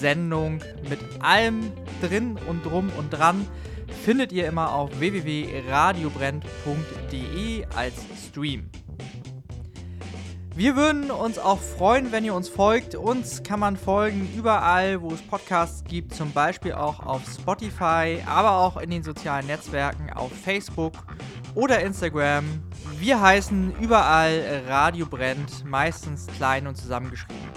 Sendung 0.01 0.61
mit 0.89 1.01
allem 1.21 1.71
drin 2.01 2.39
und 2.49 2.65
drum 2.65 2.91
und 2.97 3.11
dran 3.11 3.47
findet 4.03 4.33
ihr 4.33 4.47
immer 4.47 4.73
auf 4.73 4.99
www.radiobrennt.de 4.99 7.67
als 7.77 7.97
Stream. 8.27 8.71
Wir 10.55 10.76
würden 10.76 11.11
uns 11.11 11.38
auch 11.38 11.59
freuen, 11.59 12.12
wenn 12.12 12.26
ihr 12.26 12.34
uns 12.34 12.50
folgt. 12.50 12.94
Uns 12.94 13.42
kann 13.42 13.59
man 13.59 13.78
folgen 13.78 14.28
überall, 14.36 15.00
wo 15.00 15.11
es 15.11 15.22
Podcasts 15.22 15.82
gibt, 15.84 16.14
zum 16.14 16.30
Beispiel 16.32 16.74
auch 16.74 17.00
auf 17.07 17.22
Spotify, 17.26 18.18
aber 18.26 18.59
auch 18.59 18.76
in 18.76 18.90
den 18.90 19.03
sozialen 19.03 19.46
Netzwerken 19.46 20.12
auf 20.12 20.30
Facebook 20.30 20.92
oder 21.55 21.80
Instagram. 21.80 22.44
Wir 22.98 23.22
heißen 23.22 23.76
überall 23.80 24.62
Radio 24.68 25.07
Brennt, 25.07 25.64
meistens 25.64 26.26
klein 26.36 26.66
und 26.66 26.76
zusammengeschrieben. 26.76 27.48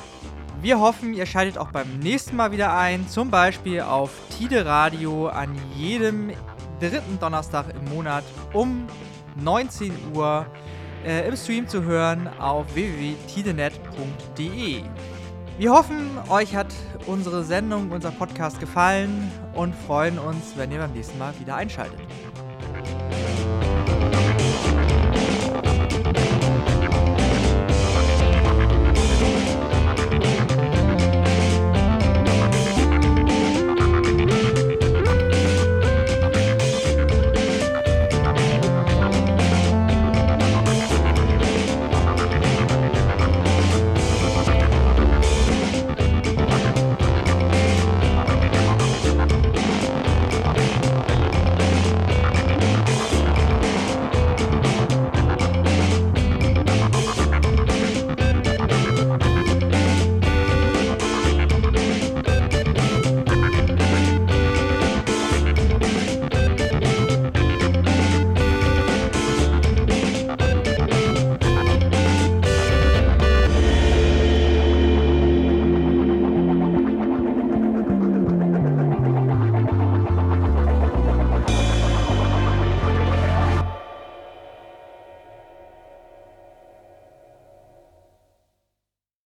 Wir 0.61 0.79
hoffen, 0.79 1.13
ihr 1.13 1.25
schaltet 1.25 1.57
auch 1.57 1.71
beim 1.71 1.99
nächsten 1.99 2.37
Mal 2.37 2.53
wieder 2.53 2.77
ein, 2.77 3.09
zum 3.09 3.29
Beispiel 3.29 3.81
auf 3.81 4.11
Tide 4.37 4.65
Radio 4.65 5.27
an 5.27 5.53
jedem 5.75 6.31
dritten 6.79 7.19
Donnerstag 7.19 7.65
im 7.75 7.93
Monat 7.93 8.23
um 8.53 8.87
19 9.35 9.91
Uhr 10.13 10.45
äh, 11.06 11.28
im 11.28 11.36
Stream 11.36 11.68
zu 11.68 11.84
hören 11.84 12.28
auf 12.39 12.74
www.tidenet.de. 12.74 14.84
Wir 15.58 15.72
hoffen, 15.72 16.10
euch 16.30 16.56
hat 16.56 16.74
unsere 17.06 17.43
Sendung, 17.43 17.91
unser 17.91 18.12
Podcast 18.12 18.60
gefallen 18.60 19.32
und 19.53 19.74
freuen 19.74 20.20
uns, 20.20 20.58
wenn 20.58 20.72
ihr 20.72 20.80
beim 20.80 20.91
nächsten 20.91 21.18
Mal 21.18 21.34
wieder 21.39 21.56
einschaltet. 21.56 21.99